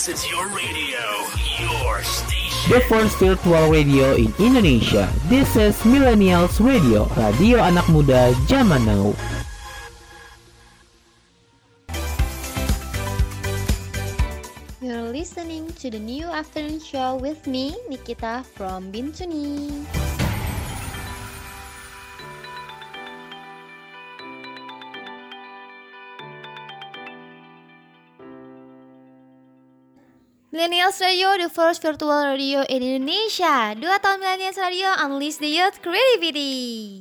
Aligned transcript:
This 0.00 0.24
is 0.24 0.30
your 0.32 0.48
radio, 0.48 0.96
your 1.60 2.00
station. 2.00 2.72
The 2.72 2.80
first 2.88 3.20
virtual 3.20 3.68
radio 3.68 4.16
in 4.16 4.32
Indonesia. 4.40 5.12
This 5.28 5.60
is 5.60 5.76
Millennials 5.84 6.56
Radio, 6.56 7.04
radio 7.20 7.60
anak 7.60 7.84
muda 7.92 8.32
zaman 8.48 8.88
now. 8.88 9.12
You're 14.80 15.12
listening 15.12 15.68
to 15.84 15.92
the 15.92 16.00
new 16.00 16.24
afternoon 16.32 16.80
show 16.80 17.20
with 17.20 17.44
me, 17.44 17.76
Nikita 17.92 18.40
from 18.56 18.88
Bintuni. 18.88 19.84
Millennials 30.50 30.98
Radio, 30.98 31.38
the 31.38 31.46
first 31.46 31.78
virtual 31.78 32.26
radio 32.26 32.66
in 32.66 32.82
Indonesia. 32.82 33.70
Dua 33.78 34.02
tahun 34.02 34.18
Millennials 34.18 34.58
Radio, 34.58 34.90
unleash 34.98 35.38
the 35.38 35.46
youth 35.46 35.78
creativity. 35.78 36.98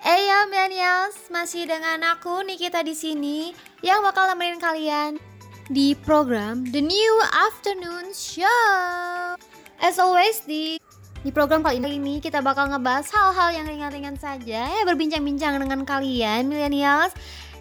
Eyo 0.00 0.48
Millennials, 0.48 1.28
masih 1.28 1.68
dengan 1.68 2.00
aku 2.08 2.40
Nikita 2.40 2.80
di 2.80 2.96
sini 2.96 3.52
yang 3.84 4.00
bakal 4.00 4.32
nemenin 4.32 4.56
kalian 4.56 5.20
di 5.68 5.92
program 6.08 6.64
The 6.64 6.80
New 6.80 7.14
Afternoon 7.52 8.16
Show. 8.16 9.36
As 9.84 10.00
always 10.00 10.40
di 10.48 10.80
di 11.20 11.28
program 11.36 11.60
kali 11.60 11.84
ini 11.84 12.16
kita 12.24 12.40
bakal 12.40 12.72
ngebahas 12.72 13.12
hal-hal 13.12 13.60
yang 13.60 13.68
ringan-ringan 13.68 14.16
saja 14.16 14.72
ya 14.72 14.82
berbincang-bincang 14.88 15.60
dengan 15.60 15.84
kalian 15.84 16.48
Millennials. 16.48 17.12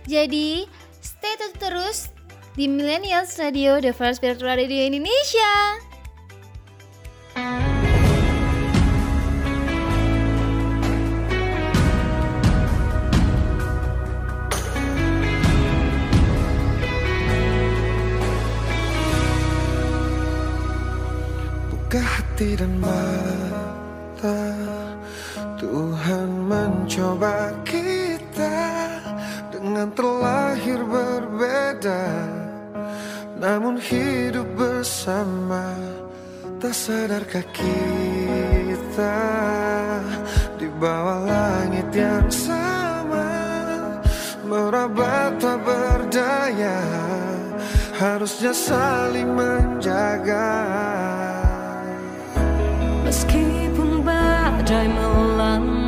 Jadi 0.07 0.63
stay 1.03 1.35
tune 1.35 1.59
terus 1.59 2.12
di 2.53 2.69
Millennials 2.69 3.33
Radio, 3.41 3.81
the 3.81 3.89
first 3.93 4.21
virtual 4.21 4.53
radio 4.53 4.85
Indonesia. 4.85 5.81
Buka 21.73 22.01
hati 22.05 22.53
dan 22.53 22.77
mata 22.77 24.41
Tuhan 25.57 26.29
mencoba 26.45 27.53
kita 27.65 28.61
Dengan 29.49 29.89
terlahir 29.97 30.81
berbeda 30.85 32.32
Namun 33.43 33.75
hidup 33.75 34.47
bersama 34.55 35.75
Tak 36.63 36.71
sadarkah 36.71 37.43
kita? 37.51 39.19
Di 40.55 40.71
bawah 40.79 41.27
langit 41.27 41.91
yang 41.91 42.31
sama 42.31 43.27
Meraba 44.47 45.35
tak 45.43 45.59
berdaya 45.59 46.79
Harusnya 47.93 48.51
saling 48.51 49.31
menjaga. 49.31 50.59
Meskipun 53.05 54.03
badai 54.03 54.91
melanda 54.91 55.82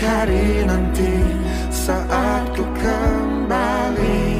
Tengkari 0.00 0.64
nanti 0.64 1.12
saat 1.68 2.56
ku 2.56 2.64
kembali. 2.64 4.32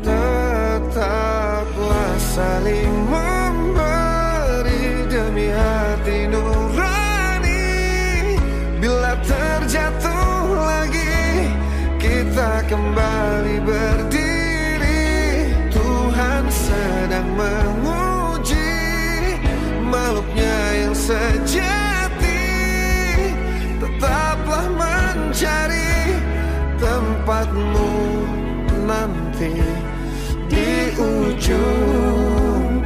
Tetaplah 0.00 2.16
saling 2.32 3.04
memberi 3.04 5.04
demi 5.12 5.52
hati 5.52 6.24
nurani. 6.32 7.68
Bila 8.80 9.12
terjatuh 9.28 10.56
lagi 10.56 11.52
kita 12.00 12.64
kembali 12.64 13.60
berdiri. 13.60 15.04
Tuhan 15.68 16.48
sedang 16.48 17.28
menguji 17.36 18.72
makhluknya 19.84 20.56
yang 20.80 20.96
sejati 20.96 21.83
tempatmu 27.24 27.88
nanti 28.84 29.56
di 30.44 30.92
ujung 31.00 32.84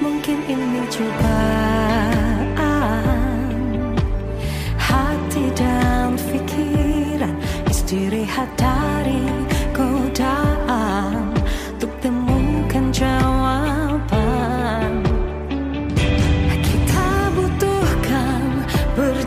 Mungkin 0.00 0.38
ini 0.48 0.80
cobaan. 0.88 2.56
Hati 4.80 5.44
dan 5.52 6.16
pikiran 6.16 7.36
Istirahat 7.68 8.48
dari 8.56 9.41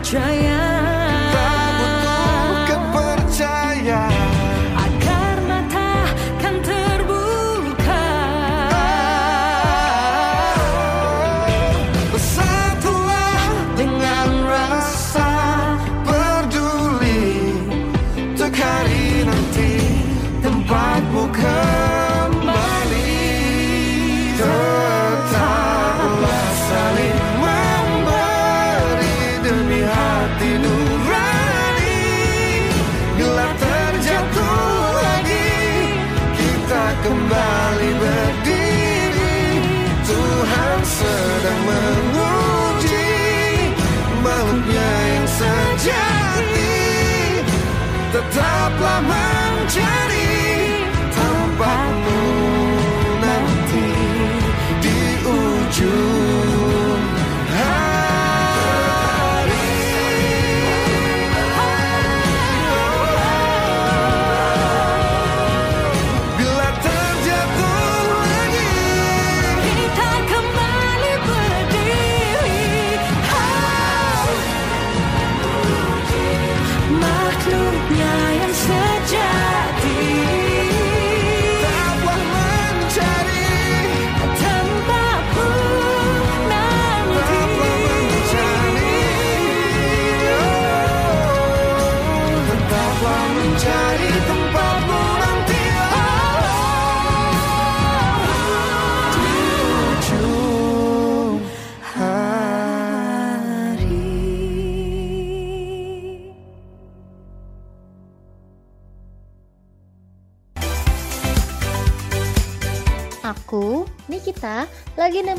trying 0.06 0.45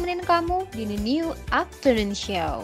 nemenin 0.08 0.24
kamu 0.24 0.64
di 0.72 0.88
The 0.88 1.00
New 1.04 1.36
Afternoon 1.52 2.16
Show. 2.16 2.64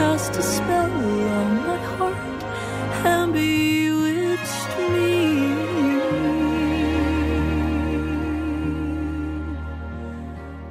Cast 0.00 0.32
a 0.32 0.42
spell 0.42 0.88
on 0.88 1.48
my 1.68 1.76
heart, 1.92 2.40
and 3.04 3.36
bewitched 3.36 4.72
me. 4.96 5.12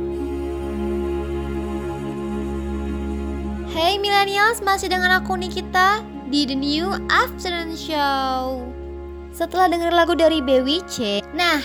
me. 0.00 0.24
Hey 3.76 4.00
millennials, 4.00 4.64
masih 4.64 4.88
dengan 4.88 5.12
aku 5.20 5.36
Nikita 5.36 6.15
di 6.26 6.42
The 6.42 6.58
New 6.58 6.90
Afternoon 7.06 7.78
Show. 7.78 8.58
Setelah 9.30 9.70
denger 9.70 9.94
lagu 9.94 10.18
dari 10.18 10.42
BWC, 10.42 11.22
nah 11.30 11.62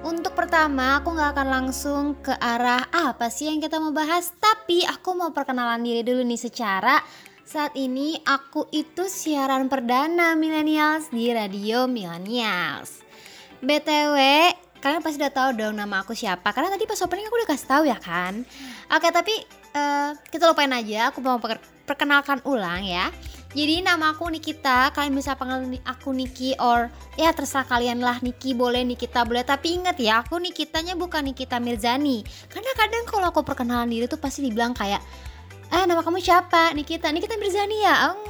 untuk 0.00 0.32
pertama 0.32 1.02
aku 1.02 1.12
nggak 1.12 1.36
akan 1.36 1.48
langsung 1.48 2.16
ke 2.24 2.32
arah 2.32 2.88
apa 2.88 3.28
sih 3.28 3.52
yang 3.52 3.60
kita 3.60 3.76
mau 3.76 3.92
bahas, 3.92 4.32
tapi 4.40 4.80
aku 4.88 5.12
mau 5.12 5.28
perkenalan 5.34 5.84
diri 5.84 6.00
dulu 6.00 6.24
nih 6.24 6.40
secara 6.40 7.04
saat 7.44 7.76
ini 7.76 8.16
aku 8.24 8.72
itu 8.72 9.08
siaran 9.12 9.68
perdana 9.68 10.32
millennials 10.32 11.12
di 11.12 11.28
radio 11.28 11.84
millennials. 11.84 13.04
BTW, 13.60 14.16
kalian 14.80 15.04
pasti 15.04 15.20
udah 15.20 15.34
tahu 15.34 15.50
dong 15.58 15.76
nama 15.76 16.00
aku 16.00 16.16
siapa 16.16 16.54
karena 16.56 16.72
tadi 16.72 16.88
pas 16.88 17.02
opening 17.04 17.28
aku 17.28 17.44
udah 17.44 17.50
kasih 17.52 17.68
tahu 17.68 17.82
ya 17.84 17.98
kan. 18.00 18.40
Oke, 18.88 19.12
tapi 19.12 19.34
eh, 19.76 20.10
kita 20.32 20.48
lupain 20.48 20.72
aja, 20.72 21.12
aku 21.12 21.20
mau 21.20 21.36
per- 21.36 21.60
perkenalkan 21.84 22.40
ulang 22.48 22.88
ya. 22.88 23.12
Jadi 23.48 23.80
nama 23.80 24.12
aku 24.12 24.28
Nikita, 24.28 24.92
kalian 24.92 25.16
bisa 25.16 25.32
panggil 25.32 25.80
aku 25.88 26.12
Niki 26.12 26.52
or 26.60 26.92
ya 27.16 27.32
terserah 27.32 27.64
kalian 27.64 28.04
lah 28.04 28.20
Niki 28.20 28.52
boleh 28.52 28.84
Nikita 28.84 29.24
boleh. 29.24 29.40
Tapi 29.40 29.80
ingat 29.80 29.96
ya 29.96 30.20
aku 30.20 30.36
Nikitanya 30.36 30.92
bukan 31.00 31.24
Nikita 31.32 31.56
Mirzani. 31.56 32.20
Karena 32.52 32.70
kadang 32.76 33.08
kalau 33.08 33.32
aku 33.32 33.40
perkenalan 33.40 33.88
diri 33.88 34.04
tuh 34.04 34.20
pasti 34.20 34.44
dibilang 34.44 34.76
kayak 34.76 35.00
eh 35.72 35.84
nama 35.88 36.04
kamu 36.04 36.20
siapa? 36.20 36.76
Nikita. 36.76 37.08
Nikita 37.08 37.40
Mirzani 37.40 37.76
ya? 37.80 38.12
Eng, 38.12 38.20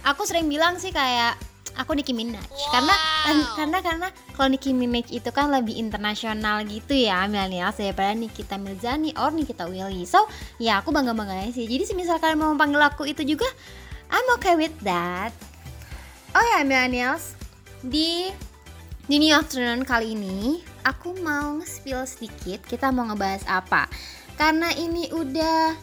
aku 0.00 0.24
sering 0.24 0.48
bilang 0.48 0.80
sih 0.80 0.96
kayak 0.96 1.36
aku 1.76 1.92
Nicki 1.92 2.16
Minaj. 2.16 2.48
Karena 2.72 2.94
kan- 3.28 3.48
karena 3.60 3.78
karena 3.84 4.08
kalau 4.32 4.48
Nicki 4.48 4.72
Minaj 4.72 5.12
itu 5.12 5.28
kan 5.28 5.52
lebih 5.52 5.76
internasional 5.76 6.64
gitu 6.64 6.96
ya 6.96 7.28
milenial 7.28 7.68
daripada 7.68 8.16
Nikita 8.16 8.56
Mirzani 8.56 9.12
or 9.20 9.28
Nikita 9.28 9.68
Willy. 9.68 10.08
So 10.08 10.24
ya 10.56 10.80
aku 10.80 10.88
bangga 10.88 11.12
bangga 11.12 11.52
sih. 11.52 11.68
Jadi 11.68 11.84
semisal 11.84 12.16
kalian 12.16 12.40
mau 12.40 12.56
panggil 12.56 12.80
aku 12.80 13.04
itu 13.04 13.20
juga 13.28 13.44
I'm 14.10 14.28
okay 14.36 14.56
with 14.58 14.74
that. 14.82 15.30
Oh 16.34 16.44
ya 16.56 16.66
millennials 16.66 17.38
di 17.84 18.28
di 19.04 19.16
New 19.20 19.36
Afternoon 19.36 19.84
kali 19.84 20.16
ini 20.16 20.64
aku 20.84 21.16
mau 21.20 21.60
nge-spill 21.60 22.04
sedikit. 22.08 22.64
Kita 22.64 22.88
mau 22.90 23.08
ngebahas 23.08 23.44
apa? 23.46 23.86
Karena 24.34 24.72
ini 24.74 25.08
udah 25.12 25.76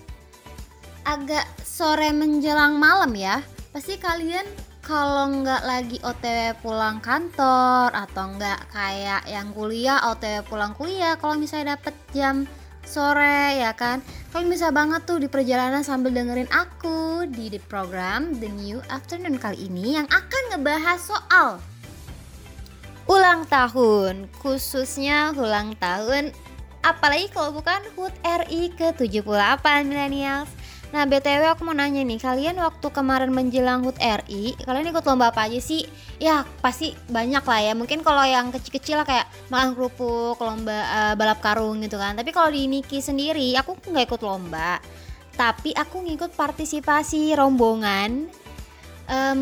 agak 1.05 1.45
sore 1.63 2.13
menjelang 2.13 2.77
malam 2.77 3.13
ya. 3.15 3.41
Pasti 3.71 3.95
kalian 3.95 4.45
kalau 4.81 5.29
nggak 5.29 5.63
lagi 5.63 5.97
OTW 6.01 6.57
pulang 6.59 6.99
kantor 6.99 7.93
atau 7.93 8.33
nggak 8.35 8.59
kayak 8.73 9.23
yang 9.29 9.53
kuliah 9.53 10.01
OTW 10.09 10.41
pulang 10.49 10.73
kuliah 10.75 11.15
kalau 11.15 11.37
misalnya 11.37 11.77
dapet 11.77 11.95
jam 12.11 12.49
sore 12.83 13.61
ya 13.61 13.71
kan 13.77 14.01
kalian 14.31 14.47
bisa 14.47 14.71
banget 14.71 15.03
tuh 15.03 15.19
di 15.19 15.27
perjalanan 15.27 15.83
sambil 15.83 16.15
dengerin 16.15 16.47
aku 16.55 17.27
di 17.27 17.51
the 17.51 17.59
program 17.67 18.31
The 18.39 18.47
New 18.47 18.79
Afternoon 18.87 19.35
kali 19.35 19.67
ini 19.67 19.99
yang 19.99 20.07
akan 20.07 20.43
ngebahas 20.55 20.99
soal 21.03 21.59
ulang 23.11 23.43
tahun 23.51 24.31
khususnya 24.39 25.35
ulang 25.35 25.75
tahun 25.75 26.31
apalagi 26.79 27.27
kalau 27.35 27.59
bukan 27.59 27.83
HUT 27.99 28.15
RI 28.23 28.71
ke-78 28.79 29.67
millennials 29.83 30.47
Nah 30.91 31.07
BTW 31.07 31.55
aku 31.55 31.63
mau 31.63 31.71
nanya 31.71 32.03
nih 32.03 32.19
Kalian 32.19 32.59
waktu 32.59 32.87
kemarin 32.91 33.31
menjelang 33.31 33.87
HUT 33.87 33.95
RI 33.95 34.59
Kalian 34.59 34.91
ikut 34.91 35.07
lomba 35.07 35.31
apa 35.31 35.47
aja 35.47 35.59
sih? 35.63 35.87
Ya 36.19 36.43
pasti 36.59 36.91
banyak 37.07 37.41
lah 37.47 37.59
ya. 37.63 37.73
Mungkin 37.73 38.03
kalau 38.03 38.21
yang 38.27 38.51
kecil-kecil 38.51 38.99
lah 38.99 39.07
kayak 39.07 39.25
Makan 39.47 39.73
kerupuk, 39.73 40.37
lomba 40.37 40.79
eh, 40.83 41.13
balap 41.15 41.39
karung 41.39 41.79
gitu 41.79 41.95
kan. 41.95 42.19
Tapi 42.19 42.29
kalau 42.35 42.51
di 42.51 42.67
Niki 42.67 42.99
sendiri 42.99 43.55
Aku 43.63 43.79
nggak 43.79 44.05
ikut 44.11 44.21
lomba. 44.21 44.77
Tapi 45.39 45.71
aku 45.71 46.03
ngikut 46.03 46.35
partisipasi 46.35 47.33
rombongan 47.39 48.27
em, 49.07 49.41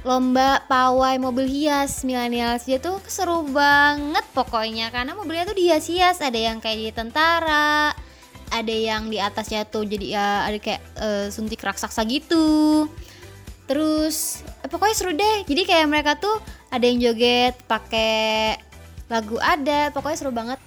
Lomba 0.00 0.64
pawai 0.64 1.20
mobil 1.20 1.44
hias 1.44 2.08
millennials. 2.08 2.64
Dia 2.64 2.80
tuh 2.80 3.04
seru 3.04 3.44
banget 3.44 4.24
pokoknya 4.32 4.88
Karena 4.88 5.12
mobilnya 5.12 5.44
tuh 5.44 5.60
dihias-hias. 5.60 6.24
Ada 6.24 6.40
yang 6.40 6.56
kayak 6.56 6.78
di 6.80 6.88
tentara 6.88 7.92
ada 8.50 8.74
yang 8.74 9.08
di 9.08 9.22
atasnya 9.22 9.64
tuh 9.64 9.86
jadi 9.86 10.06
ya 10.18 10.26
ada 10.44 10.58
kayak 10.58 10.82
eh, 10.98 11.26
suntik 11.30 11.62
raksasa 11.62 12.02
gitu. 12.04 12.86
Terus 13.70 14.42
eh, 14.62 14.68
pokoknya 14.68 14.94
seru 14.98 15.12
deh. 15.14 15.46
Jadi 15.46 15.62
kayak 15.62 15.86
mereka 15.86 16.18
tuh 16.18 16.36
ada 16.68 16.84
yang 16.84 16.98
joget 16.98 17.54
pakai 17.70 18.58
lagu 19.10 19.38
ada 19.38 19.94
pokoknya 19.94 20.18
seru 20.18 20.34
banget. 20.34 20.58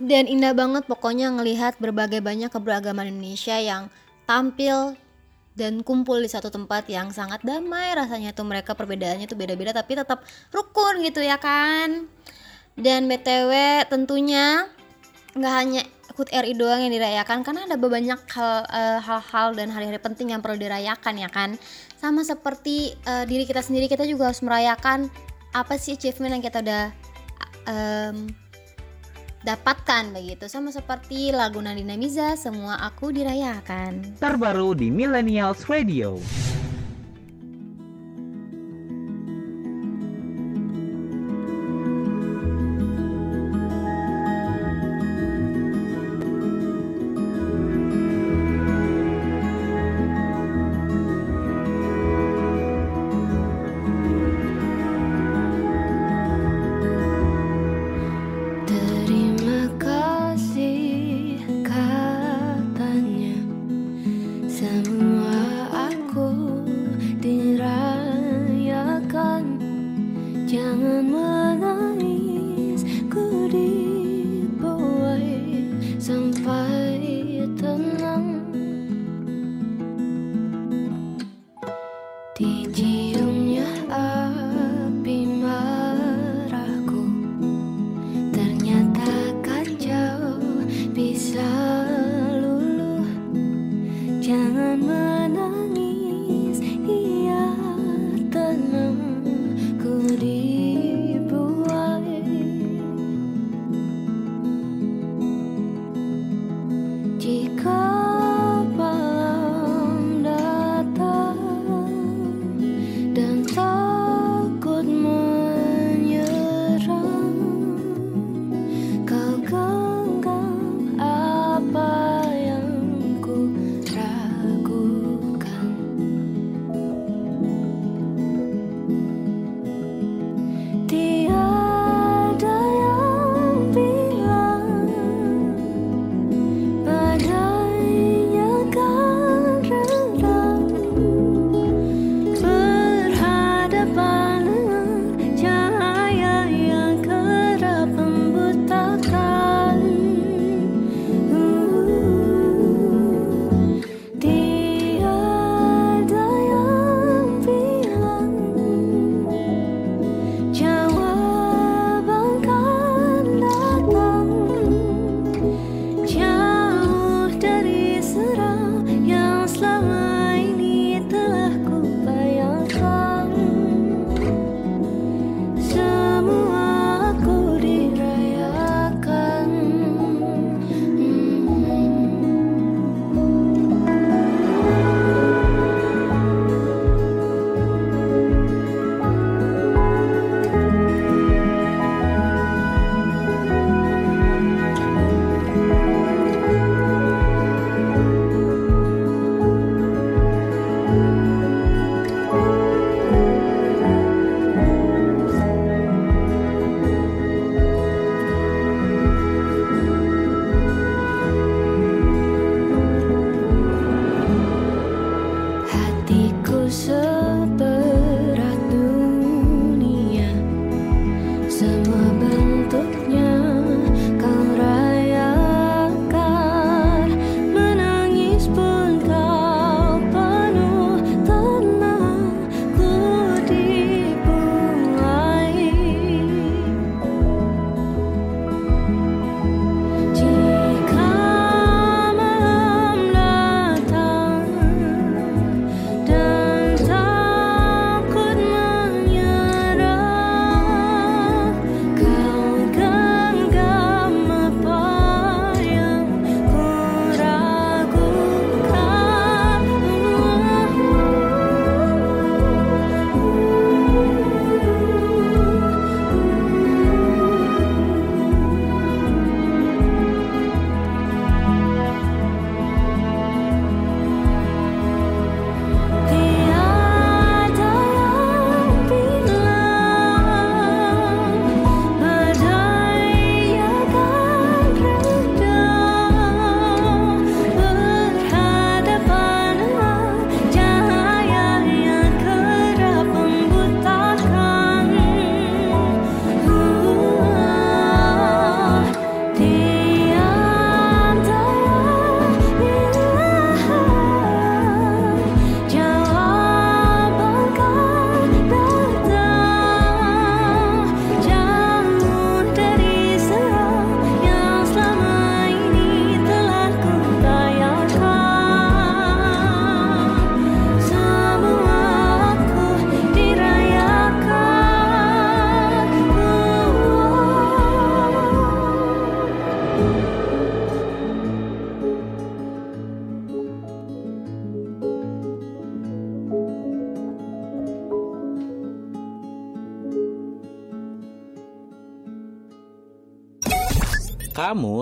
Dan 0.00 0.24
indah 0.28 0.56
banget 0.56 0.88
pokoknya 0.88 1.28
ngelihat 1.36 1.76
berbagai 1.76 2.24
banyak 2.24 2.48
keberagaman 2.48 3.12
Indonesia 3.12 3.56
yang 3.60 3.92
tampil 4.24 4.96
dan 5.52 5.84
kumpul 5.84 6.24
di 6.24 6.30
satu 6.30 6.48
tempat 6.48 6.88
yang 6.88 7.12
sangat 7.12 7.44
damai. 7.44 7.92
Rasanya 7.92 8.32
tuh 8.32 8.48
mereka 8.48 8.72
perbedaannya 8.72 9.28
tuh 9.28 9.36
beda-beda 9.36 9.76
tapi 9.76 10.00
tetap 10.00 10.24
rukun 10.52 11.04
gitu 11.04 11.20
ya 11.20 11.36
kan? 11.36 12.08
Dan 12.80 13.12
btw 13.12 13.84
tentunya 13.92 14.72
nggak 15.36 15.54
hanya 15.54 15.82
HUT 16.20 16.28
RI 16.28 16.52
doang 16.52 16.84
yang 16.84 16.92
dirayakan 16.92 17.40
karena 17.40 17.64
ada 17.64 17.80
banyak 17.80 18.20
eh, 18.20 18.98
hal-hal 19.00 19.56
dan 19.56 19.72
hari-hari 19.72 19.96
penting 19.96 20.36
yang 20.36 20.44
perlu 20.44 20.60
dirayakan 20.60 21.16
ya 21.16 21.32
kan? 21.32 21.56
Sama 21.96 22.20
seperti 22.20 22.92
eh, 22.92 23.24
diri 23.24 23.48
kita 23.48 23.64
sendiri 23.64 23.88
kita 23.88 24.04
juga 24.04 24.28
harus 24.28 24.44
merayakan 24.44 25.08
apa 25.56 25.80
sih 25.80 25.96
achievement 25.96 26.36
yang 26.36 26.44
kita 26.44 26.60
udah 26.60 26.84
em, 27.66 28.28
dapatkan 29.42 30.12
begitu. 30.12 30.44
Sama 30.46 30.70
seperti 30.70 31.32
lagu 31.32 31.58
Nadine 31.58 31.96
Miza 31.96 32.36
semua 32.36 32.78
aku 32.84 33.10
dirayakan 33.10 34.20
Terbaru 34.20 34.76
di 34.76 34.92
Millennials 34.92 35.64
Radio. 35.66 36.20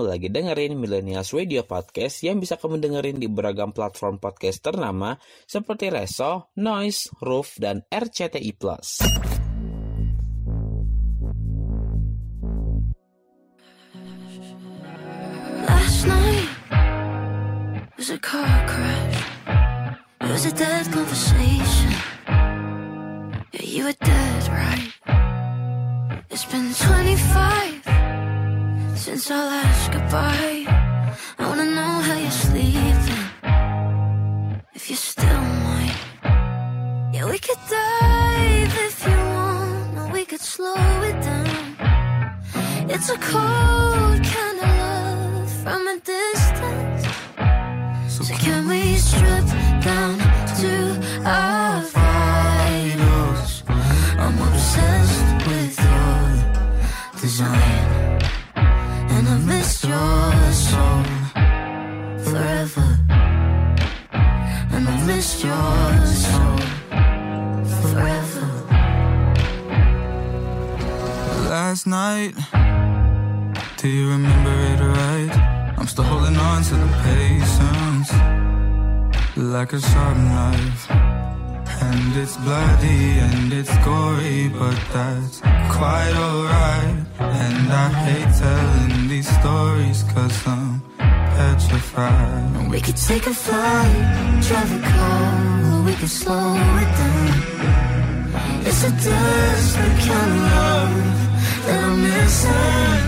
Lagi 0.09 0.33
dengerin 0.33 0.73
Millennials 0.81 1.37
Radio 1.37 1.69
Podcast 1.69 2.25
yang 2.25 2.41
bisa 2.41 2.57
kamu 2.57 2.81
dengerin 2.81 3.21
di 3.21 3.29
beragam 3.29 3.77
platform 3.77 4.17
podcast 4.17 4.65
ternama 4.65 5.21
seperti 5.45 5.93
Reso, 5.93 6.49
Noise, 6.57 7.13
Roof, 7.21 7.61
dan 7.61 7.85
RCTI+. 7.93 8.57
Last 15.69 16.01
night 16.09 16.49
was 18.01 18.09
a 18.09 18.17
car 18.17 18.57
crash. 18.65 19.21
It 20.25 20.31
was 20.33 20.45
a 20.49 20.55
dead 20.57 20.89
conversation. 20.89 21.93
Yeah, 23.53 23.67
you 23.69 23.85
were 23.85 23.99
dead, 24.01 24.43
right? 24.49 24.89
It's 26.33 26.49
been 26.49 26.73
25 26.73 26.79
since 26.79 26.88
our 29.31 29.45
last 29.45 29.93
goodbye. 29.93 30.68
We 92.71 92.81
could 92.83 92.97
take 92.97 93.27
a 93.27 93.33
flight, 93.33 94.43
drive 94.43 94.73
a 94.73 94.81
car, 94.87 95.81
or 95.81 95.83
we 95.85 95.95
could 95.95 96.11
slow 96.11 96.55
it 96.55 96.91
down. 96.99 98.63
It's 98.67 98.85
a 98.85 98.91
desperate 98.91 99.99
kind 100.07 100.33
of 100.33 100.41
love 100.53 101.65
that 101.67 101.85
I'm 101.85 102.03
missing. 102.03 103.08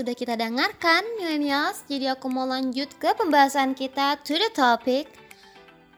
Sudah 0.00 0.16
kita 0.16 0.32
dengarkan, 0.32 1.04
millennials. 1.20 1.84
Jadi 1.84 2.08
aku 2.08 2.32
mau 2.32 2.48
lanjut 2.48 2.88
ke 2.96 3.12
pembahasan 3.12 3.76
kita 3.76 4.16
to 4.24 4.32
the 4.32 4.48
topic. 4.48 5.04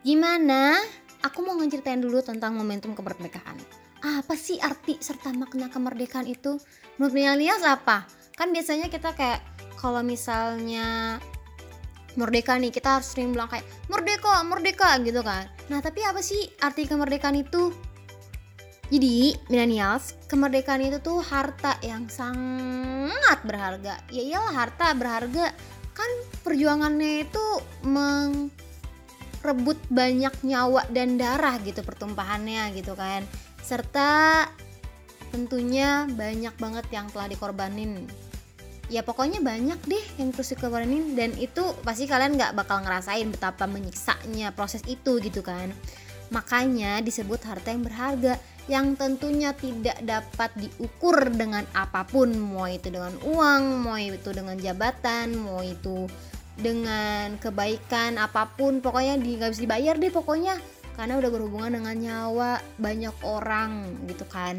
Gimana? 0.03 0.75
Aku 1.23 1.39
mau 1.39 1.55
ngeceritain 1.55 2.03
dulu 2.03 2.19
tentang 2.19 2.51
momentum 2.51 2.91
kemerdekaan. 2.91 3.55
Apa 4.03 4.35
sih 4.35 4.59
arti 4.59 4.99
serta 4.99 5.31
makna 5.31 5.71
kemerdekaan 5.71 6.27
itu? 6.27 6.59
Menurut 6.99 7.15
millennials 7.15 7.63
apa? 7.63 8.03
Kan 8.35 8.51
biasanya 8.51 8.91
kita 8.91 9.15
kayak 9.15 9.39
kalau 9.79 10.03
misalnya 10.03 11.23
merdeka 12.19 12.59
nih 12.59 12.75
kita 12.75 12.99
harus 12.99 13.07
sering 13.07 13.31
bilang 13.31 13.47
kayak 13.47 13.63
merdeka, 13.87 14.43
merdeka 14.43 14.99
gitu 14.99 15.23
kan. 15.23 15.47
Nah 15.71 15.79
tapi 15.79 16.03
apa 16.03 16.19
sih 16.19 16.43
arti 16.59 16.91
kemerdekaan 16.91 17.39
itu? 17.39 17.71
Jadi, 18.93 19.33
millennials, 19.49 20.13
kemerdekaan 20.29 20.85
itu 20.85 21.01
tuh 21.01 21.17
harta 21.25 21.81
yang 21.81 22.05
sangat 22.13 23.41
berharga. 23.41 23.97
Ya 24.13 24.21
iyalah 24.21 24.53
harta 24.53 24.93
berharga. 24.93 25.49
Kan 25.97 26.05
perjuangannya 26.45 27.25
itu 27.25 27.41
merebut 27.89 29.81
banyak 29.89 30.29
nyawa 30.45 30.85
dan 30.93 31.17
darah 31.17 31.57
gitu 31.65 31.81
pertumpahannya 31.81 32.69
gitu 32.77 32.93
kan. 32.93 33.25
Serta 33.65 34.45
tentunya 35.33 36.05
banyak 36.13 36.53
banget 36.61 36.85
yang 36.93 37.09
telah 37.09 37.25
dikorbanin. 37.25 38.05
Ya 38.93 39.01
pokoknya 39.01 39.41
banyak 39.41 39.89
deh 39.89 40.05
yang 40.21 40.29
terus 40.29 40.53
dikorbanin 40.53 41.17
dan 41.17 41.33
itu 41.41 41.65
pasti 41.81 42.05
kalian 42.05 42.37
nggak 42.37 42.53
bakal 42.53 42.85
ngerasain 42.85 43.25
betapa 43.33 43.65
menyiksanya 43.65 44.53
proses 44.53 44.85
itu 44.85 45.17
gitu 45.17 45.41
kan. 45.41 45.73
Makanya 46.29 47.01
disebut 47.01 47.41
harta 47.45 47.73
yang 47.73 47.81
berharga 47.81 48.37
yang 48.71 48.95
tentunya 48.95 49.51
tidak 49.51 49.99
dapat 50.07 50.51
diukur 50.55 51.27
dengan 51.35 51.67
apa 51.75 52.07
pun, 52.07 52.31
mau 52.31 52.63
itu 52.67 52.87
dengan 52.87 53.11
uang, 53.27 53.83
mau 53.83 53.99
itu 53.99 54.31
dengan 54.31 54.55
jabatan, 54.55 55.35
mau 55.35 55.59
itu 55.59 56.07
dengan 56.55 57.35
kebaikan 57.41 58.15
apa 58.15 58.47
pun, 58.55 58.79
pokoknya 58.79 59.19
di 59.19 59.35
nggak 59.35 59.51
bisa 59.51 59.63
dibayar 59.67 59.95
deh 59.99 60.13
pokoknya 60.13 60.55
karena 60.93 61.17
udah 61.17 61.29
berhubungan 61.33 61.81
dengan 61.81 61.95
nyawa 61.97 62.61
banyak 62.77 63.15
orang 63.25 63.97
gitu 64.05 64.23
kan. 64.29 64.55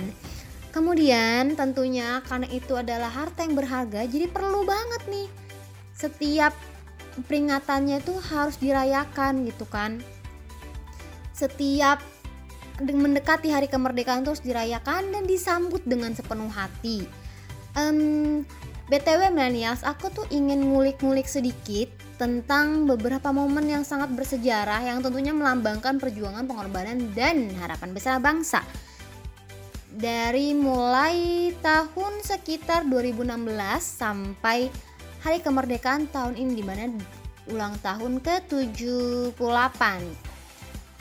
Kemudian 0.75 1.55
tentunya 1.55 2.19
karena 2.27 2.51
itu 2.51 2.75
adalah 2.75 3.09
harta 3.09 3.47
yang 3.47 3.55
berharga, 3.55 4.05
jadi 4.11 4.27
perlu 4.27 4.67
banget 4.67 5.03
nih 5.07 5.29
setiap 5.95 6.53
peringatannya 7.31 8.03
itu 8.03 8.19
harus 8.19 8.59
dirayakan 8.59 9.47
gitu 9.47 9.65
kan. 9.71 10.03
Setiap 11.31 12.03
mendekati 12.83 13.55
hari 13.55 13.71
kemerdekaan 13.71 14.27
terus 14.27 14.43
dirayakan 14.43 15.15
dan 15.15 15.23
disambut 15.29 15.83
dengan 15.87 16.11
sepenuh 16.11 16.51
hati. 16.51 17.07
Em, 17.79 18.43
BTW 18.91 19.33
millennials, 19.33 19.81
aku 19.87 20.11
tuh 20.13 20.27
ingin 20.29 20.61
ngulik-ngulik 20.61 21.25
sedikit 21.25 21.89
tentang 22.21 22.85
beberapa 22.85 23.33
momen 23.33 23.67
yang 23.67 23.83
sangat 23.83 24.13
bersejarah 24.13 24.85
yang 24.85 25.01
tentunya 25.01 25.33
melambangkan 25.33 25.97
perjuangan 25.99 26.45
pengorbanan 26.45 27.11
dan 27.17 27.49
harapan 27.59 27.91
besar 27.97 28.21
bangsa. 28.21 28.61
Dari 29.95 30.53
mulai 30.59 31.51
tahun 31.63 32.19
sekitar 32.27 32.85
2016 32.91 33.55
sampai 33.79 34.67
hari 35.23 35.39
kemerdekaan 35.39 36.11
tahun 36.11 36.35
ini 36.35 36.53
di 36.59 36.65
mana 36.67 36.91
ulang 37.49 37.79
tahun 37.81 38.21
ke-78 38.21 39.83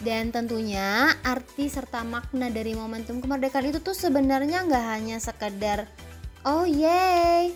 dan 0.03 0.35
tentunya 0.35 1.15
arti 1.23 1.71
serta 1.71 2.03
makna 2.03 2.51
dari 2.51 2.75
momentum 2.75 3.23
kemerdekaan 3.23 3.71
itu 3.71 3.79
tuh 3.79 3.95
sebenarnya 3.95 4.67
nggak 4.67 4.85
hanya 4.99 5.15
sekedar 5.15 5.87
oh 6.43 6.67
yay 6.67 7.55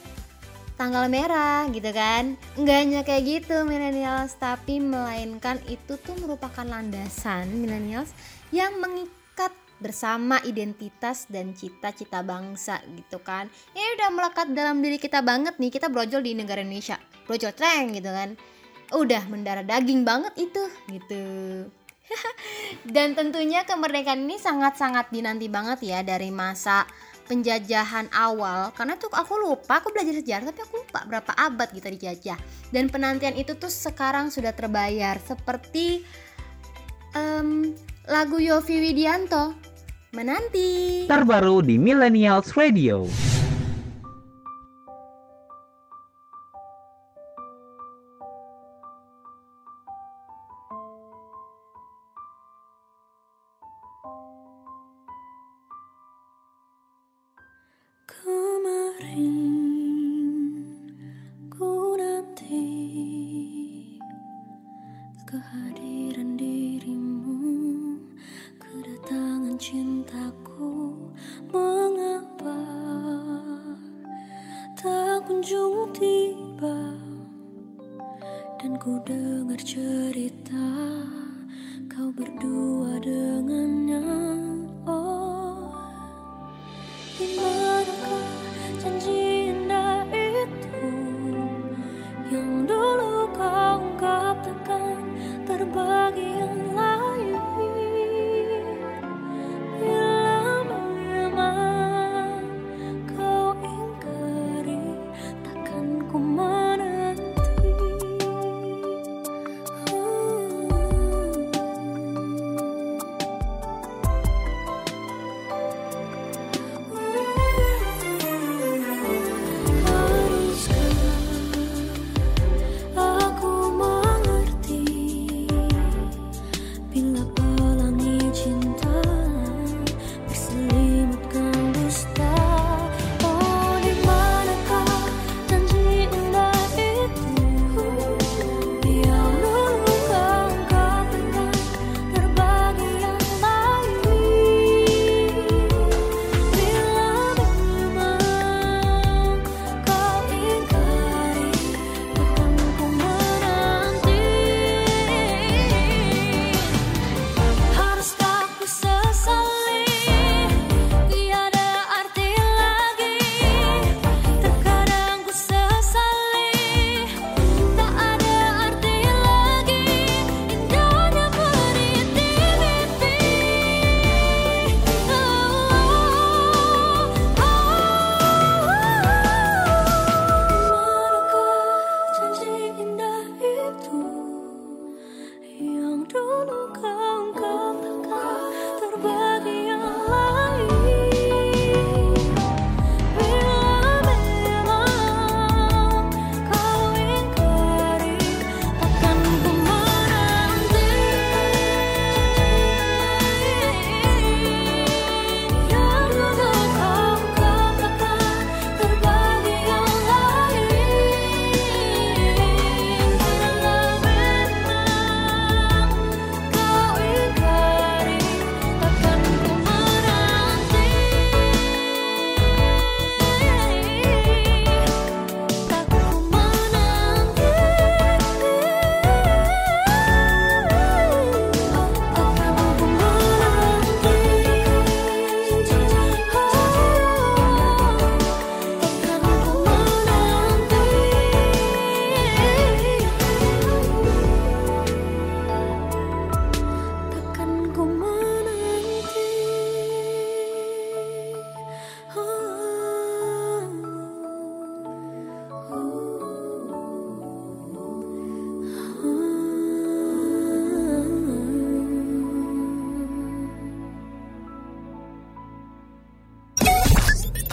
tanggal 0.80 1.12
merah 1.12 1.68
gitu 1.76 1.92
kan? 1.92 2.40
Nggak 2.56 2.78
hanya 2.80 3.02
kayak 3.04 3.24
gitu 3.28 3.68
millennials 3.68 4.40
tapi 4.40 4.80
melainkan 4.80 5.60
itu 5.68 6.00
tuh 6.00 6.16
merupakan 6.24 6.64
landasan 6.64 7.52
millennials 7.52 8.16
yang 8.56 8.80
mengikat 8.80 9.52
bersama 9.84 10.40
identitas 10.48 11.28
dan 11.28 11.52
cita-cita 11.52 12.24
bangsa 12.24 12.80
gitu 12.96 13.20
kan? 13.20 13.52
Ini 13.76 14.00
udah 14.00 14.10
melekat 14.16 14.48
dalam 14.56 14.80
diri 14.80 14.96
kita 14.96 15.20
banget 15.20 15.60
nih 15.60 15.74
kita 15.74 15.92
brojol 15.92 16.24
di 16.24 16.32
negara 16.32 16.64
Indonesia 16.64 16.96
brojol 17.28 17.52
treng 17.52 17.92
gitu 17.92 18.08
kan? 18.08 18.40
Udah 18.96 19.28
mendarah 19.28 19.68
daging 19.68 20.08
banget 20.08 20.32
itu 20.40 20.64
gitu. 20.88 21.26
Dan 22.96 23.14
tentunya 23.14 23.68
kemerdekaan 23.68 24.28
ini 24.28 24.40
sangat-sangat 24.40 25.12
dinanti 25.12 25.48
banget 25.52 25.80
ya 25.84 26.00
dari 26.04 26.32
masa 26.32 26.88
penjajahan 27.28 28.08
awal. 28.16 28.72
Karena 28.74 28.96
tuh 28.96 29.12
aku 29.12 29.36
lupa 29.38 29.84
aku 29.84 29.92
belajar 29.92 30.16
sejarah 30.18 30.50
tapi 30.50 30.64
aku 30.64 30.76
lupa 30.88 31.04
berapa 31.06 31.32
abad 31.36 31.70
kita 31.72 31.92
dijajah. 31.92 32.40
Dan 32.72 32.88
penantian 32.88 33.36
itu 33.36 33.54
tuh 33.60 33.72
sekarang 33.72 34.32
sudah 34.32 34.56
terbayar 34.56 35.20
seperti 35.22 36.08
um, 37.14 37.76
lagu 38.08 38.40
Yofi 38.40 38.80
Widianto 38.80 39.54
menanti. 40.16 41.06
Terbaru 41.06 41.62
di 41.62 41.76
Millennials 41.76 42.56
Radio. 42.56 43.04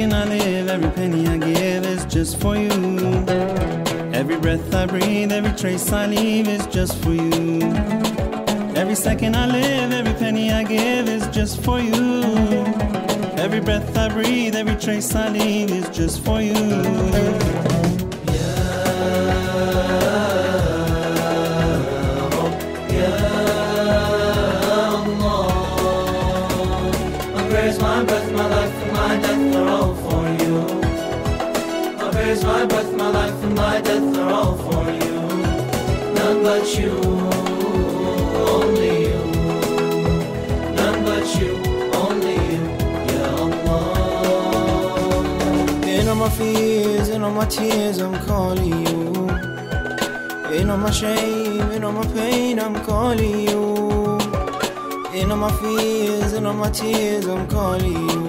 Second 0.00 0.14
I 0.14 0.24
live, 0.24 0.68
every 0.70 0.90
penny 0.92 1.28
I 1.28 1.36
give 1.36 1.84
is 1.84 2.06
just 2.06 2.40
for 2.40 2.56
you. 2.56 2.70
Every 4.14 4.38
breath 4.38 4.74
I 4.74 4.86
breathe, 4.86 5.30
every 5.30 5.52
trace 5.52 5.92
I 5.92 6.06
leave 6.06 6.48
is 6.48 6.66
just 6.68 6.96
for 7.02 7.12
you. 7.12 7.60
Every 8.74 8.94
second 8.94 9.36
I 9.36 9.44
live, 9.44 9.92
every 9.92 10.14
penny 10.14 10.52
I 10.52 10.64
give 10.64 11.06
is 11.06 11.28
just 11.28 11.62
for 11.62 11.80
you. 11.80 12.22
Every 13.36 13.60
breath 13.60 13.94
I 13.94 14.08
breathe, 14.08 14.56
every 14.56 14.76
trace 14.76 15.14
I 15.14 15.28
leave 15.28 15.70
is 15.70 15.90
just 15.90 16.24
for 16.24 16.40
you. 16.40 17.89
Death 34.00 34.18
are 34.18 34.30
all 34.30 34.56
for 34.56 34.90
you. 34.90 35.20
None 36.14 36.42
but 36.42 36.78
you, 36.78 36.92
only 38.48 38.92
you. 39.08 39.22
None 40.74 41.04
but 41.04 41.26
you, 41.40 41.52
only 41.94 42.36
you, 42.52 42.64
Ya 43.12 43.26
Allah. 43.44 43.84
In 45.86 46.08
all 46.08 46.14
my 46.14 46.28
fears, 46.30 47.08
in 47.08 47.22
all 47.22 47.32
my 47.32 47.46
tears, 47.46 47.98
I'm 47.98 48.14
calling 48.26 48.86
you. 48.86 49.28
In 50.52 50.70
all 50.70 50.78
my 50.78 50.90
shame, 50.90 51.70
in 51.72 51.84
all 51.84 51.92
my 51.92 52.06
pain, 52.08 52.58
I'm 52.58 52.74
calling 52.84 53.40
you. 53.48 54.18
In 55.14 55.30
all 55.30 55.36
my 55.36 55.50
fears, 55.60 56.32
in 56.32 56.46
all 56.46 56.54
my 56.54 56.70
tears, 56.70 57.26
I'm 57.26 57.46
calling 57.48 58.08
you. 58.10 58.20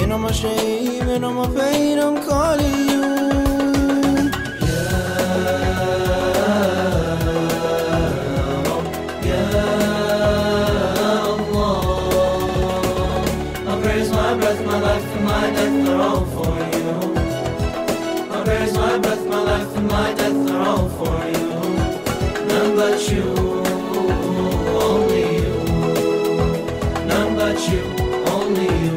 In 0.00 0.12
all 0.12 0.18
my 0.18 0.32
shame, 0.32 1.08
in 1.08 1.24
all 1.24 1.32
my 1.32 1.46
pain, 1.54 1.98
I'm 1.98 2.22
calling 2.22 2.88
you. 2.88 3.37
My 15.38 15.50
death 15.50 15.88
are 15.88 16.00
all 16.08 16.24
for 16.36 16.54
you. 16.74 16.90
Praise, 18.44 18.74
my 18.74 18.98
breath, 18.98 19.24
my 19.34 19.42
life, 19.50 19.76
and 19.78 19.86
my 19.96 20.10
death 20.18 20.50
are 20.50 20.62
all 20.70 20.88
for 20.98 21.18
you. 21.34 21.48
None 22.50 22.70
but 22.80 22.98
you, 23.10 23.26
only 24.86 25.26
you. 25.42 25.56
None 27.12 27.32
but 27.40 27.58
you, 27.70 27.82
only 28.36 28.68
you, 28.84 28.94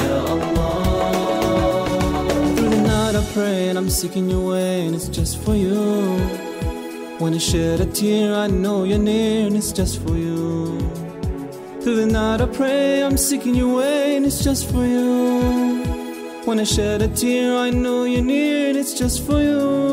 Ya 0.00 0.16
Allah. 0.32 0.74
Through 2.56 2.70
the 2.76 2.82
night 2.92 3.14
I 3.22 3.24
pray 3.32 3.60
I'm 3.70 3.90
seeking 3.90 4.28
your 4.28 4.44
way 4.52 4.86
and 4.86 4.94
it's 4.96 5.08
just 5.18 5.34
for 5.44 5.54
you. 5.54 6.18
When 7.22 7.32
I 7.34 7.38
shed 7.38 7.80
a 7.80 7.86
tear, 7.86 8.34
I 8.34 8.46
know 8.48 8.82
you're 8.82 9.04
near 9.10 9.46
and 9.46 9.56
it's 9.56 9.72
just 9.80 10.02
for 10.02 10.16
you. 10.16 10.78
Through 11.82 11.96
the 12.02 12.06
night 12.06 12.40
I 12.40 12.46
pray, 12.46 13.04
I'm 13.04 13.16
seeking 13.16 13.54
your 13.54 13.76
way 13.76 14.16
and 14.16 14.26
it's 14.26 14.42
just 14.42 14.70
for 14.72 14.84
you. 14.84 15.63
I 16.60 16.64
shed 16.64 17.02
a 17.02 17.08
tear, 17.08 17.56
I 17.56 17.70
know 17.70 18.04
you're 18.04 18.22
near 18.22 18.68
and 18.68 18.78
it's 18.78 18.94
just 18.94 19.26
for 19.26 19.40
you. 19.40 19.83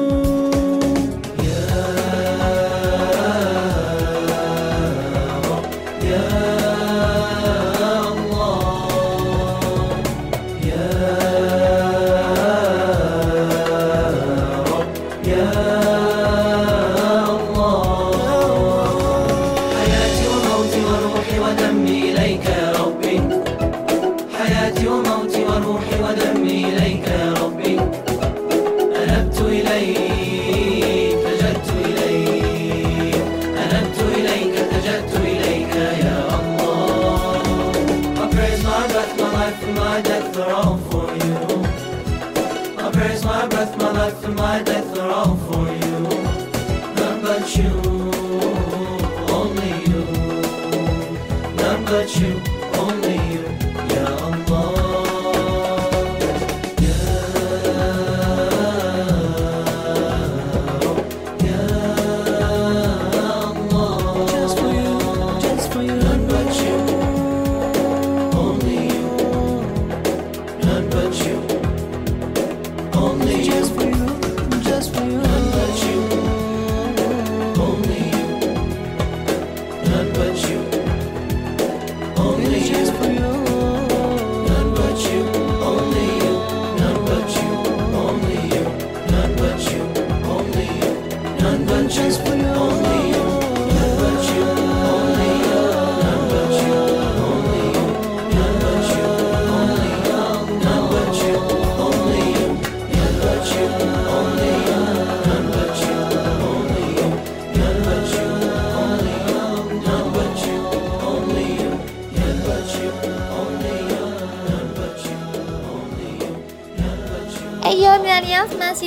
You, 52.22 52.51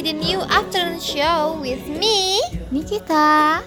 di 0.05 0.13
New 0.13 0.45
Afternoon 0.53 1.01
Show 1.01 1.65
with 1.65 1.81
me, 1.89 2.37
Nikita. 2.69 3.65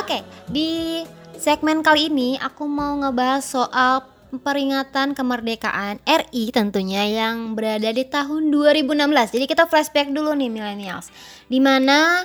Oke, 0.00 0.24
di 0.48 1.04
segmen 1.36 1.84
kali 1.84 2.08
ini 2.08 2.40
aku 2.40 2.64
mau 2.64 2.96
ngebahas 2.96 3.44
soal 3.44 4.00
peringatan 4.32 5.12
kemerdekaan 5.12 6.00
RI 6.08 6.56
tentunya 6.56 7.04
yang 7.04 7.52
berada 7.52 7.92
di 7.92 8.00
tahun 8.08 8.48
2016. 8.48 9.36
Jadi 9.36 9.44
kita 9.44 9.68
flashback 9.68 10.08
dulu 10.08 10.32
nih 10.32 10.48
millennials. 10.48 11.12
Di 11.52 11.60
mana 11.60 12.24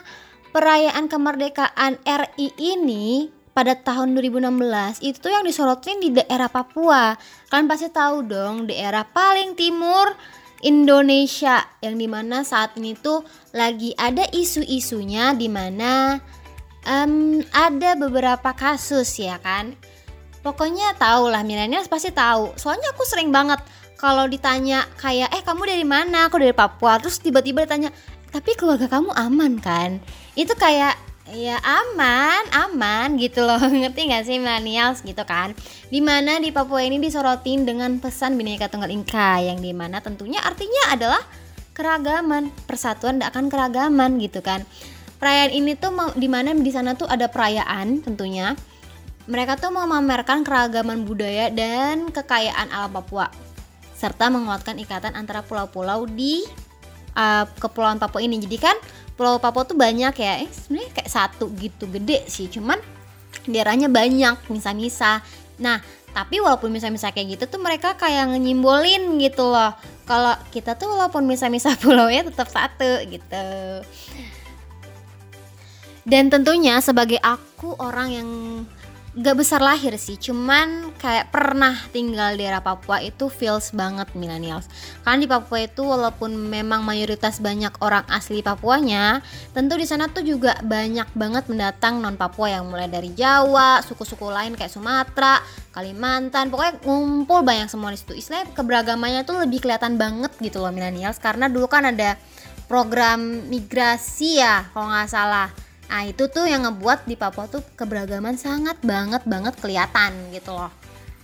perayaan 0.55 1.11
kemerdekaan 1.11 1.99
RI 1.99 2.47
ini 2.55 3.27
pada 3.51 3.75
tahun 3.75 4.15
2016 4.23 5.03
itu 5.03 5.19
tuh 5.19 5.35
yang 5.35 5.43
disorotin 5.43 5.99
di 5.99 6.15
daerah 6.15 6.47
Papua. 6.47 7.19
Kalian 7.51 7.67
pasti 7.67 7.91
tahu 7.91 8.23
dong, 8.23 8.71
daerah 8.71 9.03
paling 9.03 9.51
timur 9.59 10.15
Indonesia 10.63 11.61
yang 11.83 11.99
di 11.99 12.07
mana 12.07 12.47
saat 12.47 12.79
ini 12.79 12.95
tuh 12.95 13.21
lagi 13.51 13.91
ada 13.99 14.23
isu-isunya 14.31 15.35
di 15.35 15.51
mana 15.51 16.23
em, 16.87 17.43
ada 17.51 17.99
beberapa 17.99 18.55
kasus 18.55 19.19
ya 19.19 19.37
kan 19.43 19.75
Pokoknya 20.43 20.91
tahu 20.99 21.31
lah 21.31 21.39
milenial 21.39 21.87
pasti 21.87 22.11
tahu. 22.11 22.51
Soalnya 22.59 22.91
aku 22.91 23.07
sering 23.07 23.31
banget 23.31 23.63
kalau 23.95 24.27
ditanya 24.27 24.83
kayak 24.99 25.31
eh 25.31 25.39
kamu 25.39 25.63
dari 25.63 25.87
mana? 25.87 26.27
Aku 26.27 26.35
dari 26.35 26.51
Papua. 26.51 26.99
Terus 26.99 27.23
tiba-tiba 27.23 27.63
ditanya, 27.63 27.95
"Tapi 28.27 28.51
keluarga 28.59 28.91
kamu 28.91 29.15
aman 29.15 29.63
kan?" 29.63 30.03
Itu 30.35 30.51
kayak 30.59 30.99
ya 31.31 31.55
aman, 31.63 32.43
aman 32.51 33.15
gitu 33.15 33.45
loh. 33.45 33.59
Ngerti 33.81 34.11
gak 34.11 34.27
sih 34.27 34.41
millennials 34.41 34.99
gitu 35.05 35.23
kan? 35.23 35.55
Di 35.87 36.03
mana 36.03 36.41
di 36.43 36.51
Papua 36.51 36.83
ini 36.83 36.99
disorotin 36.99 37.63
dengan 37.63 38.01
pesan 38.03 38.35
Bhinneka 38.35 38.67
Tunggal 38.67 38.91
Ika 38.91 39.39
yang 39.39 39.63
di 39.63 39.71
mana 39.71 40.03
tentunya 40.03 40.43
artinya 40.43 40.91
adalah 40.91 41.23
keragaman, 41.71 42.51
persatuan 42.67 43.23
akan 43.23 43.47
keragaman 43.47 44.19
gitu 44.19 44.43
kan. 44.43 44.67
Perayaan 45.17 45.55
ini 45.55 45.79
tuh 45.79 45.95
di 46.19 46.27
mana 46.27 46.51
di 46.51 46.71
sana 46.73 46.99
tuh 46.99 47.07
ada 47.07 47.31
perayaan 47.31 48.03
tentunya. 48.03 48.59
Mereka 49.23 49.55
tuh 49.55 49.71
mau 49.71 49.87
memamerkan 49.87 50.43
keragaman 50.43 51.07
budaya 51.07 51.47
dan 51.47 52.11
kekayaan 52.11 52.67
alam 52.75 52.91
Papua 52.91 53.31
serta 53.95 54.27
menguatkan 54.27 54.75
ikatan 54.83 55.15
antara 55.15 55.47
pulau-pulau 55.47 56.03
di 56.03 56.43
uh, 57.15 57.47
kepulauan 57.55 58.03
Papua 58.03 58.19
ini. 58.19 58.35
Jadi 58.43 58.57
kan 58.59 58.75
Pulau 59.13 59.37
Papua 59.37 59.63
tuh 59.65 59.77
banyak 59.77 60.13
ya. 60.17 60.41
Eh, 60.41 60.49
sebenarnya 60.49 60.89
kayak 61.01 61.11
satu 61.11 61.49
gitu 61.57 61.85
gede 61.89 62.25
sih, 62.25 62.49
cuman 62.49 62.81
daerahnya 63.45 63.89
banyak, 63.89 64.49
misa-misa. 64.49 65.21
Nah, 65.61 65.81
tapi 66.13 66.37
walaupun 66.37 66.69
misa-misa 66.69 67.09
kayak 67.09 67.37
gitu 67.37 67.57
tuh 67.57 67.61
mereka 67.61 67.97
kayak 67.97 68.29
nyimbolin 68.37 69.17
gitu 69.17 69.49
loh. 69.49 69.73
Kalau 70.05 70.37
kita 70.53 70.77
tuh 70.77 70.93
walaupun 70.93 71.25
misa-misa 71.25 71.73
pulau 71.81 72.09
ya 72.09 72.21
tetap 72.21 72.49
satu 72.49 73.01
gitu. 73.09 73.47
Dan 76.03 76.27
tentunya 76.27 76.83
sebagai 76.83 77.17
aku 77.23 77.79
orang 77.79 78.07
yang 78.11 78.29
gak 79.13 79.37
besar 79.37 79.61
lahir 79.61 79.93
sih, 80.01 80.17
cuman 80.17 80.89
kayak 80.97 81.29
pernah 81.29 81.77
tinggal 81.93 82.33
di 82.33 82.41
daerah 82.41 82.65
Papua 82.65 82.97
itu 82.97 83.29
feels 83.29 83.69
banget 83.69 84.09
millennials. 84.17 84.65
Karena 85.05 85.21
di 85.21 85.29
Papua 85.29 85.61
itu 85.61 85.85
walaupun 85.85 86.33
memang 86.33 86.81
mayoritas 86.81 87.37
banyak 87.37 87.77
orang 87.85 88.01
asli 88.09 88.41
Papuanya, 88.41 89.21
tentu 89.53 89.77
di 89.77 89.85
sana 89.85 90.09
tuh 90.09 90.25
juga 90.25 90.57
banyak 90.65 91.13
banget 91.13 91.45
mendatang 91.45 92.01
non 92.01 92.17
Papua 92.17 92.57
yang 92.57 92.73
mulai 92.73 92.89
dari 92.89 93.13
Jawa, 93.13 93.85
suku-suku 93.85 94.33
lain 94.33 94.57
kayak 94.57 94.73
Sumatera, 94.73 95.37
Kalimantan, 95.69 96.49
pokoknya 96.49 96.81
ngumpul 96.81 97.45
banyak 97.45 97.69
semua 97.69 97.93
di 97.93 98.01
situ. 98.01 98.17
Istilahnya 98.17 98.49
keberagamannya 98.57 99.29
tuh 99.29 99.45
lebih 99.45 99.61
kelihatan 99.61 99.93
banget 100.01 100.33
gitu 100.41 100.57
loh 100.57 100.73
millennials 100.73 101.21
karena 101.21 101.45
dulu 101.45 101.69
kan 101.69 101.85
ada 101.85 102.17
program 102.65 103.45
migrasi 103.45 104.41
ya 104.41 104.73
kalau 104.73 104.89
nggak 104.89 105.05
salah 105.05 105.53
Nah 105.93 106.09
itu 106.09 106.25
tuh 106.25 106.49
yang 106.49 106.65
ngebuat 106.65 107.05
di 107.05 107.13
Papua 107.13 107.45
tuh 107.45 107.61
keberagaman 107.77 108.33
sangat 108.33 108.81
banget 108.81 109.21
banget 109.29 109.53
kelihatan 109.61 110.33
gitu 110.33 110.49
loh. 110.49 110.73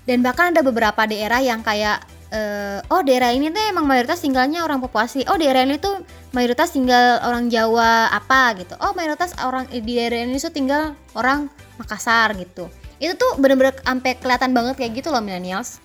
Dan 0.05 0.21
bahkan 0.21 0.53
ada 0.53 0.61
beberapa 0.61 1.09
daerah 1.09 1.41
yang 1.41 1.65
kayak 1.65 2.05
uh, 2.29 2.77
oh 2.93 3.01
daerah 3.01 3.33
ini 3.33 3.49
tuh 3.49 3.65
emang 3.65 3.89
mayoritas 3.89 4.21
tinggalnya 4.21 4.61
orang 4.61 4.77
Papua 4.77 5.09
asli. 5.09 5.25
Oh 5.25 5.41
daerah 5.41 5.65
ini 5.65 5.81
tuh 5.81 6.05
mayoritas 6.37 6.69
tinggal 6.69 7.17
orang 7.25 7.49
Jawa 7.49 8.13
apa 8.13 8.61
gitu. 8.61 8.77
Oh 8.77 8.93
mayoritas 8.93 9.33
orang 9.41 9.65
di 9.73 9.81
daerah 9.81 10.21
ini 10.21 10.37
tuh 10.37 10.53
tinggal 10.53 10.93
orang 11.17 11.49
Makassar 11.81 12.37
gitu. 12.37 12.69
Itu 13.01 13.17
tuh 13.17 13.41
bener-bener 13.41 13.73
sampai 13.81 14.21
kelihatan 14.21 14.53
banget 14.53 14.77
kayak 14.77 15.01
gitu 15.01 15.09
loh 15.09 15.25
millennials. 15.25 15.81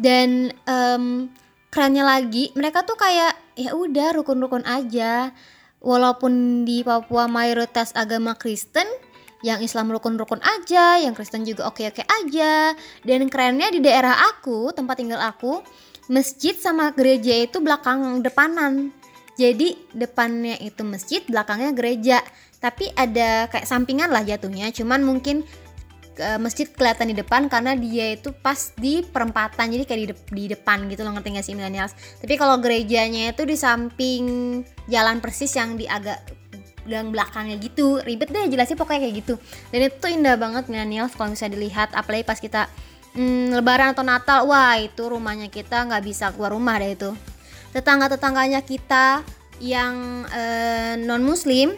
Dan 0.00 0.48
um, 0.64 1.28
kerennya 1.68 2.08
lagi 2.08 2.56
mereka 2.56 2.88
tuh 2.88 2.96
kayak 2.96 3.36
ya 3.52 3.76
udah 3.76 4.16
rukun-rukun 4.16 4.64
aja 4.64 5.36
walaupun 5.82 6.62
di 6.62 6.80
Papua 6.86 7.26
mayoritas 7.26 7.92
agama 7.92 8.38
Kristen 8.38 8.86
yang 9.42 9.58
Islam 9.58 9.90
rukun-rukun 9.90 10.38
aja, 10.38 11.02
yang 11.02 11.12
Kristen 11.18 11.42
juga 11.42 11.66
oke-oke 11.66 12.06
aja. 12.06 12.72
Dan 13.02 13.26
kerennya 13.26 13.74
di 13.74 13.82
daerah 13.82 14.14
aku, 14.30 14.70
tempat 14.70 15.02
tinggal 15.02 15.18
aku, 15.18 15.60
masjid 16.06 16.54
sama 16.54 16.94
gereja 16.94 17.42
itu 17.42 17.58
belakang 17.58 18.22
depanan. 18.22 18.94
Jadi 19.34 19.74
depannya 19.90 20.54
itu 20.62 20.86
masjid, 20.86 21.20
belakangnya 21.26 21.74
gereja. 21.74 22.18
Tapi 22.62 22.94
ada 22.94 23.50
kayak 23.50 23.66
sampingan 23.66 24.14
lah 24.14 24.22
jatuhnya, 24.22 24.70
cuman 24.70 25.02
mungkin 25.02 25.42
masjid 26.36 26.68
kelihatan 26.68 27.12
di 27.12 27.16
depan 27.16 27.48
karena 27.48 27.72
dia 27.72 28.16
itu 28.16 28.34
pas 28.36 28.74
di 28.76 29.00
perempatan 29.00 29.72
jadi 29.72 29.84
kayak 29.88 30.00
di, 30.00 30.06
de 30.12 30.16
di 30.28 30.44
depan 30.52 30.84
gitu 30.92 31.02
loh 31.06 31.16
ngerti 31.16 31.28
gak 31.38 31.46
sih 31.46 31.54
millennials? 31.56 31.96
Tapi 32.20 32.34
kalau 32.36 32.60
gerejanya 32.60 33.32
itu 33.32 33.42
di 33.48 33.56
samping 33.56 34.24
jalan 34.88 35.24
persis 35.24 35.52
yang 35.56 35.80
di 35.80 35.88
agak 35.88 36.20
gang 36.86 37.14
belakangnya 37.14 37.56
gitu. 37.62 38.02
Ribet 38.02 38.30
deh 38.30 38.50
jelasnya 38.50 38.76
pokoknya 38.76 39.00
kayak 39.08 39.14
gitu. 39.22 39.34
Dan 39.70 39.80
itu 39.88 40.06
indah 40.10 40.36
banget 40.36 40.64
millennials 40.66 41.14
kalau 41.14 41.32
bisa 41.32 41.46
dilihat 41.46 41.94
apalagi 41.94 42.26
pas 42.26 42.38
kita 42.38 42.66
hmm, 43.14 43.54
lebaran 43.56 43.94
atau 43.94 44.04
natal 44.04 44.50
wah 44.50 44.76
itu 44.78 45.02
rumahnya 45.06 45.48
kita 45.48 45.86
nggak 45.86 46.02
bisa 46.02 46.34
keluar 46.34 46.52
rumah 46.52 46.76
deh 46.82 46.92
itu. 46.94 47.10
Tetangga 47.72 48.12
tetangganya 48.12 48.60
kita 48.60 49.24
yang 49.62 50.26
eh, 50.28 50.98
non 50.98 51.22
muslim 51.22 51.72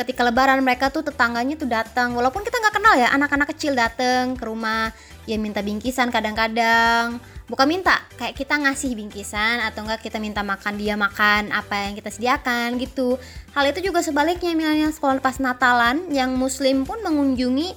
ketika 0.00 0.24
lebaran 0.24 0.64
mereka 0.64 0.88
tuh 0.88 1.04
tetangganya 1.04 1.60
tuh 1.60 1.68
datang 1.68 2.16
walaupun 2.16 2.40
kita 2.40 2.56
nggak 2.56 2.74
kenal 2.80 2.94
ya 2.96 3.12
anak-anak 3.12 3.52
kecil 3.52 3.76
datang 3.76 4.32
ke 4.32 4.48
rumah 4.48 4.88
ya 5.28 5.36
minta 5.36 5.60
bingkisan 5.60 6.08
kadang-kadang. 6.08 7.20
Bukan 7.50 7.66
minta 7.66 7.98
kayak 8.14 8.38
kita 8.38 8.62
ngasih 8.62 8.94
bingkisan 8.94 9.58
atau 9.66 9.82
enggak 9.82 10.06
kita 10.06 10.22
minta 10.22 10.40
makan 10.40 10.78
dia 10.78 10.94
makan 10.94 11.50
apa 11.50 11.90
yang 11.90 11.98
kita 11.98 12.08
sediakan 12.08 12.78
gitu. 12.78 13.18
Hal 13.52 13.66
itu 13.68 13.90
juga 13.90 14.00
sebaliknya 14.06 14.54
misalnya 14.54 14.88
sekolah 14.94 15.18
pas 15.18 15.36
Natalan 15.42 16.14
yang 16.14 16.38
muslim 16.38 16.86
pun 16.86 17.02
mengunjungi 17.02 17.74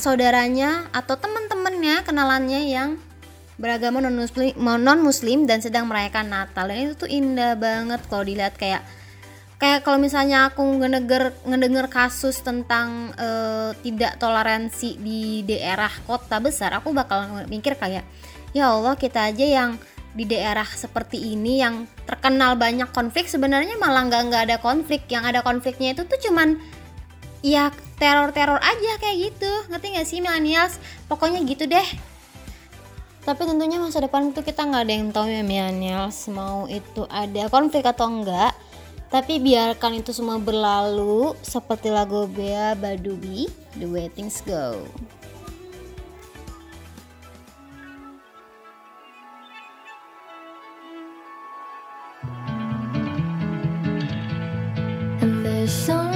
saudaranya 0.00 0.88
atau 0.96 1.20
teman-temannya 1.20 2.02
kenalannya 2.08 2.60
yang 2.72 2.96
beragama 3.60 4.00
non 4.00 4.16
muslim 4.16 4.56
non 4.58 5.00
muslim 5.04 5.44
dan 5.44 5.60
sedang 5.60 5.92
merayakan 5.92 6.32
Natal. 6.32 6.72
Dan 6.72 6.88
itu 6.88 7.04
tuh 7.04 7.10
indah 7.12 7.52
banget 7.60 8.00
kalau 8.08 8.24
dilihat 8.24 8.56
kayak 8.56 8.80
kayak 9.62 9.86
kalau 9.86 10.02
misalnya 10.02 10.50
aku 10.50 10.58
ngedenger 10.82 11.30
ngedenger 11.46 11.86
kasus 11.86 12.42
tentang 12.42 13.14
uh, 13.14 13.70
tidak 13.86 14.18
toleransi 14.18 14.98
di 14.98 15.46
daerah 15.46 15.94
kota 16.02 16.42
besar 16.42 16.74
aku 16.74 16.90
bakal 16.90 17.46
mikir 17.46 17.78
kayak 17.78 18.02
ya 18.50 18.74
Allah 18.74 18.98
kita 18.98 19.30
aja 19.30 19.46
yang 19.46 19.70
di 20.12 20.28
daerah 20.28 20.66
seperti 20.66 21.32
ini 21.32 21.62
yang 21.62 21.88
terkenal 22.04 22.58
banyak 22.58 22.90
konflik 22.92 23.30
sebenarnya 23.30 23.80
malah 23.80 24.04
nggak 24.10 24.22
nggak 24.28 24.42
ada 24.50 24.56
konflik. 24.60 25.08
Yang 25.08 25.24
ada 25.32 25.40
konfliknya 25.40 25.96
itu 25.96 26.04
tuh 26.04 26.20
cuman 26.28 26.60
ya 27.40 27.72
teror-teror 27.96 28.60
aja 28.60 28.92
kayak 29.00 29.32
gitu. 29.32 29.52
Ngerti 29.72 29.86
nggak 29.96 30.08
sih 30.08 30.18
millennials? 30.20 30.76
Pokoknya 31.08 31.40
gitu 31.48 31.64
deh. 31.64 31.88
Tapi 33.22 33.42
tentunya 33.46 33.78
masa 33.80 34.04
depan 34.04 34.34
itu 34.34 34.44
kita 34.44 34.68
nggak 34.68 34.82
ada 34.84 34.92
yang 34.92 35.08
tahu 35.14 35.26
ya 35.30 35.40
millennials 35.46 36.28
mau 36.28 36.68
itu 36.68 37.06
ada 37.08 37.48
konflik 37.48 37.86
atau 37.86 38.10
enggak 38.10 38.52
tapi 39.12 39.36
biarkan 39.36 40.00
itu 40.00 40.08
semua 40.16 40.40
berlalu 40.40 41.36
seperti 41.44 41.92
lagu 41.92 42.24
Bea 42.24 42.72
Badubi, 42.72 43.44
The 43.76 43.84
Way 43.84 44.08
Things 44.08 44.40
Go. 44.40 44.88
And 55.20 55.44
there's 55.44 55.68
so 55.68 56.11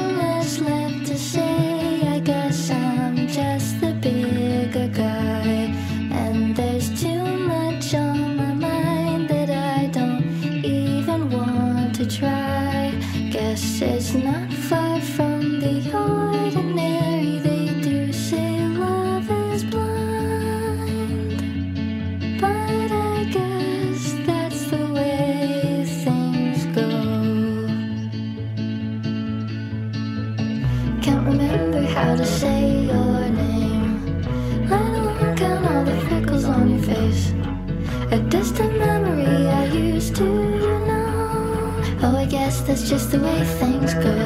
just 42.88 43.10
the 43.10 43.18
way 43.18 43.44
things 43.58 43.94
go. 43.94 44.16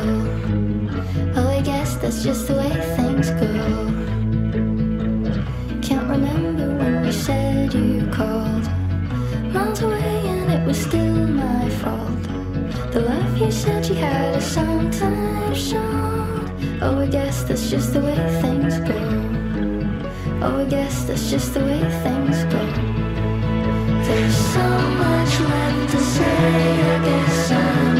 Oh, 1.35 1.49
I 1.49 1.63
guess 1.63 1.97
that's 1.97 2.23
just 2.23 2.47
the 2.47 2.57
way 2.57 2.69
things 2.95 3.31
go. 3.31 3.53
Can't 5.81 6.07
remember 6.07 6.77
when 6.77 7.07
you 7.07 7.13
said 7.13 7.73
you 7.73 8.07
called. 8.13 8.69
Miles 9.55 9.81
away, 9.81 10.27
and 10.27 10.53
it 10.53 10.67
was 10.67 10.79
still 10.79 11.27
my 11.27 11.71
fault. 11.81 12.23
The 12.93 13.01
love 13.01 13.39
you 13.39 13.51
said 13.51 13.87
you 13.87 13.95
had 13.95 14.37
is 14.37 14.45
sometimes 14.45 15.57
shown. 15.71 16.79
Oh, 16.83 17.01
I 17.01 17.07
guess 17.07 17.45
that's 17.45 17.71
just 17.71 17.95
the 17.95 18.01
way 18.01 18.17
things 18.43 18.79
go. 18.81 19.01
Oh, 20.43 20.61
I 20.61 20.65
guess 20.67 21.05
that's 21.05 21.31
just 21.31 21.55
the 21.55 21.61
way 21.61 21.81
things 22.05 22.45
go. 22.53 22.63
There's 24.05 24.37
so 24.37 24.69
much 25.05 25.41
left 25.41 25.93
to 25.93 25.99
say, 25.99 26.61
I 26.95 27.05
guess 27.07 27.51
I'm 27.53 28.00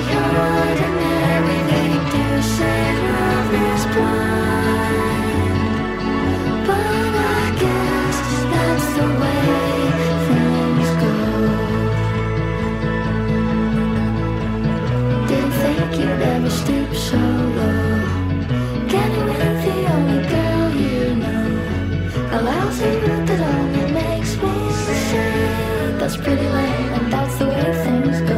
That's 26.11 26.23
pretty 26.23 26.43
lame, 26.43 26.93
and 26.93 27.13
that's 27.13 27.37
the 27.37 27.47
way 27.47 27.71
things 27.85 28.19
go. 28.27 28.37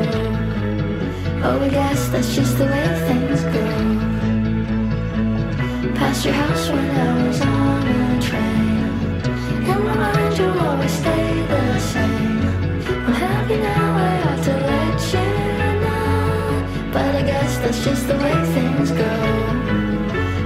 Oh, 1.43 1.59
I 1.59 1.69
guess 1.69 2.07
that's 2.09 2.36
just 2.36 2.55
the 2.59 2.65
way 2.65 2.86
things 3.07 3.41
go. 3.41 3.65
Past 5.95 6.24
your 6.24 6.36
house 6.36 6.69
when 6.69 6.88
I 6.88 7.28
was 7.28 7.41
on 7.41 7.88
a 7.88 8.21
train. 8.21 8.78
In 9.71 9.86
my 9.86 9.95
mind, 9.95 10.38
you'll 10.38 10.59
always 10.59 10.91
stay 10.91 11.41
the 11.47 11.80
same. 11.80 12.41
I'm 13.07 13.13
happy 13.13 13.57
now, 13.57 13.95
I 13.97 14.17
have 14.21 14.43
to 14.45 14.53
let 14.69 15.13
you 15.15 15.30
know. 15.82 16.91
But 16.93 17.15
I 17.15 17.24
guess 17.24 17.57
that's 17.57 17.84
just 17.84 18.07
the 18.07 18.17
way 18.17 18.36
things 18.53 18.91
go. 18.91 19.13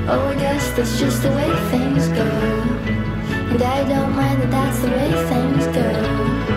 Oh, 0.08 0.30
I 0.30 0.36
guess 0.36 0.72
that's 0.78 0.98
just 0.98 1.22
the 1.24 1.32
way 1.32 1.52
things 1.72 2.08
go. 2.08 2.30
And 3.52 3.62
I 3.62 3.84
don't 3.84 4.16
mind 4.16 4.44
that 4.44 4.50
that's 4.50 4.80
the 4.80 4.88
way 4.88 5.12
things 5.28 5.68
go. 5.76 6.57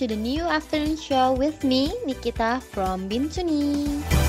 to 0.00 0.06
the 0.06 0.16
new 0.16 0.40
afternoon 0.40 0.96
show 0.96 1.36
with 1.36 1.62
me, 1.62 1.92
Nikita 2.06 2.62
from 2.72 3.06
Bintuni. 3.06 4.19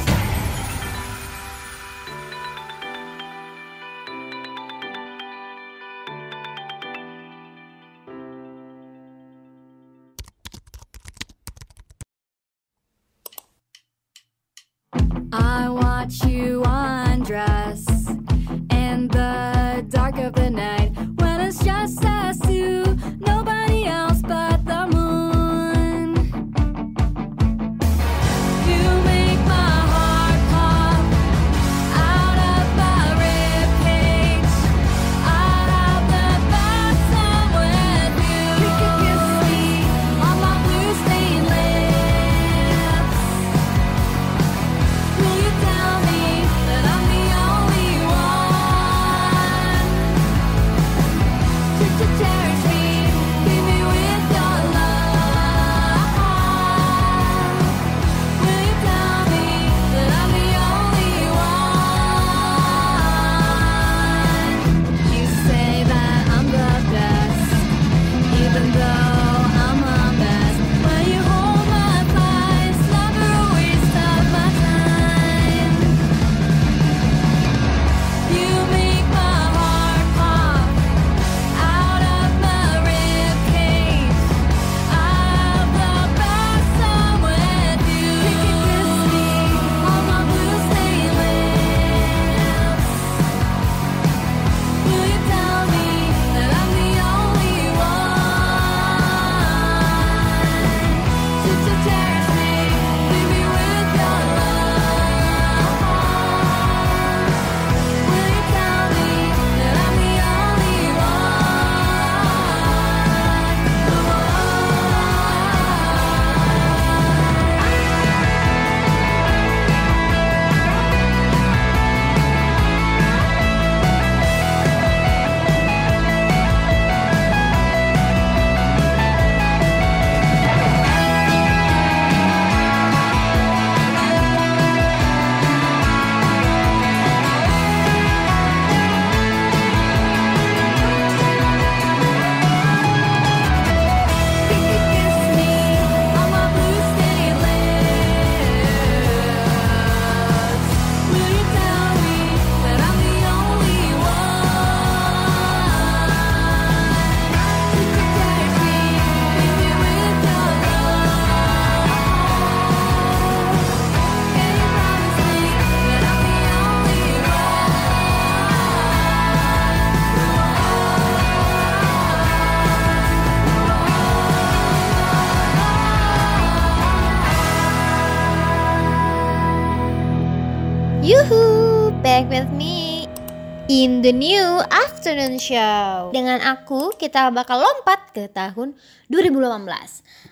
New 184.09 184.57
afternoon 184.73 185.37
show. 185.37 186.09
Dengan 186.09 186.41
aku, 186.41 186.97
kita 186.97 187.29
bakal 187.29 187.61
lompat 187.61 188.09
ke 188.09 188.25
tahun 188.25 188.73
2018. 189.13 189.61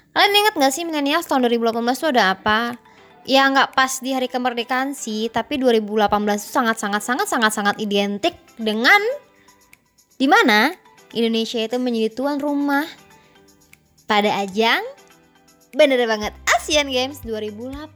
Kalian 0.09 0.33
ingat 0.33 0.53
gak 0.57 0.73
sih 0.73 0.81
milenial 0.89 1.21
tahun 1.21 1.45
2018 1.45 1.77
itu 1.93 2.07
ada 2.09 2.33
apa? 2.33 2.73
Ya 3.29 3.45
nggak 3.45 3.77
pas 3.77 4.01
di 4.01 4.09
hari 4.09 4.25
kemerdekaan 4.25 4.97
sih, 4.97 5.29
tapi 5.29 5.61
2018 5.61 6.09
itu 6.41 6.49
sangat-sangat 6.49 7.05
sangat-sangat 7.05 7.51
sangat 7.53 7.75
identik 7.77 8.33
dengan 8.57 8.97
di 10.17 10.25
mana 10.25 10.73
Indonesia 11.13 11.61
itu 11.61 11.77
menjadi 11.77 12.09
tuan 12.17 12.41
rumah 12.41 12.89
pada 14.09 14.33
ajang 14.41 14.81
bener 15.77 16.01
banget 16.09 16.33
Asian 16.57 16.89
Games 16.89 17.21
2018. 17.21 17.93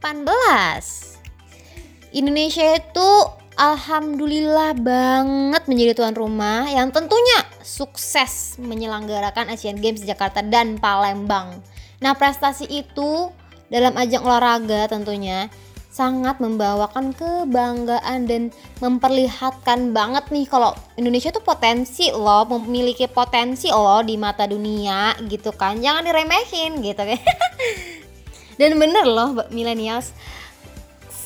Indonesia 2.13 2.77
itu 2.77 3.09
alhamdulillah 3.57 4.77
banget 4.77 5.63
menjadi 5.69 5.91
tuan 5.93 6.15
rumah 6.17 6.65
yang 6.69 6.89
tentunya 6.89 7.45
sukses 7.61 8.57
menyelenggarakan 8.57 9.53
Asian 9.53 9.77
Games 9.77 10.01
Jakarta 10.01 10.41
dan 10.41 10.81
Palembang. 10.81 11.61
Nah, 12.01 12.17
prestasi 12.17 12.67
itu 12.67 13.29
dalam 13.69 13.95
ajang 13.95 14.25
olahraga 14.25 14.89
tentunya 14.91 15.47
sangat 15.93 16.41
membawakan 16.41 17.13
kebanggaan 17.13 18.25
dan 18.25 18.49
memperlihatkan 18.81 19.93
banget 19.93 20.25
nih 20.33 20.49
kalau 20.49 20.73
Indonesia 20.97 21.29
tuh 21.29 21.45
potensi 21.45 22.09
loh, 22.09 22.49
memiliki 22.57 23.05
potensi 23.05 23.69
loh 23.69 24.01
di 24.01 24.17
mata 24.17 24.49
dunia 24.49 25.13
gitu 25.29 25.53
kan. 25.53 25.77
Jangan 25.77 26.01
diremehin 26.01 26.81
gitu 26.81 27.01
kan. 27.05 27.21
dan 28.59 28.77
bener 28.77 29.05
loh 29.05 29.37
millennials 29.49 30.13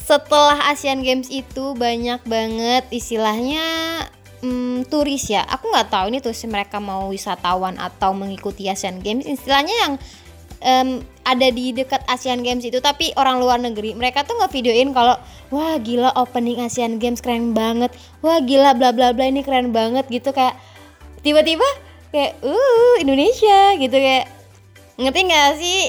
setelah 0.08 0.72
Asian 0.72 1.03
Games 1.03 1.28
itu 1.28 1.76
banyak 1.76 2.24
banget 2.24 2.88
istilahnya 2.95 3.60
hmm, 4.39 4.88
turis 4.88 5.28
ya. 5.28 5.43
Aku 5.43 5.68
nggak 5.68 5.91
tahu 5.91 6.08
ini 6.08 6.24
turis 6.24 6.47
mereka 6.47 6.80
mau 6.80 7.12
wisatawan 7.12 7.76
atau 7.76 8.16
mengikuti 8.16 8.72
Asian 8.72 9.03
Games. 9.03 9.28
Istilahnya 9.28 9.76
yang 9.84 9.93
em, 10.64 10.89
ada 11.28 11.47
di 11.51 11.76
dekat 11.76 12.08
Asian 12.08 12.39
Games 12.39 12.64
itu 12.64 12.80
tapi 12.80 13.12
orang 13.20 13.43
luar 13.43 13.60
negeri. 13.60 13.99
Mereka 13.99 14.24
tuh 14.24 14.39
nggak 14.39 14.55
videoin 14.55 14.95
kalau 14.95 15.20
wah 15.51 15.76
gila 15.76 16.16
opening 16.16 16.64
Asian 16.64 17.03
Games 17.03 17.20
keren 17.20 17.51
banget. 17.51 17.91
Wah 18.24 18.39
gila 18.39 18.80
bla 18.80 18.95
bla 18.95 19.12
bla 19.12 19.28
ini 19.28 19.43
keren 19.43 19.76
banget 19.76 20.08
gitu. 20.08 20.32
Kayak 20.32 20.55
tiba-tiba 21.20 21.68
kayak 22.16 22.39
uh 22.47 22.95
Indonesia 23.03 23.76
gitu. 23.76 23.97
Kayak 23.99 24.32
ngerti 24.95 25.20
nggak 25.28 25.49
sih 25.60 25.80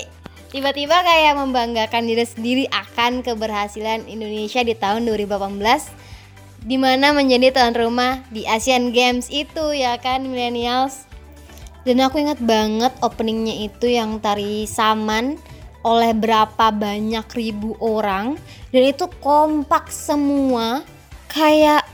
tiba-tiba 0.49 0.97
kayak 1.05 1.37
membanggakan 1.37 2.09
diri 2.09 2.25
sendiri 2.25 2.65
akan 2.73 3.21
keberhasilan 3.21 4.09
Indonesia 4.09 4.65
di 4.65 4.73
tahun 4.73 5.05
2018 5.05 5.61
di 6.65 6.77
mana 6.81 7.15
menjadi 7.15 7.55
tuan 7.55 7.75
rumah 7.77 8.25
di 8.35 8.43
Asian 8.49 8.91
Games 8.91 9.31
itu 9.31 9.73
ya 9.77 10.01
kan 10.01 10.27
millennials? 10.27 11.07
Dan 11.87 12.05
aku 12.05 12.21
ingat 12.21 12.43
banget 12.43 12.93
openingnya 13.01 13.65
itu 13.65 13.89
yang 13.89 14.21
tari 14.21 14.69
saman 14.69 15.41
oleh 15.87 16.13
berapa 16.13 16.75
banyak 16.75 17.25
ribu 17.33 17.79
orang 17.81 18.37
dan 18.75 18.83
itu 18.85 19.09
kompak 19.23 19.89
semua. 19.89 20.85
Kayak 21.29 21.87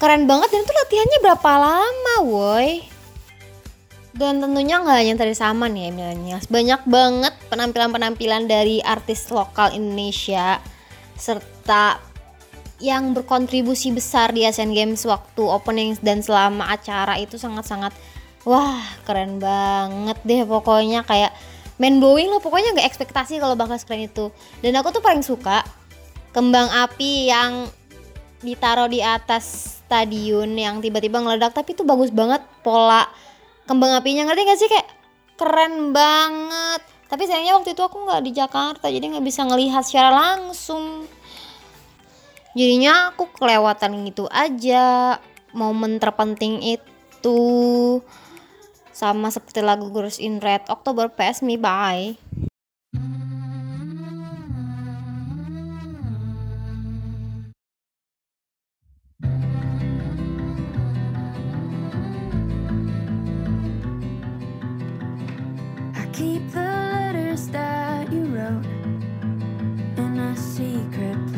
keren 0.00 0.26
banget 0.26 0.50
dan 0.50 0.60
itu 0.64 0.72
latihannya 0.72 1.18
berapa 1.22 1.50
lama 1.62 2.14
woi 2.26 2.91
dan 4.12 4.44
tentunya 4.44 4.80
nggak 4.80 4.98
hanya 4.98 5.14
tari 5.16 5.32
saman 5.32 5.72
ya 5.72 5.88
millennials 5.88 6.44
banyak 6.48 6.84
banget 6.84 7.34
penampilan-penampilan 7.48 8.44
dari 8.44 8.84
artis 8.84 9.32
lokal 9.32 9.72
Indonesia 9.72 10.60
serta 11.16 12.12
yang 12.82 13.14
berkontribusi 13.14 13.94
besar 13.94 14.34
di 14.34 14.42
Asian 14.42 14.74
Games 14.74 15.06
waktu 15.06 15.42
opening 15.46 15.94
dan 16.02 16.18
selama 16.18 16.66
acara 16.66 17.14
itu 17.14 17.38
sangat-sangat 17.38 17.94
wah 18.42 18.82
keren 19.06 19.38
banget 19.38 20.18
deh 20.26 20.42
pokoknya. 20.42 21.06
Kayak 21.06 21.30
main 21.78 22.02
blowing 22.02 22.28
lah 22.34 22.42
pokoknya 22.42 22.74
nggak 22.74 22.90
ekspektasi 22.90 23.38
kalau 23.38 23.54
bakal 23.54 23.78
sekeren 23.78 24.10
itu. 24.10 24.34
Dan 24.58 24.74
aku 24.74 24.90
tuh 24.90 24.98
paling 24.98 25.22
suka 25.22 25.62
kembang 26.34 26.68
api 26.74 27.30
yang 27.30 27.70
ditaruh 28.42 28.90
di 28.90 28.98
atas 28.98 29.78
stadion 29.86 30.50
yang 30.58 30.82
tiba-tiba 30.82 31.22
ngeledak 31.22 31.54
tapi 31.54 31.78
itu 31.78 31.86
bagus 31.86 32.10
banget. 32.10 32.42
Pola 32.66 33.06
kembang 33.66 33.92
apinya 33.94 34.26
ngerti 34.28 34.42
gak 34.46 34.58
sih? 34.58 34.68
Kayak 34.70 34.88
keren 35.36 35.90
banget. 35.90 36.82
Tapi 37.12 37.28
sayangnya 37.28 37.60
waktu 37.60 37.76
itu 37.76 37.82
aku 37.84 38.08
nggak 38.08 38.24
di 38.24 38.32
Jakarta 38.32 38.88
jadi 38.88 39.04
nggak 39.12 39.26
bisa 39.26 39.44
ngelihat 39.44 39.84
secara 39.84 40.08
langsung. 40.08 41.04
Jadinya 42.56 43.12
aku 43.12 43.28
kelewatan 43.36 44.08
gitu 44.08 44.28
aja 44.32 45.16
momen 45.52 46.00
terpenting 46.00 46.64
itu. 46.64 47.40
Sama 48.92 49.28
seperti 49.32 49.60
lagu 49.64 49.88
Girls 49.92 50.20
in 50.20 50.40
Red 50.40 50.68
October 50.68 51.08
Pass 51.12 51.40
Me 51.44 51.56
By 51.60 52.16
that 67.52 68.10
you 68.10 68.24
wrote 68.24 68.64
in 69.98 70.18
a 70.18 70.36
secret 70.36 71.31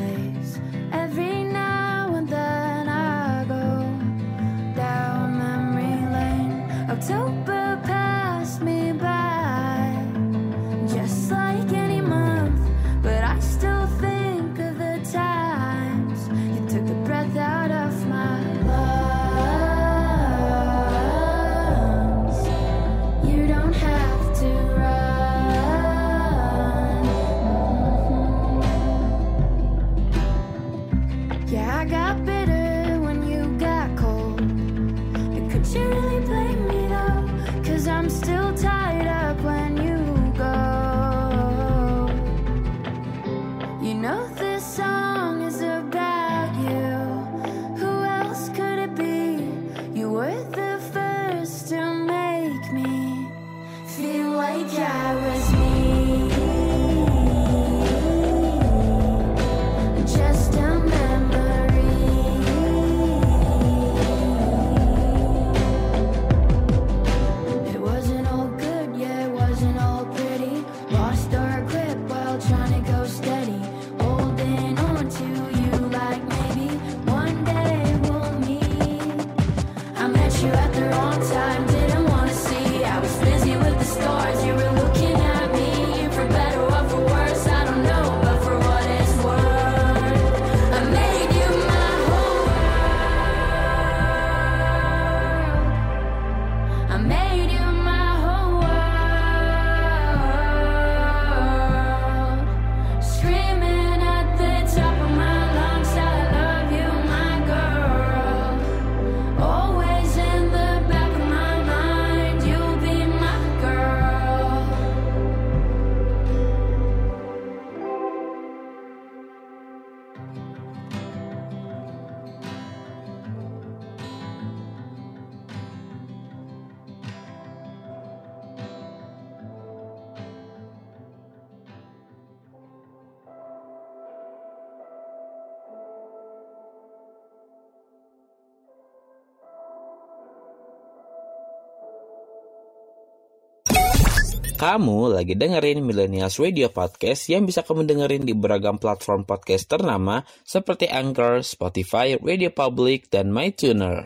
Kamu 144.64 145.12
lagi 145.12 145.36
dengerin 145.36 145.84
Millennials 145.84 146.40
Radio 146.40 146.72
Podcast 146.72 147.28
yang 147.28 147.44
bisa 147.44 147.60
kamu 147.60 147.84
dengerin 147.84 148.24
di 148.24 148.32
beragam 148.32 148.80
platform 148.80 149.28
podcast 149.28 149.68
ternama 149.68 150.24
seperti 150.40 150.88
Anchor, 150.88 151.44
Spotify, 151.44 152.16
Radio 152.16 152.48
Public, 152.48 153.12
dan 153.12 153.28
MyTuner. 153.28 154.00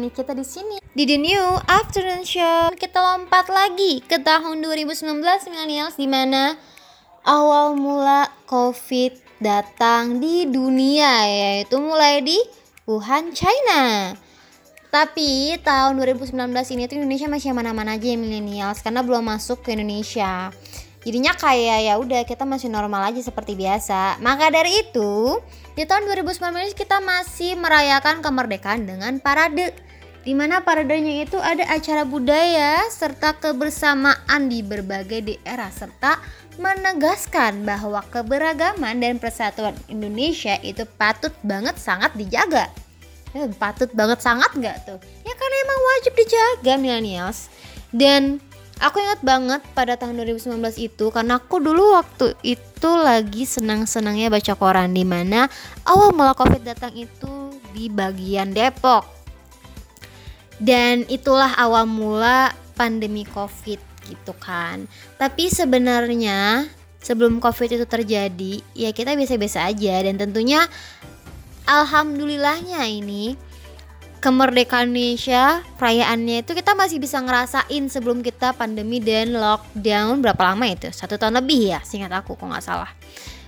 Dengan 0.00 0.16
kita 0.16 0.32
di 0.32 0.40
sini 0.48 0.76
di 0.96 1.04
The 1.04 1.20
New 1.20 1.44
Afternoon 1.68 2.24
Show. 2.24 2.72
Kita 2.72 3.04
lompat 3.04 3.52
lagi 3.52 4.00
ke 4.00 4.16
tahun 4.16 4.64
2019 4.64 5.20
millennials 5.52 6.00
di 6.00 6.08
mana 6.08 6.56
awal 7.28 7.76
mula 7.76 8.32
COVID 8.48 9.44
datang 9.44 10.16
di 10.16 10.48
dunia 10.48 11.28
yaitu 11.28 11.76
mulai 11.76 12.24
di 12.24 12.40
Wuhan, 12.88 13.36
China. 13.36 14.16
Tapi 14.88 15.60
tahun 15.60 16.00
2019 16.00 16.32
ini 16.48 16.88
tuh 16.88 16.96
Indonesia 16.96 17.28
masih 17.28 17.52
mana-mana 17.52 18.00
aja 18.00 18.08
ya 18.08 18.16
millennials 18.16 18.80
karena 18.80 19.04
belum 19.04 19.20
masuk 19.20 19.60
ke 19.60 19.76
Indonesia. 19.76 20.48
Jadinya 21.04 21.36
kayak 21.36 21.92
ya 21.92 21.94
udah 22.00 22.24
kita 22.24 22.48
masih 22.48 22.72
normal 22.72 23.12
aja 23.12 23.20
seperti 23.20 23.52
biasa. 23.52 24.16
Maka 24.24 24.48
dari 24.48 24.80
itu, 24.80 25.36
di 25.76 25.84
tahun 25.84 26.08
2019 26.08 26.72
kita 26.72 27.04
masih 27.04 27.60
merayakan 27.60 28.24
kemerdekaan 28.24 28.88
dengan 28.88 29.20
parade. 29.20 29.89
Di 30.30 30.38
mana 30.38 30.62
paradenya 30.62 31.26
itu 31.26 31.42
ada 31.42 31.66
acara 31.66 32.06
budaya 32.06 32.86
serta 32.86 33.34
kebersamaan 33.34 34.46
di 34.46 34.62
berbagai 34.62 35.26
daerah 35.26 35.74
serta 35.74 36.22
menegaskan 36.54 37.66
bahwa 37.66 37.98
keberagaman 38.14 39.02
dan 39.02 39.18
persatuan 39.18 39.74
Indonesia 39.90 40.54
itu 40.62 40.86
patut 40.94 41.34
banget 41.42 41.82
sangat 41.82 42.14
dijaga. 42.14 42.70
Eh, 43.34 43.50
patut 43.58 43.90
banget 43.90 44.22
sangat 44.22 44.54
nggak 44.54 44.86
tuh? 44.86 45.02
Ya 45.26 45.34
karena 45.34 45.56
emang 45.66 45.80
wajib 45.98 46.12
dijaga 46.14 46.74
millennials. 46.78 47.50
Dan 47.90 48.38
aku 48.78 49.02
ingat 49.02 49.26
banget 49.26 49.66
pada 49.74 49.98
tahun 49.98 50.14
2019 50.14 50.62
itu 50.78 51.10
karena 51.10 51.42
aku 51.42 51.58
dulu 51.58 51.98
waktu 51.98 52.38
itu 52.46 52.90
lagi 53.02 53.50
senang-senangnya 53.50 54.30
baca 54.30 54.54
koran 54.54 54.94
di 54.94 55.02
mana 55.02 55.50
awal 55.90 56.14
mula 56.14 56.38
Covid 56.38 56.62
datang 56.62 56.94
itu 56.94 57.50
di 57.74 57.90
bagian 57.90 58.54
Depok. 58.54 59.19
Dan 60.60 61.08
itulah 61.08 61.56
awal 61.56 61.88
mula 61.88 62.52
pandemi 62.76 63.24
Covid 63.24 63.80
gitu 64.04 64.32
kan. 64.36 64.84
Tapi 65.16 65.48
sebenarnya 65.48 66.68
sebelum 67.00 67.40
Covid 67.40 67.80
itu 67.80 67.86
terjadi, 67.88 68.60
ya 68.76 68.92
kita 68.92 69.16
biasa-biasa 69.16 69.72
aja. 69.72 70.04
Dan 70.04 70.20
tentunya 70.20 70.68
alhamdulillahnya 71.64 72.84
ini 72.92 73.36
kemerdekaan 74.20 74.92
Indonesia 74.92 75.64
perayaannya 75.80 76.44
itu 76.44 76.52
kita 76.52 76.76
masih 76.76 77.00
bisa 77.00 77.16
ngerasain 77.24 77.88
sebelum 77.88 78.20
kita 78.20 78.52
pandemi 78.52 79.00
dan 79.00 79.32
lockdown 79.32 80.20
berapa 80.20 80.52
lama 80.52 80.68
itu? 80.68 80.92
Satu 80.92 81.16
tahun 81.16 81.40
lebih 81.40 81.72
ya 81.72 81.80
singkat 81.80 82.12
aku 82.12 82.36
kok 82.36 82.44
nggak 82.44 82.64
salah. 82.64 82.92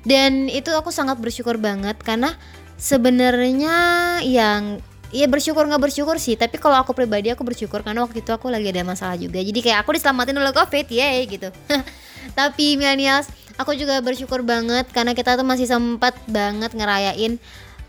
Dan 0.03 0.49
itu 0.49 0.73
aku 0.73 0.89
sangat 0.91 1.21
bersyukur 1.21 1.61
banget 1.61 2.01
karena 2.01 2.35
sebenarnya 2.81 3.77
yang 4.25 4.83
ya 5.13 5.29
bersyukur 5.29 5.69
nggak 5.69 5.83
bersyukur 5.93 6.17
sih. 6.17 6.35
Tapi 6.35 6.57
kalau 6.57 6.81
aku 6.81 6.97
pribadi 6.97 7.31
aku 7.31 7.45
bersyukur 7.45 7.85
karena 7.85 8.03
waktu 8.03 8.25
itu 8.25 8.33
aku 8.33 8.49
lagi 8.49 8.73
ada 8.73 8.83
masalah 8.83 9.15
juga. 9.21 9.39
Jadi 9.39 9.61
kayak 9.61 9.85
aku 9.85 9.95
diselamatin 9.95 10.35
oleh 10.41 10.51
covid 10.51 10.89
ya 10.89 11.07
gitu. 11.29 11.53
Tapi 12.39 12.81
millennials 12.81 13.29
aku 13.61 13.77
juga 13.77 14.01
bersyukur 14.01 14.41
banget 14.41 14.89
karena 14.91 15.13
kita 15.13 15.37
tuh 15.37 15.45
masih 15.45 15.69
sempat 15.69 16.17
banget 16.27 16.73
ngerayain 16.73 17.37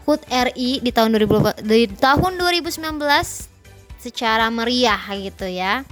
HUT 0.03 0.19
RI 0.28 0.84
di 0.84 0.91
tahun 0.91 1.15
2000 1.15 1.63
di 1.63 1.88
tahun 1.95 2.36
2019 2.36 2.99
secara 4.03 4.51
meriah 4.51 4.99
gitu 5.15 5.47
ya. 5.47 5.88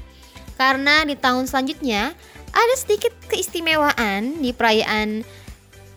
Karena 0.60 1.08
di 1.08 1.16
tahun 1.16 1.48
selanjutnya 1.48 2.12
ada 2.52 2.76
sedikit 2.76 3.16
keistimewaan 3.32 4.44
di 4.44 4.52
perayaan 4.52 5.24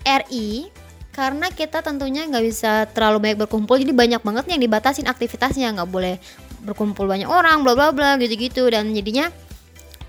RI 0.06 0.70
karena 1.14 1.46
kita 1.48 1.80
tentunya 1.80 2.26
nggak 2.26 2.44
bisa 2.44 2.90
terlalu 2.90 3.30
banyak 3.30 3.38
berkumpul 3.46 3.78
jadi 3.78 3.94
banyak 3.94 4.20
banget 4.20 4.44
yang 4.50 4.60
dibatasin 4.60 5.06
aktivitasnya. 5.06 5.70
Nggak 5.78 5.90
boleh 5.90 6.18
berkumpul 6.66 7.06
banyak 7.06 7.30
orang 7.30 7.62
bla 7.62 7.78
bla 7.78 7.94
bla 7.94 8.18
gitu 8.18 8.34
gitu 8.34 8.62
dan 8.66 8.90
jadinya 8.90 9.30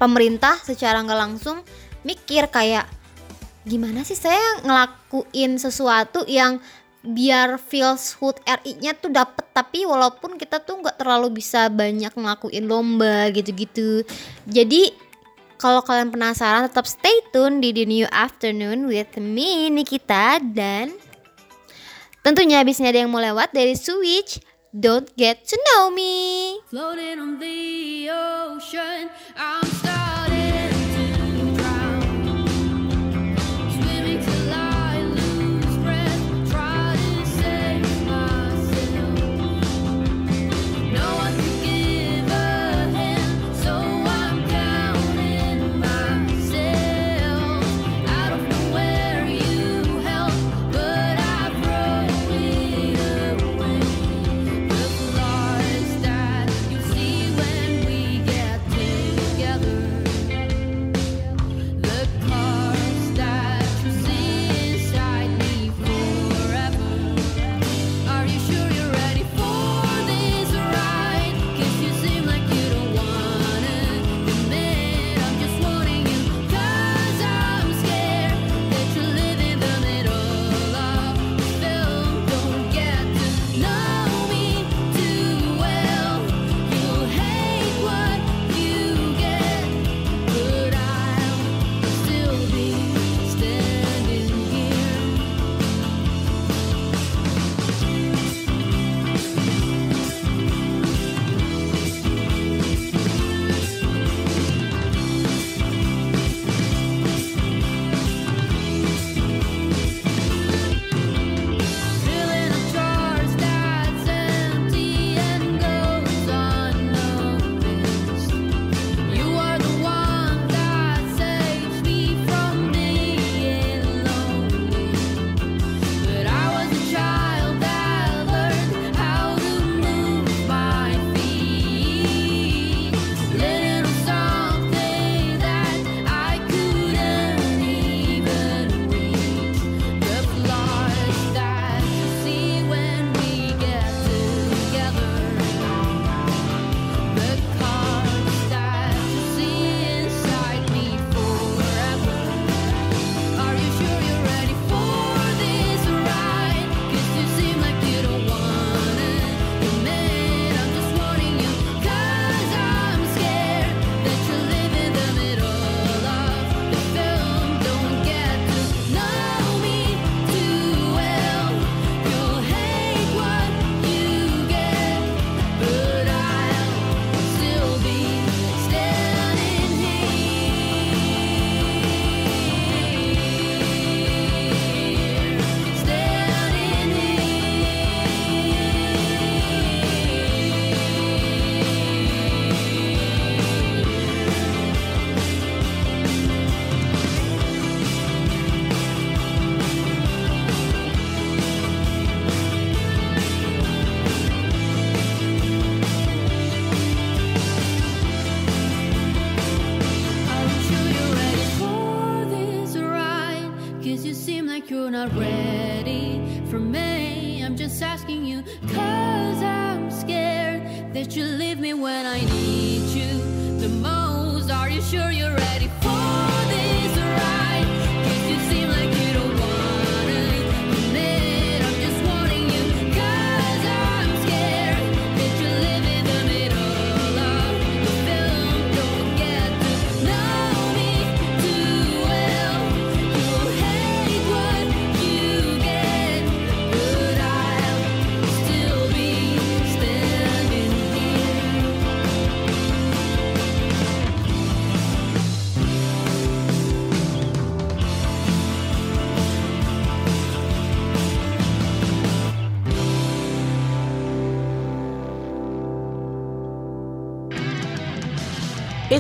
pemerintah 0.02 0.58
secara 0.66 1.04
nggak 1.06 1.20
langsung 1.20 1.62
mikir 2.02 2.50
kayak 2.50 2.90
gimana 3.66 4.06
sih 4.06 4.18
saya 4.18 4.62
ngelakuin 4.64 5.58
sesuatu 5.58 6.24
yang 6.30 6.62
biar 7.06 7.62
feels 7.62 8.18
hood 8.18 8.42
RI-nya 8.46 8.98
tuh 8.98 9.14
dapet 9.14 9.46
tapi 9.54 9.86
walaupun 9.86 10.42
kita 10.42 10.58
tuh 10.58 10.82
nggak 10.82 10.98
terlalu 10.98 11.38
bisa 11.38 11.70
banyak 11.70 12.12
ngelakuin 12.12 12.66
lomba 12.66 13.30
gitu-gitu. 13.30 14.02
Jadi 14.50 14.90
kalau 15.56 15.82
kalian 15.82 16.12
penasaran 16.12 16.68
tetap 16.68 16.86
stay 16.86 17.24
tune 17.32 17.64
di 17.64 17.72
The 17.72 17.86
New 17.88 18.08
Afternoon 18.12 18.92
with 18.92 19.16
me 19.20 19.72
Nikita 19.72 20.44
dan 20.44 20.92
tentunya 22.22 22.60
abisnya 22.62 22.92
ada 22.92 23.06
yang 23.06 23.12
mau 23.12 23.24
lewat 23.24 23.56
dari 23.56 23.76
Switch. 23.78 24.44
Don't 24.76 25.08
Get 25.16 25.48
to 25.48 25.56
Know 25.56 25.88
Me. 25.88 26.60
Floating 26.68 27.16
on 27.16 27.40
the 27.40 28.12
ocean, 28.12 29.08
I'm 29.40 29.64
starting 29.80 30.75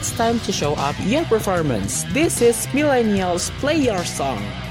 it's 0.06 0.18
time 0.18 0.40
to 0.42 0.52
show 0.52 0.74
up 0.76 0.96
your 1.00 1.26
performance. 1.26 2.04
This 2.14 2.40
is 2.40 2.68
Millennials 2.68 3.50
Play 3.58 3.78
Your 3.78 4.06
Song. 4.06 4.65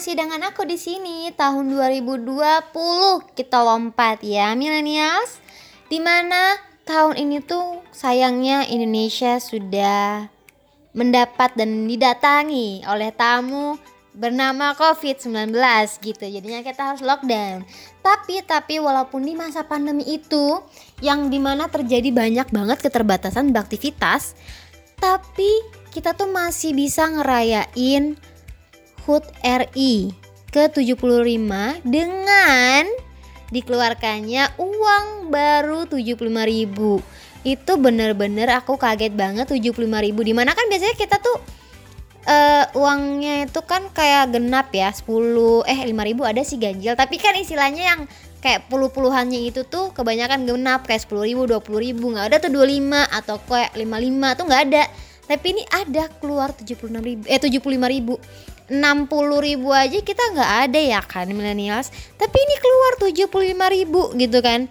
Masih 0.00 0.16
dengan 0.16 0.40
aku 0.48 0.64
di 0.64 0.80
sini 0.80 1.28
tahun 1.36 1.76
2020 1.76 2.72
kita 3.36 3.60
lompat 3.60 4.24
ya 4.24 4.56
millennials. 4.56 5.36
Di 5.92 6.00
mana 6.00 6.56
tahun 6.88 7.20
ini 7.20 7.44
tuh 7.44 7.84
sayangnya 7.92 8.64
Indonesia 8.64 9.36
sudah 9.36 10.24
mendapat 10.96 11.52
dan 11.52 11.84
didatangi 11.84 12.80
oleh 12.88 13.12
tamu 13.12 13.76
bernama 14.16 14.72
COVID-19 14.72 15.52
gitu. 16.00 16.24
Jadinya 16.24 16.64
kita 16.64 16.96
harus 16.96 17.04
lockdown. 17.04 17.68
Tapi 18.00 18.40
tapi 18.48 18.80
walaupun 18.80 19.20
di 19.20 19.36
masa 19.36 19.68
pandemi 19.68 20.08
itu 20.08 20.64
yang 21.04 21.28
di 21.28 21.36
mana 21.36 21.68
terjadi 21.68 22.08
banyak 22.08 22.48
banget 22.48 22.80
keterbatasan 22.80 23.52
beraktivitas, 23.52 24.32
tapi 24.96 25.60
kita 25.92 26.16
tuh 26.16 26.32
masih 26.32 26.72
bisa 26.72 27.04
ngerayain 27.04 28.16
HUT 29.06 29.24
RI 29.40 30.12
ke-75 30.50 31.50
dengan 31.86 32.84
dikeluarkannya 33.50 34.58
uang 34.58 35.06
baru 35.30 35.86
75.000 35.86 36.20
itu 37.40 37.72
bener-bener 37.80 38.48
aku 38.52 38.76
kaget 38.76 39.16
banget 39.16 39.48
75.000 39.48 39.88
di 40.12 40.32
mana 40.36 40.52
kan 40.52 40.68
biasanya 40.68 40.94
kita 40.94 41.16
tuh 41.18 41.40
eh, 42.28 42.64
uangnya 42.76 43.48
itu 43.48 43.60
kan 43.64 43.88
kayak 43.90 44.36
genap 44.36 44.68
ya 44.70 44.92
10 44.92 45.64
eh 45.64 45.78
5.000 45.88 46.30
ada 46.30 46.42
sih 46.44 46.58
ganjil. 46.60 46.94
Tapi 46.94 47.16
kan 47.16 47.34
istilahnya 47.36 47.82
yang 47.82 48.00
kayak 48.40 48.68
puluh-puluhannya 48.72 49.52
itu 49.52 49.64
tuh 49.68 49.92
kebanyakan 49.92 50.44
genap 50.48 50.84
kayak 50.84 51.04
10.000 51.04 51.48
20.000 51.48 51.96
nggak 51.96 52.26
ada 52.32 52.36
tuh 52.40 52.50
25 52.52 53.18
atau 53.20 53.36
kayak 53.44 53.72
55 53.76 54.38
tuh 54.38 54.44
nggak 54.48 54.62
ada. 54.68 54.84
Tapi 55.30 55.46
ini 55.54 55.62
ada 55.70 56.10
keluar 56.18 56.50
76.000 56.52 57.30
eh 57.30 57.38
75.000 57.38 58.49
60 58.70 59.10
ribu 59.42 59.74
aja 59.74 59.98
kita 59.98 60.22
nggak 60.30 60.52
ada 60.70 60.78
ya 60.78 61.02
kan 61.02 61.26
millennials. 61.26 61.90
Tapi 62.14 62.36
ini 62.38 62.54
keluar 62.62 62.92
75 63.02 63.74
ribu 63.74 64.02
gitu 64.14 64.38
kan. 64.38 64.70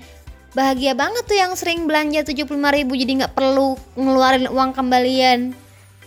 Bahagia 0.56 0.96
banget 0.96 1.28
tuh 1.28 1.38
yang 1.38 1.52
sering 1.60 1.84
belanja 1.86 2.24
75 2.24 2.48
ribu 2.50 2.96
jadi 2.96 3.12
nggak 3.22 3.36
perlu 3.36 3.76
ngeluarin 4.00 4.48
uang 4.48 4.72
kembalian. 4.72 5.52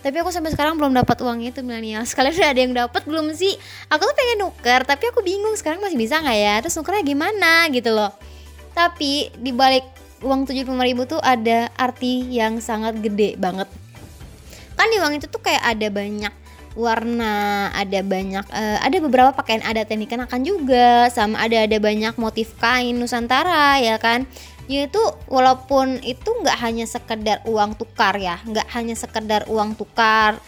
Tapi 0.03 0.19
aku 0.19 0.35
sampai 0.35 0.51
sekarang 0.51 0.75
belum 0.75 0.91
dapat 0.99 1.21
uang 1.21 1.45
itu 1.45 1.61
millennials. 1.61 2.11
Kalian 2.17 2.33
udah 2.33 2.49
ada 2.49 2.61
yang 2.65 2.73
dapat 2.73 3.05
belum 3.05 3.29
sih? 3.37 3.53
Aku 3.93 4.01
tuh 4.03 4.15
pengen 4.17 4.41
nuker 4.41 4.81
tapi 4.89 5.13
aku 5.13 5.21
bingung 5.21 5.53
sekarang 5.53 5.79
masih 5.79 5.95
bisa 5.95 6.17
nggak 6.17 6.37
ya? 6.41 6.55
Terus 6.65 6.75
nukernya 6.81 7.05
gimana 7.05 7.69
gitu 7.69 7.93
loh. 7.93 8.09
Tapi 8.73 9.29
di 9.37 9.53
balik 9.53 9.85
uang 10.25 10.49
75 10.49 10.65
ribu 10.81 11.05
tuh 11.05 11.21
ada 11.21 11.69
arti 11.77 12.25
yang 12.33 12.57
sangat 12.57 12.97
gede 12.99 13.37
banget. 13.37 13.69
Kan 14.73 14.89
di 14.89 14.97
uang 14.97 15.13
itu 15.21 15.29
tuh 15.29 15.39
kayak 15.39 15.61
ada 15.61 15.87
banyak 15.93 16.42
warna, 16.73 17.69
ada 17.73 17.99
banyak 18.01 18.45
eh, 18.49 18.77
ada 18.81 18.97
beberapa 19.01 19.31
pakaian 19.33 19.61
adat 19.65 19.89
yang 19.93 20.01
dikenakan 20.05 20.41
juga, 20.41 21.07
sama 21.13 21.41
ada 21.41 21.65
ada 21.65 21.77
banyak 21.77 22.13
motif 22.17 22.53
kain 22.57 22.97
Nusantara 22.97 23.77
ya 23.81 23.97
kan. 23.97 24.25
Yaitu 24.65 24.99
walaupun 25.27 25.99
itu 26.07 26.29
nggak 26.31 26.57
hanya 26.63 26.87
sekedar 26.87 27.43
uang 27.43 27.75
tukar 27.75 28.15
ya, 28.15 28.39
nggak 28.47 28.67
hanya 28.71 28.95
sekedar 28.95 29.43
uang 29.51 29.75
tukar, 29.75 30.39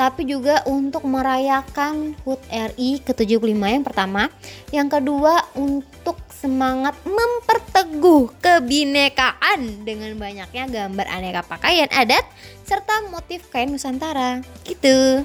tapi 0.00 0.24
juga 0.24 0.64
untuk 0.64 1.04
merayakan 1.04 2.16
HUT 2.24 2.40
RI 2.48 3.04
ke-75 3.04 3.52
yang 3.60 3.84
pertama. 3.84 4.32
Yang 4.72 4.88
kedua 4.96 5.44
untuk 5.52 6.16
semangat 6.32 6.96
memperteguh 7.04 8.32
kebinekaan 8.40 9.84
dengan 9.84 10.16
banyaknya 10.16 10.64
gambar 10.72 11.04
aneka 11.04 11.44
pakaian 11.44 11.92
adat 11.92 12.24
serta 12.64 13.12
motif 13.12 13.52
kain 13.52 13.68
Nusantara. 13.68 14.40
Gitu 14.64 15.20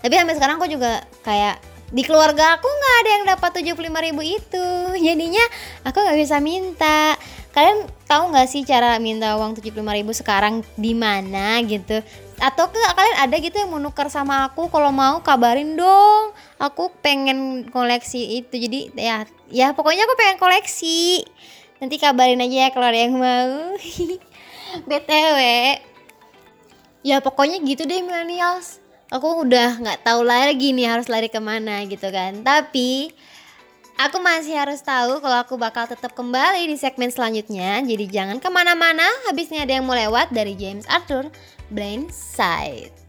tapi 0.00 0.14
sampai 0.16 0.34
sekarang 0.36 0.56
aku 0.56 0.68
juga 0.68 1.04
kayak 1.20 1.60
di 1.90 2.06
keluarga 2.06 2.54
aku 2.54 2.70
nggak 2.70 2.96
ada 3.02 3.10
yang 3.10 3.24
dapat 3.34 3.50
75.000 3.60 4.06
ribu 4.10 4.22
itu. 4.22 4.66
Jadinya 5.06 5.44
aku 5.82 5.98
nggak 6.00 6.18
bisa 6.18 6.36
minta. 6.38 7.18
Kalian 7.50 7.90
tahu 8.06 8.30
nggak 8.30 8.46
sih 8.46 8.62
cara 8.62 9.02
minta 9.02 9.34
uang 9.34 9.58
75.000 9.58 9.98
ribu 9.98 10.12
sekarang 10.14 10.62
di 10.78 10.94
mana 10.94 11.58
gitu? 11.66 11.98
Atau 12.38 12.70
ke 12.70 12.78
kalian 12.78 13.16
ada 13.20 13.36
gitu 13.42 13.58
yang 13.58 13.74
mau 13.74 13.82
nuker 13.82 14.06
sama 14.06 14.48
aku? 14.48 14.70
Kalau 14.70 14.94
mau 14.94 15.18
kabarin 15.20 15.74
dong. 15.74 16.32
Aku 16.62 16.94
pengen 17.02 17.66
koleksi 17.68 18.38
itu. 18.38 18.54
Jadi 18.54 18.94
ya 18.94 19.26
ya 19.50 19.74
pokoknya 19.74 20.06
aku 20.06 20.14
pengen 20.14 20.38
koleksi. 20.38 21.26
Nanti 21.82 21.98
kabarin 21.98 22.38
aja 22.38 22.56
ya 22.64 22.68
kalau 22.70 22.86
ada 22.86 23.00
yang 23.02 23.18
mau. 23.18 23.74
Btw 24.88 25.38
ya 27.00 27.16
pokoknya 27.24 27.64
gitu 27.64 27.88
deh 27.88 28.04
millennials 28.04 28.80
aku 29.10 29.44
udah 29.44 29.82
nggak 29.82 30.06
tahu 30.06 30.22
lagi 30.22 30.70
nih 30.70 30.86
harus 30.86 31.10
lari 31.10 31.26
ke 31.26 31.42
mana 31.42 31.82
gitu 31.84 32.06
kan. 32.08 32.40
Tapi 32.46 33.10
aku 33.98 34.16
masih 34.22 34.56
harus 34.56 34.80
tahu 34.80 35.18
kalau 35.18 35.38
aku 35.42 35.58
bakal 35.58 35.84
tetap 35.90 36.14
kembali 36.14 36.70
di 36.70 36.78
segmen 36.78 37.10
selanjutnya. 37.10 37.82
Jadi 37.82 38.06
jangan 38.06 38.38
ke 38.38 38.48
mana-mana 38.48 39.04
habisnya 39.28 39.66
ada 39.66 39.76
yang 39.76 39.84
mau 39.84 39.98
lewat 39.98 40.30
dari 40.30 40.54
James 40.54 40.86
Arthur 40.86 41.28
Blind 41.68 42.14
Side 42.14 42.99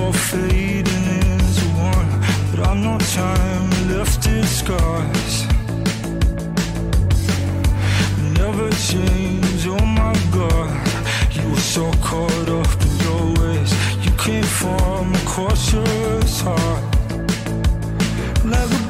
all 0.00 0.12
fading 0.12 1.06
into 1.20 1.66
one. 1.92 2.10
But 2.50 2.60
I've 2.68 2.80
no 2.88 2.96
time 3.20 3.70
left 3.92 4.26
in 4.26 4.44
scars. 4.44 5.34
Never 8.40 8.68
change, 8.90 9.62
oh 9.66 9.84
my 10.00 10.14
god. 10.38 10.70
You 11.36 11.44
were 11.50 11.66
so 11.76 11.84
caught 12.08 12.48
up 12.60 12.72
in 12.86 12.94
your 13.06 13.24
ways. 13.40 13.70
You 14.04 14.12
came 14.24 14.48
from 14.60 15.14
a 15.14 15.22
cautious 15.34 16.40
heart. 16.40 16.84
Like 18.52 18.89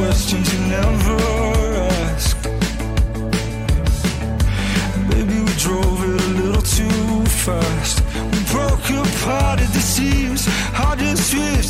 questions 0.00 0.46
you 0.52 0.60
never 0.78 1.16
asked. 2.06 2.44
Maybe 5.10 5.36
we 5.46 5.52
drove 5.66 5.98
it 6.10 6.20
a 6.28 6.30
little 6.40 6.62
too 6.62 7.24
fast. 7.44 7.96
We 8.32 8.40
broke 8.54 8.88
apart 9.02 9.60
at 9.60 9.70
the 9.76 9.84
seams. 9.94 10.48
I 10.86 10.96
just 10.96 11.34
wish 11.34 11.68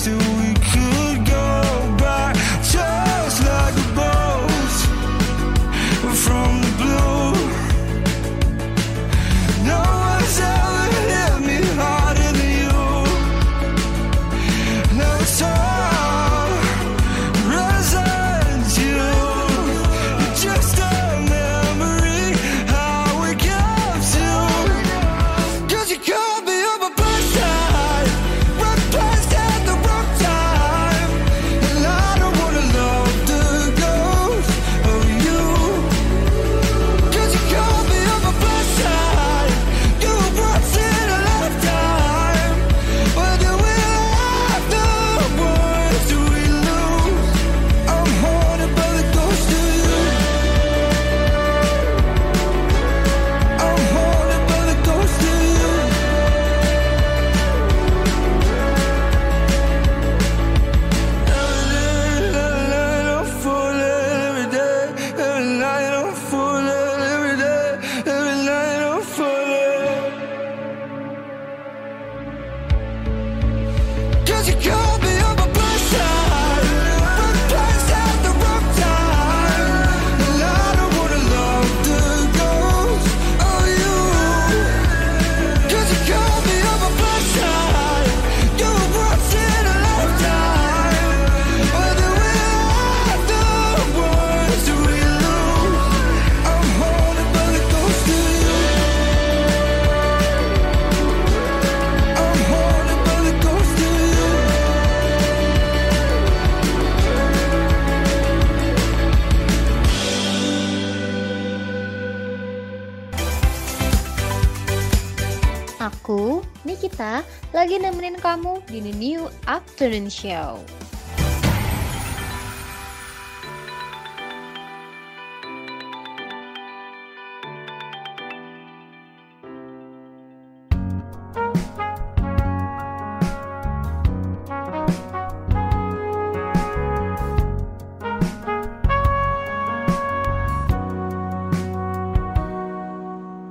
Nikita, 117.00 117.24
lagi 117.56 117.80
nemenin 117.80 118.20
kamu 118.20 118.60
di 118.68 118.84
The 118.84 118.92
New 118.92 119.24
Afternoon 119.48 120.12
Show. 120.12 120.60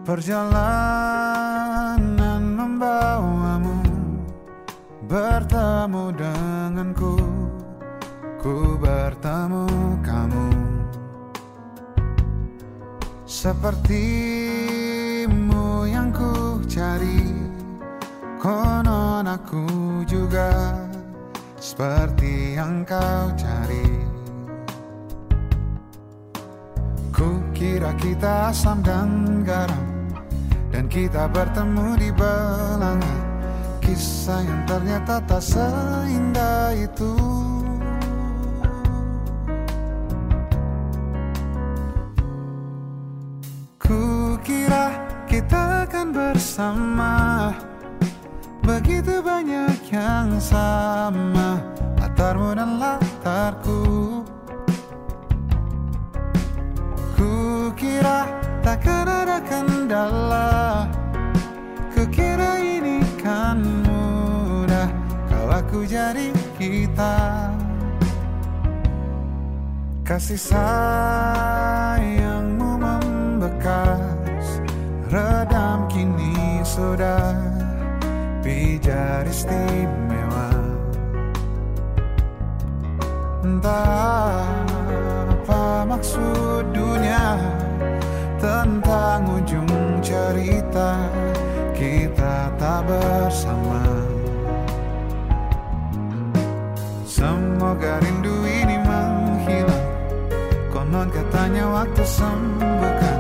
Perjalanan 0.05 0.68
Sepertimu 13.69 15.61
yang 15.85 16.09
ku 16.09 16.57
cari. 16.65 17.21
Konon 18.41 19.29
aku 19.29 19.61
juga 20.09 20.73
Seperti 21.61 22.57
yang 22.57 22.81
kau 22.81 23.29
cari. 23.37 23.85
Ku 27.13 27.29
kira 27.53 27.93
kita 27.93 28.49
asam 28.49 28.81
dan 28.81 29.45
garam 29.45 29.85
Dan 30.73 30.89
kita 30.89 31.29
bertemu 31.29 31.93
di 32.01 32.09
belanga. 32.09 33.17
Kisah 33.85 34.49
yang 34.49 34.65
ternyata 34.65 35.21
tak 35.29 35.45
seindah 35.45 36.73
itu 36.73 37.38
bersama 46.59 47.55
Begitu 48.67 49.23
banyak 49.23 49.79
yang 49.95 50.35
sama 50.43 51.63
Latarmu 51.95 52.51
dan 52.51 52.75
latarku. 52.75 53.79
Ku 57.15 57.71
kira 57.79 58.27
takkan 58.59 59.07
ada 59.07 59.39
kendala. 59.39 60.83
Kukira 61.95 62.59
ini 62.59 62.99
kan 63.23 63.63
mudah 63.87 64.91
Kalau 65.31 65.63
aku 65.63 65.87
jadi 65.87 66.27
kita. 66.59 67.55
Kasih 70.03 70.35
sayangmu 70.43 72.19
membekas 72.83 74.59
Redam 75.07 75.87
kini 75.87 76.38
sudah 76.69 77.33
Pijar 78.45 79.25
istimewa. 79.25 80.49
Entah 83.41 84.45
apa 85.27 85.83
maksud 85.89 86.63
dunia 86.71 87.35
Tentang 88.39 89.21
ujung 89.27 89.99
cerita 89.99 90.95
Kita 91.73 92.53
tak 92.55 92.81
bersama. 92.87 93.83
Semoga 97.07 97.99
rindu 97.99 98.47
ini 98.47 98.79
menghilang. 98.79 99.87
Konon 100.71 101.07
katanya 101.11 101.67
waktu 101.67 102.03
sembuhkan. 102.03 103.19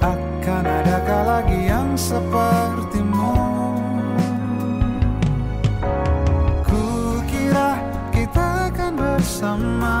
Akan 0.00 0.64
adakah 0.64 1.22
lagi 1.24 1.60
yang 1.68 1.85
sepertimu. 1.96 3.32
Ku 6.60 6.84
kira 7.24 7.80
kita 8.12 8.68
akan 8.68 8.92
bersama. 9.00 9.98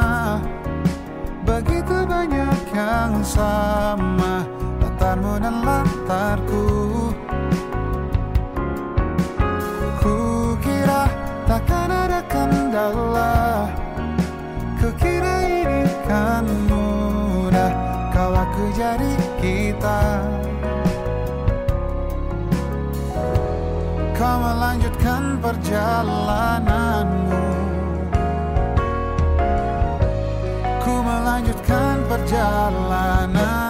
Begitu 1.46 2.04
banyak 2.04 2.60
yang 2.76 3.24
sama 3.24 4.44
Latarmu 4.84 5.40
dan 5.40 5.56
latarku. 5.64 6.68
Ku 10.04 10.16
kira 10.60 11.08
takkan 11.48 11.88
ada 11.88 12.20
kendala. 12.28 13.72
Kukira 14.76 15.40
ini 15.48 15.88
kan 16.04 16.44
mudah 16.68 17.72
Kau 18.12 18.32
aku 18.32 18.72
jadi 18.76 19.12
kita 19.40 20.22
Kau 24.16 24.40
melanjutkan 24.40 25.36
perjalananmu. 25.44 27.44
Ku 30.80 30.94
melanjutkan 31.04 32.00
perjalananku 32.08 33.65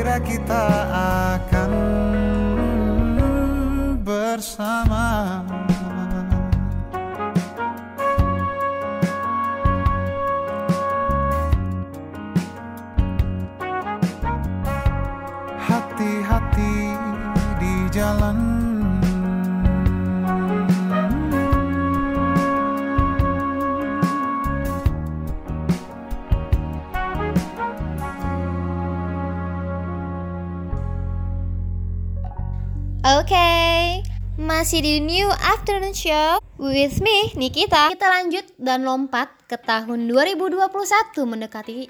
Kukira 0.00 0.16
kita 0.24 0.64
akan 1.36 1.49
Masih 34.60 34.84
di 34.84 35.00
New 35.00 35.24
Afternoon 35.32 35.96
Show 35.96 36.36
with 36.60 37.00
me, 37.00 37.32
Nikita. 37.32 37.96
Kita 37.96 38.12
lanjut 38.12 38.44
dan 38.60 38.84
lompat 38.84 39.32
ke 39.48 39.56
tahun 39.56 40.04
2021 40.04 40.60
mendekati 41.24 41.88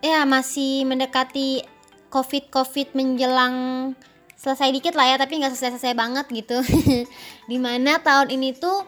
ya 0.00 0.24
masih 0.24 0.88
mendekati 0.88 1.60
COVID-COVID 2.08 2.96
menjelang 2.96 3.92
selesai 4.40 4.72
dikit 4.72 4.96
lah 4.96 5.04
ya, 5.04 5.16
tapi 5.20 5.36
nggak 5.36 5.52
selesai-selesai 5.52 5.92
banget 5.92 6.24
gitu. 6.32 6.64
Di 7.52 7.60
mana 7.60 8.00
tahun 8.00 8.32
ini 8.32 8.56
tuh 8.56 8.80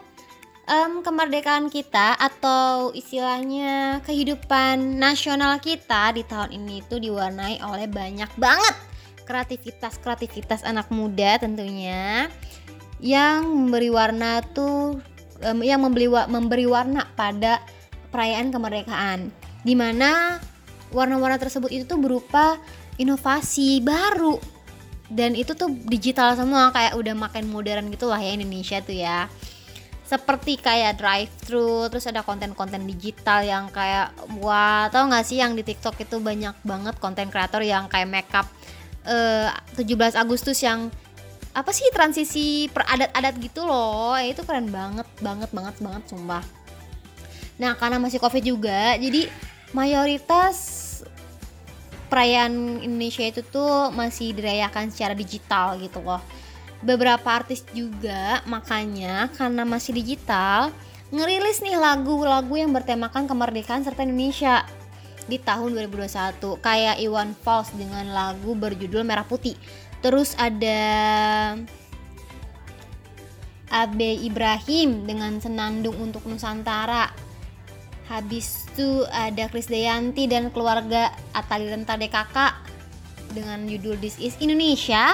em, 0.65 1.05
kemerdekaan 1.05 1.69
kita 1.69 2.17
atau 2.17 2.89
istilahnya 2.97 4.01
kehidupan 4.01 4.97
nasional 4.97 5.61
kita 5.61 6.09
di 6.17 6.25
tahun 6.25 6.57
ini 6.57 6.81
tuh 6.89 6.97
diwarnai 6.97 7.61
oleh 7.61 7.85
banyak 7.85 8.33
banget 8.33 8.89
kreativitas-kreativitas 9.29 10.65
anak 10.65 10.89
muda 10.89 11.37
tentunya 11.37 12.33
yang 12.99 13.47
memberi 13.47 13.89
warna 13.91 14.43
tuh 14.43 14.99
em, 15.43 15.59
yang 15.63 15.79
memberi 15.83 16.07
wa- 16.11 16.27
memberi 16.27 16.67
warna 16.67 17.07
pada 17.15 17.63
perayaan 18.11 18.51
kemerdekaan. 18.51 19.31
Di 19.63 19.75
mana 19.75 20.39
warna-warna 20.91 21.39
tersebut 21.39 21.71
itu 21.71 21.83
tuh 21.87 21.99
berupa 21.99 22.59
inovasi 22.99 23.79
baru. 23.79 24.39
Dan 25.09 25.33
itu 25.33 25.57
tuh 25.57 25.73
digital 25.89 26.37
semua 26.37 26.69
kayak 26.69 26.93
udah 26.93 27.17
makin 27.17 27.49
modern 27.49 27.89
gitu 27.89 28.05
lah 28.05 28.21
ya 28.21 28.35
Indonesia 28.35 28.77
tuh 28.83 28.93
ya. 28.93 29.25
Seperti 30.05 30.57
kayak 30.57 30.97
drive 30.97 31.33
thru 31.45 31.85
terus 31.89 32.05
ada 32.09 32.25
konten-konten 32.25 32.85
digital 32.85 33.45
yang 33.45 33.69
kayak 33.69 34.13
wah 34.41 34.89
tau 34.89 35.05
nggak 35.05 35.25
sih 35.25 35.37
yang 35.37 35.53
di 35.53 35.61
TikTok 35.61 36.01
itu 36.01 36.17
banyak 36.17 36.57
banget 36.65 36.97
konten 36.97 37.29
kreator 37.29 37.61
yang 37.61 37.85
kayak 37.85 38.09
makeup 38.09 38.49
eh 39.05 39.49
17 39.77 40.17
Agustus 40.17 40.59
yang 40.65 40.89
apa 41.53 41.71
sih 41.73 41.85
transisi 41.89 42.69
peradat-adat 42.69 43.35
gitu 43.41 43.65
loh? 43.65 44.13
Itu 44.21 44.45
keren 44.45 44.69
banget 44.69 45.07
banget 45.19 45.49
banget 45.49 45.75
banget 45.81 46.03
sumpah. 46.09 46.43
Nah 47.59 47.73
karena 47.75 47.97
masih 47.97 48.21
covid 48.21 48.43
juga 48.45 48.95
jadi 48.95 49.27
mayoritas 49.73 50.87
perayaan 52.09 52.81
Indonesia 52.81 53.21
itu 53.21 53.45
tuh 53.45 53.93
masih 53.93 54.33
dirayakan 54.33 54.89
secara 54.89 55.13
digital 55.13 55.77
gitu 55.77 56.01
loh. 56.01 56.21
Beberapa 56.79 57.27
artis 57.27 57.65
juga 57.75 58.39
makanya 58.47 59.27
karena 59.35 59.67
masih 59.67 59.93
digital 59.93 60.71
ngerilis 61.09 61.59
nih 61.65 61.75
lagu-lagu 61.75 62.53
yang 62.53 62.69
bertemakan 62.69 63.25
kemerdekaan 63.25 63.81
serta 63.81 64.05
Indonesia 64.05 64.63
di 65.29 65.37
tahun 65.37 65.77
2021 65.77 66.41
kayak 66.61 66.97
Iwan 67.01 67.37
Fals 67.37 67.69
dengan 67.77 68.09
lagu 68.09 68.57
berjudul 68.57 69.05
Merah 69.05 69.25
Putih 69.25 69.57
terus 69.99 70.35
ada 70.39 70.81
Abe 73.69 74.17
Ibrahim 74.25 75.05
dengan 75.05 75.37
Senandung 75.37 75.95
untuk 76.01 76.25
Nusantara. 76.25 77.13
Habis 78.09 78.65
itu 78.73 79.05
ada 79.13 79.45
Krisdayanti 79.45 80.25
dan 80.25 80.49
keluarga 80.49 81.13
Atali 81.29 81.69
Renta 81.69 81.93
DKK 81.93 82.37
dengan 83.37 83.69
judul 83.69 84.01
This 84.01 84.17
is 84.17 84.33
Indonesia. 84.41 85.13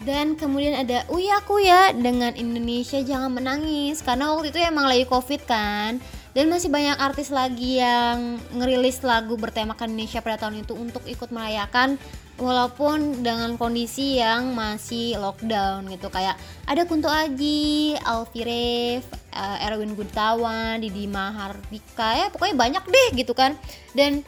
Dan 0.00 0.36
kemudian 0.36 0.80
ada 0.80 1.04
Uya 1.12 1.40
Kuya 1.44 1.92
dengan 1.96 2.36
Indonesia 2.36 3.00
Jangan 3.00 3.32
Menangis. 3.32 4.04
Karena 4.04 4.36
waktu 4.36 4.52
itu 4.52 4.60
emang 4.60 4.88
lagi 4.88 5.08
covid 5.08 5.40
kan 5.48 5.96
dan 6.30 6.46
masih 6.46 6.70
banyak 6.70 6.94
artis 6.98 7.34
lagi 7.34 7.82
yang 7.82 8.38
ngerilis 8.54 9.02
lagu 9.02 9.34
bertemakan 9.34 9.90
Indonesia 9.90 10.22
pada 10.22 10.46
tahun 10.46 10.62
itu 10.62 10.78
untuk 10.78 11.02
ikut 11.10 11.34
merayakan 11.34 11.98
walaupun 12.38 13.20
dengan 13.20 13.58
kondisi 13.58 14.22
yang 14.22 14.54
masih 14.54 15.18
lockdown 15.18 15.90
gitu. 15.90 16.08
Kayak 16.08 16.38
ada 16.64 16.86
Kunto 16.86 17.10
Aji, 17.10 17.98
Alfi 18.00 18.40
Rev, 18.46 19.04
eh, 19.34 19.64
Erwin 19.66 19.98
Gutawan, 19.98 20.78
Didi 20.78 21.10
Mahardika 21.10 22.16
ya 22.16 22.26
pokoknya 22.30 22.56
banyak 22.56 22.84
deh 22.86 23.08
gitu 23.18 23.34
kan. 23.34 23.58
Dan 23.92 24.22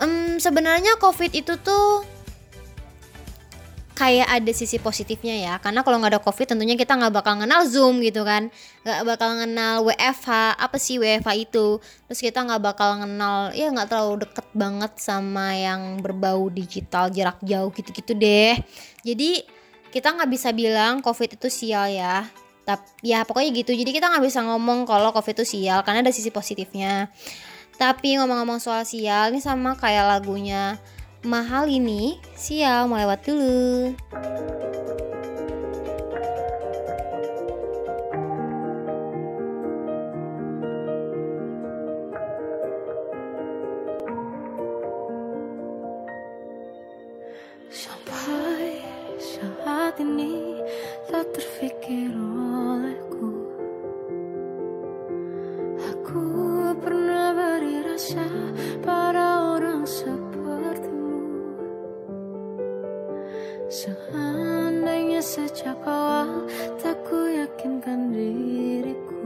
em, 0.00 0.40
sebenarnya 0.40 0.96
covid 0.96 1.30
itu 1.36 1.54
tuh 1.60 2.13
kayak 3.94 4.26
ada 4.26 4.52
sisi 4.52 4.82
positifnya 4.82 5.34
ya. 5.38 5.54
Karena 5.62 5.86
kalau 5.86 6.02
nggak 6.02 6.18
ada 6.18 6.22
covid 6.22 6.50
tentunya 6.50 6.74
kita 6.74 6.98
nggak 6.98 7.14
bakal 7.14 7.38
kenal 7.38 7.62
zoom 7.64 8.02
gitu 8.02 8.26
kan. 8.26 8.50
Nggak 8.82 9.00
bakal 9.06 9.30
kenal 9.38 9.86
WFH 9.86 10.58
apa 10.58 10.76
sih 10.76 10.98
WFH 10.98 11.30
itu? 11.38 11.78
Terus 12.10 12.20
kita 12.20 12.42
nggak 12.42 12.60
bakal 12.60 12.98
kenal 13.00 13.54
ya 13.54 13.70
nggak 13.70 13.88
terlalu 13.88 14.26
deket 14.26 14.46
banget 14.52 14.92
sama 14.98 15.54
yang 15.54 16.02
berbau 16.02 16.50
digital 16.50 17.08
jarak 17.08 17.38
jauh 17.46 17.70
gitu-gitu 17.70 18.12
deh. 18.18 18.58
Jadi 19.06 19.46
kita 19.94 20.10
nggak 20.10 20.30
bisa 20.30 20.50
bilang 20.50 20.98
covid 20.98 21.38
itu 21.38 21.46
sial 21.46 21.86
ya. 21.88 22.26
Tapi 22.66 23.06
ya 23.06 23.22
pokoknya 23.22 23.50
gitu. 23.54 23.72
Jadi 23.78 23.90
kita 23.94 24.10
nggak 24.10 24.24
bisa 24.26 24.42
ngomong 24.42 24.90
kalau 24.90 25.14
covid 25.14 25.38
itu 25.38 25.46
sial 25.46 25.86
karena 25.86 26.02
ada 26.02 26.10
sisi 26.10 26.34
positifnya. 26.34 27.14
Tapi 27.74 28.18
ngomong-ngomong 28.18 28.62
soal 28.62 28.86
sial 28.86 29.34
ini 29.34 29.42
sama 29.42 29.74
kayak 29.74 30.06
lagunya 30.06 30.78
mahal 31.24 31.66
ini. 31.66 32.20
Sial 32.36 32.84
mau 32.86 33.00
lewat 33.00 33.24
dulu. 33.24 33.96
Sampai 47.74 48.78
saat 49.18 49.98
ini 49.98 50.60
tak 51.10 51.26
terfikir 51.34 52.12
olehku. 52.14 53.32
Aku 55.90 56.24
pernah 56.78 57.34
beri 57.34 57.82
rasa 57.82 58.28
pada 58.84 59.58
orang 59.58 59.82
sepertimu 59.82 60.33
Seandainya 63.64 65.24
sejak 65.24 65.80
awal 65.88 66.44
tak 66.76 67.00
ku 67.08 67.16
yakinkan 67.16 68.12
diriku. 68.12 69.24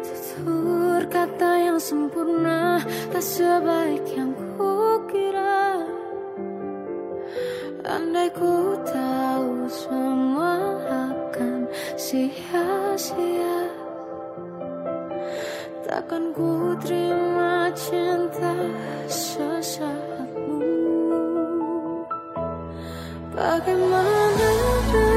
Tutur 0.00 1.04
kata 1.12 1.50
yang 1.68 1.76
sempurna 1.76 2.80
tak 3.12 3.20
sebaik 3.20 4.08
yang 4.16 4.32
ku 4.32 5.04
kira 5.04 5.84
Andai 7.84 8.32
ku 8.32 8.72
tahu 8.88 9.68
semua 9.68 10.80
akan 10.88 11.68
sia-sia. 12.00 13.58
Takkan 15.84 16.32
ku 16.32 16.72
terima 16.80 17.68
cinta 17.76 18.56
sesaatmu 19.12 20.11
Bagaimana 23.36 25.11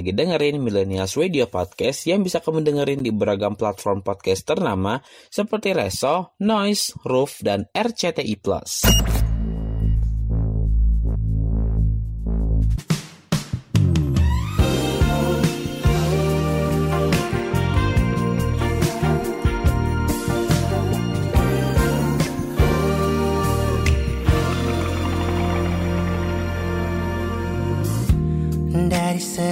lagi 0.00 0.16
dengerin 0.16 0.64
Millennials 0.64 1.12
Radio 1.20 1.44
Podcast 1.44 2.08
yang 2.08 2.24
bisa 2.24 2.40
kamu 2.40 2.64
dengerin 2.64 3.04
di 3.04 3.12
beragam 3.12 3.52
platform 3.52 4.00
podcast 4.00 4.48
ternama 4.48 4.96
seperti 5.28 5.76
Reso, 5.76 6.40
Noise, 6.40 6.96
Roof, 7.04 7.44
dan 7.44 7.68
RCTI+. 7.76 8.40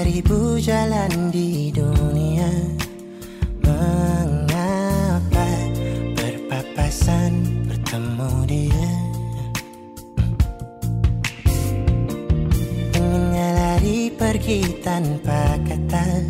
Seribu 0.08 0.56
jalan 0.56 1.28
di 1.28 1.68
dunia. 1.68 2.48
Mengapa 3.60 5.48
berpapasan 6.16 7.32
bertemu 7.68 8.32
dia? 8.48 8.88
Pengennya 12.88 13.48
lari 13.52 14.08
pergi 14.08 14.80
tanpa 14.80 15.60
kata 15.68 16.24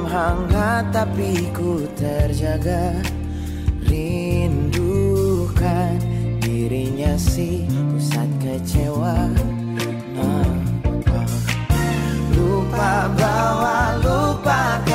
Malam 0.00 0.48
hangat 0.48 0.96
tapi 0.96 1.52
ku 1.52 1.84
terjaga 1.92 3.04
Rindukan 3.84 5.20
dirinya 6.40 7.20
si 7.20 7.68
pusat 7.68 8.24
kecewa 8.40 9.28
Ah, 10.16 10.48
ah. 11.04 11.28
Lupa 12.32 13.12
bahwa 13.12 14.00
lupakannya 14.00 14.89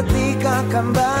seketika 0.00 0.64
kembali 0.72 1.19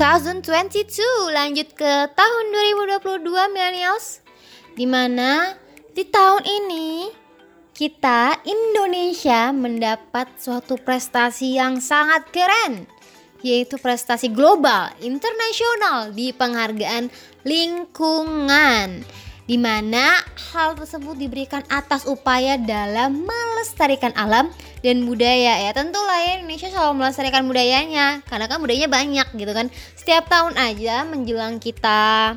2022 0.00 1.28
lanjut 1.28 1.76
ke 1.76 1.92
tahun 2.16 2.44
2022 2.96 3.20
millennials. 3.52 4.24
Di 4.72 4.88
mana 4.88 5.52
di 5.92 6.08
tahun 6.08 6.40
ini 6.40 7.12
kita 7.76 8.40
Indonesia 8.48 9.52
mendapat 9.52 10.40
suatu 10.40 10.80
prestasi 10.80 11.60
yang 11.60 11.84
sangat 11.84 12.32
keren 12.32 12.88
yaitu 13.44 13.76
prestasi 13.76 14.32
global 14.32 14.88
internasional 15.04 16.08
di 16.16 16.32
penghargaan 16.32 17.12
lingkungan. 17.44 19.04
Di 19.44 19.60
mana 19.60 20.16
hal 20.56 20.80
tersebut 20.80 21.20
diberikan 21.20 21.60
atas 21.68 22.08
upaya 22.08 22.56
dalam 22.56 23.28
melestarikan 23.28 24.16
alam 24.16 24.48
dan 24.80 25.04
budaya 25.04 25.68
ya. 25.68 25.70
Tentu 25.76 26.00
lah 26.00 26.20
ya 26.24 26.32
Indonesia 26.40 26.68
selalu 26.72 27.04
melestarikan 27.04 27.44
budayanya 27.48 28.24
karena 28.28 28.46
kan 28.48 28.58
budayanya 28.60 28.90
banyak 28.90 29.28
gitu 29.36 29.52
kan. 29.52 29.66
Setiap 29.96 30.28
tahun 30.28 30.56
aja 30.56 31.04
menjelang 31.08 31.60
kita 31.60 32.36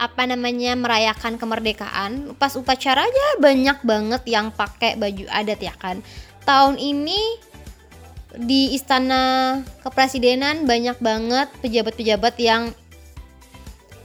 apa 0.00 0.22
namanya 0.24 0.72
merayakan 0.80 1.36
kemerdekaan 1.36 2.32
pas 2.40 2.56
upacara 2.56 3.04
aja 3.04 3.26
banyak 3.36 3.84
banget 3.84 4.22
yang 4.24 4.48
pakai 4.48 4.96
baju 4.96 5.24
adat 5.28 5.60
ya 5.60 5.74
kan. 5.76 6.00
Tahun 6.48 6.80
ini 6.80 7.20
di 8.30 8.72
istana 8.78 9.58
kepresidenan 9.82 10.64
banyak 10.64 10.96
banget 11.02 11.50
pejabat-pejabat 11.60 12.34
yang 12.38 12.70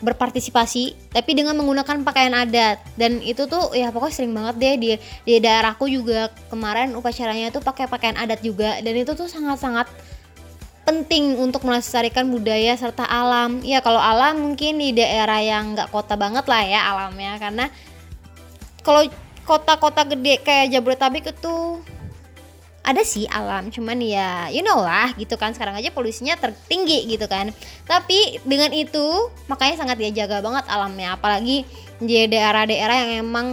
berpartisipasi 0.05 1.09
tapi 1.09 1.33
dengan 1.33 1.57
menggunakan 1.57 2.05
pakaian 2.05 2.37
adat. 2.37 2.77
Dan 2.93 3.25
itu 3.25 3.49
tuh 3.49 3.73
ya 3.73 3.89
pokoknya 3.89 4.13
sering 4.13 4.33
banget 4.37 4.55
deh 4.61 4.75
di 4.77 4.89
di 5.25 5.33
daerahku 5.41 5.89
juga 5.89 6.29
kemarin 6.53 6.93
upacaranya 6.93 7.49
tuh 7.49 7.65
pakai 7.65 7.89
pakaian 7.89 8.13
adat 8.15 8.45
juga. 8.45 8.77
Dan 8.85 8.93
itu 8.93 9.17
tuh 9.17 9.25
sangat-sangat 9.25 9.89
penting 10.85 11.41
untuk 11.41 11.65
melestarikan 11.65 12.29
budaya 12.29 12.77
serta 12.77 13.09
alam. 13.09 13.65
Ya 13.65 13.81
kalau 13.81 13.97
alam 13.97 14.37
mungkin 14.37 14.77
di 14.77 14.93
daerah 14.93 15.41
yang 15.41 15.73
nggak 15.73 15.89
kota 15.89 16.13
banget 16.13 16.45
lah 16.45 16.61
ya 16.61 16.79
alamnya. 16.93 17.41
Karena 17.41 17.65
kalau 18.85 19.01
kota-kota 19.45 20.05
gede 20.05 20.41
kayak 20.45 20.77
Jabodetabek 20.77 21.33
itu 21.33 21.81
ada 22.85 23.01
sih 23.01 23.25
alam 23.25 23.73
cuman 23.73 23.97
ya 23.97 24.53
you 24.53 24.61
know 24.61 24.77
lah 24.77 25.09
gitu 25.17 25.35
kan. 25.35 25.51
Sekarang 25.57 25.73
aja 25.73 25.89
polusinya 25.89 26.37
tertinggi 26.37 27.09
gitu 27.09 27.25
kan. 27.25 27.49
Tapi 27.89 28.39
dengan 28.45 28.69
itu 28.71 29.33
makanya 29.49 29.81
sangat 29.81 29.97
dia 29.97 30.13
jaga 30.13 30.45
banget 30.45 30.69
alamnya. 30.69 31.17
Apalagi 31.17 31.65
di 31.97 32.15
daerah-daerah 32.29 32.95
yang 33.01 33.11
emang 33.25 33.47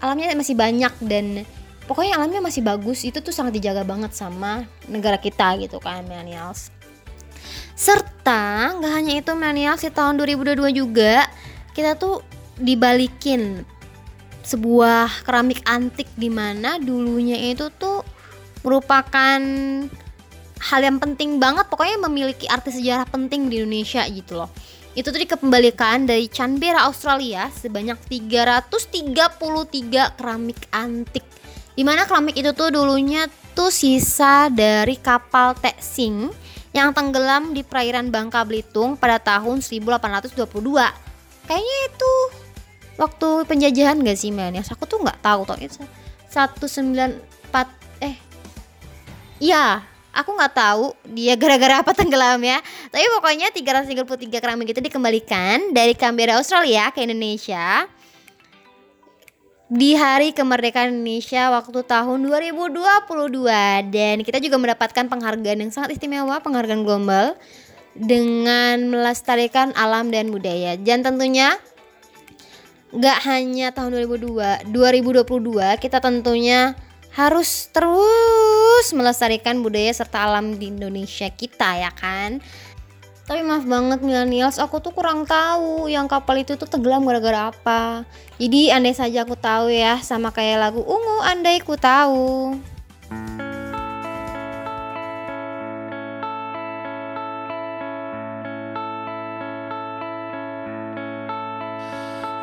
alamnya 0.00 0.32
masih 0.32 0.56
banyak 0.56 0.94
dan 1.04 1.44
pokoknya 1.84 2.16
alamnya 2.16 2.40
masih 2.40 2.64
bagus 2.64 3.04
itu 3.04 3.20
tuh 3.20 3.36
sangat 3.36 3.60
dijaga 3.60 3.84
banget 3.84 4.16
sama 4.16 4.64
negara 4.88 5.20
kita 5.20 5.60
gitu 5.60 5.76
kan 5.76 6.00
millennials. 6.08 6.72
Serta 7.76 8.76
nggak 8.80 8.92
hanya 8.92 9.12
itu 9.20 9.32
millennials 9.36 9.84
di 9.84 9.92
tahun 9.92 10.16
2022 10.24 10.72
juga 10.72 11.28
kita 11.76 12.00
tuh 12.00 12.24
dibalikin 12.60 13.64
sebuah 14.44 15.24
keramik 15.24 15.64
antik 15.68 16.08
di 16.16 16.32
mana 16.32 16.80
dulunya 16.80 17.36
itu 17.52 17.68
tuh 17.76 18.02
merupakan 18.60 19.40
hal 20.60 20.80
yang 20.84 21.00
penting 21.00 21.40
banget 21.40 21.64
pokoknya 21.72 21.96
memiliki 22.04 22.44
arti 22.44 22.76
sejarah 22.76 23.08
penting 23.08 23.48
di 23.48 23.64
Indonesia 23.64 24.04
gitu 24.08 24.44
loh. 24.44 24.50
Itu 24.92 25.14
tuh 25.14 25.22
dikembalikan 25.22 26.04
dari 26.04 26.26
Canberra 26.26 26.84
Australia 26.84 27.48
sebanyak 27.54 27.96
333 28.10 30.18
keramik 30.18 30.60
antik. 30.74 31.24
Di 31.72 31.86
mana 31.86 32.04
keramik 32.04 32.36
itu 32.36 32.50
tuh 32.52 32.74
dulunya 32.74 33.30
tuh 33.54 33.72
sisa 33.72 34.50
dari 34.50 34.98
kapal 34.98 35.54
Texing 35.56 36.28
yang 36.70 36.94
tenggelam 36.94 37.50
di 37.50 37.66
perairan 37.66 38.14
Bangka 38.14 38.46
Belitung 38.46 38.94
pada 38.94 39.18
tahun 39.18 39.58
1822 39.58 40.38
kayaknya 41.50 41.78
itu 41.90 42.12
waktu 42.94 43.28
penjajahan 43.50 43.98
gak 44.06 44.18
sih 44.18 44.30
men 44.30 44.54
ya 44.54 44.62
aku 44.62 44.86
tuh 44.86 45.02
nggak 45.02 45.18
tahu 45.18 45.50
toh 45.50 45.58
itu 45.58 45.82
194 46.30 47.02
eh 47.02 47.10
Iya, 49.40 49.80
aku 50.12 50.36
nggak 50.36 50.52
tahu 50.52 50.92
dia 51.16 51.32
gara-gara 51.34 51.80
apa 51.80 51.96
tenggelam 51.96 52.44
ya. 52.44 52.60
Tapi 52.92 53.06
pokoknya 53.16 53.48
333 53.56 54.36
keramik 54.36 54.76
itu 54.76 54.84
dikembalikan 54.84 55.72
dari 55.72 55.96
Canberra 55.96 56.36
Australia 56.36 56.92
ke 56.92 57.00
Indonesia 57.08 57.88
di 59.70 59.94
hari 59.94 60.34
kemerdekaan 60.34 60.90
Indonesia 60.90 61.46
waktu 61.54 61.86
tahun 61.86 62.26
2022 62.26 63.94
dan 63.94 64.16
kita 64.26 64.42
juga 64.42 64.58
mendapatkan 64.58 65.06
penghargaan 65.06 65.62
yang 65.62 65.70
sangat 65.70 65.94
istimewa, 65.94 66.42
penghargaan 66.42 66.82
global 66.82 67.38
dengan 67.94 68.90
melestarikan 68.90 69.70
alam 69.78 70.10
dan 70.10 70.34
budaya. 70.34 70.74
Dan 70.74 71.06
tentunya 71.06 71.54
nggak 72.90 73.18
hanya 73.30 73.70
tahun 73.70 73.94
2002, 74.10 74.74
2022 74.74 75.78
kita 75.78 76.02
tentunya 76.02 76.74
harus 77.10 77.66
terus 77.74 78.86
melestarikan 78.94 79.58
budaya 79.62 79.90
serta 79.90 80.30
alam 80.30 80.54
di 80.54 80.70
Indonesia 80.70 81.26
kita 81.30 81.82
ya 81.82 81.90
kan. 81.90 82.38
Tapi 83.30 83.46
maaf 83.46 83.62
banget 83.62 84.02
millennials, 84.02 84.58
aku 84.58 84.82
tuh 84.82 84.90
kurang 84.90 85.22
tahu 85.22 85.86
yang 85.86 86.10
kapal 86.10 86.34
itu 86.34 86.58
tuh 86.58 86.66
tenggelam 86.66 87.06
gara-gara 87.06 87.54
apa. 87.54 88.02
Jadi 88.42 88.74
andai 88.74 88.90
saja 88.90 89.22
aku 89.22 89.38
tahu 89.38 89.70
ya, 89.70 90.02
sama 90.02 90.34
kayak 90.34 90.58
lagu 90.58 90.82
Ungu 90.82 91.22
andai 91.22 91.62
ku 91.62 91.78
tahu. 91.78 92.58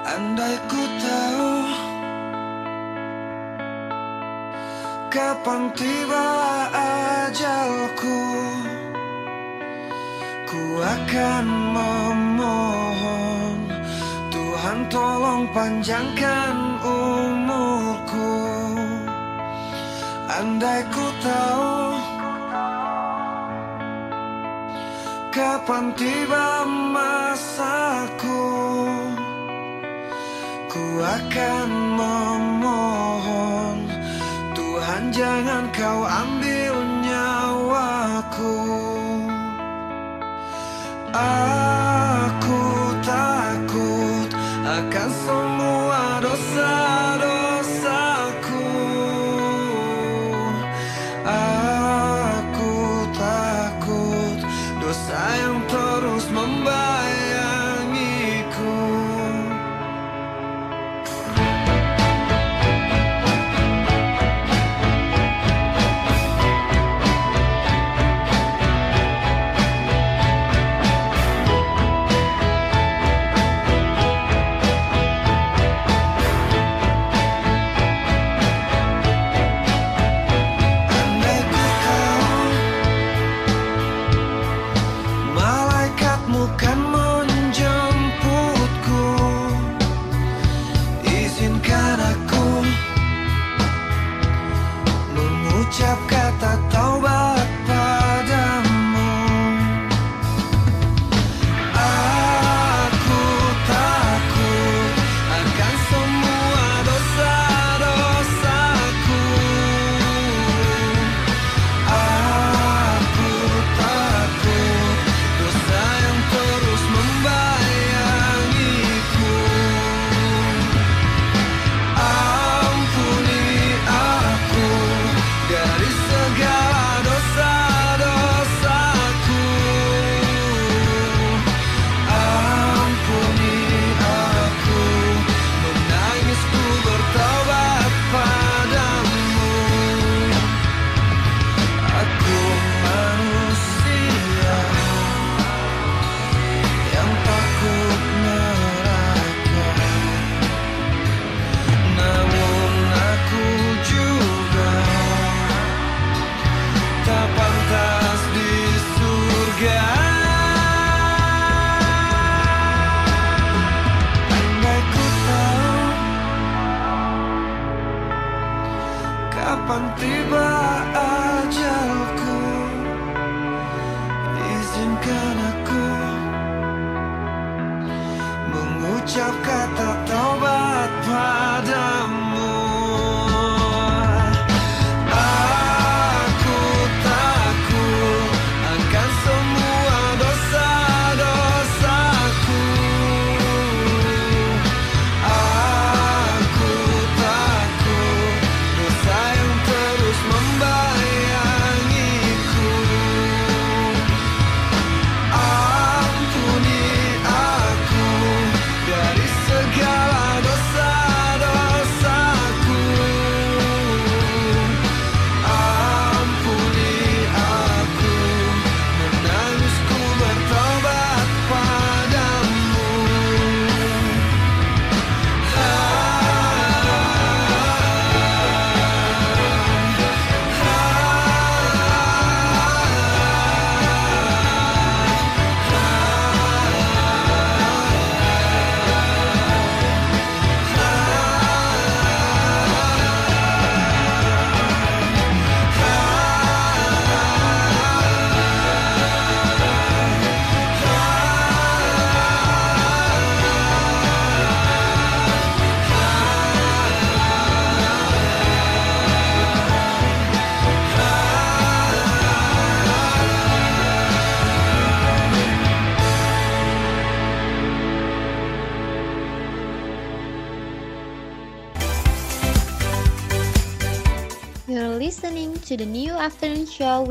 Andai 0.07 0.55
ku 0.71 0.81
tahu 1.03 1.56
Kapan 5.17 5.73
tiba 5.73 6.29
ajalku? 7.25 8.21
Ku 10.45 10.61
akan 10.77 11.45
memohon 11.73 13.57
Tuhan 14.29 14.85
tolong 14.93 15.49
panjangkan 15.57 16.55
umurku. 16.85 18.29
Andai 20.37 20.85
ku 20.93 21.05
tahu 21.25 21.97
Kapan 25.33 25.97
tiba 25.97 26.61
masaku 26.93 28.45
Ku 30.69 31.01
akan 31.01 31.69
memohon 31.97 33.76
Tuhan 34.77 35.09
jangan 35.09 35.73
kau 35.73 36.05
ambil 36.05 36.77
nyawaku. 37.01 38.61
Aku 41.17 42.61
takut 43.01 44.29
akan 44.61 45.09
semua 45.25 46.21
dosa-dosaku 46.21 47.06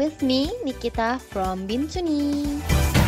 with 0.07 0.23
me, 0.23 0.47
Nikita 0.63 1.19
from 1.19 1.67
Bintuni. 1.67 3.06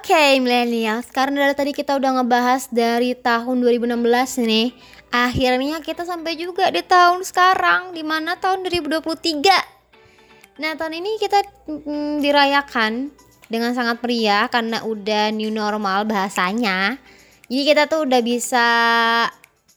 Oke, 0.00 0.40
millennials, 0.40 1.12
karena 1.12 1.44
dari 1.44 1.52
tadi 1.52 1.72
kita 1.76 1.92
udah 2.00 2.16
ngebahas 2.16 2.72
dari 2.72 3.12
tahun 3.12 3.60
2016 3.60 4.00
nih, 4.48 4.72
akhirnya 5.12 5.84
kita 5.84 6.08
sampai 6.08 6.40
juga 6.40 6.72
di 6.72 6.80
tahun 6.80 7.20
sekarang, 7.20 7.92
di 7.92 8.00
mana 8.00 8.32
tahun 8.40 8.64
2023. 8.64 10.56
Nah, 10.56 10.72
tahun 10.80 11.04
ini 11.04 11.20
kita 11.20 11.44
mm, 11.68 12.24
dirayakan 12.24 13.12
dengan 13.52 13.76
sangat 13.76 14.00
meriah 14.00 14.48
karena 14.48 14.80
udah 14.88 15.36
new 15.36 15.52
normal 15.52 16.08
bahasanya. 16.08 16.96
Jadi 17.52 17.62
kita 17.68 17.84
tuh 17.84 18.08
udah 18.08 18.24
bisa 18.24 18.68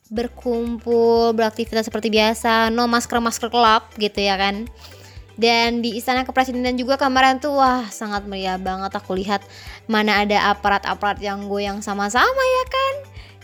berkumpul, 0.07 1.35
beraktivitas 1.35 1.91
seperti 1.91 2.07
biasa, 2.07 2.71
no 2.71 2.87
masker-masker 2.87 3.51
club 3.51 3.83
gitu 3.99 4.23
ya 4.23 4.39
kan. 4.39 4.71
Dan 5.33 5.81
di 5.81 5.97
Istana 5.97 6.21
Kepresidenan 6.21 6.77
juga 6.77 6.93
kemarin 6.93 7.41
tuh 7.41 7.57
wah 7.57 7.89
sangat 7.89 8.29
meriah 8.29 8.61
banget. 8.61 8.93
Aku 8.93 9.17
lihat 9.17 9.41
mana 9.89 10.21
ada 10.21 10.53
aparat-aparat 10.53 11.17
yang 11.21 11.49
goyang 11.49 11.81
sama-sama 11.81 12.43
ya 12.43 12.65
kan? 12.69 12.93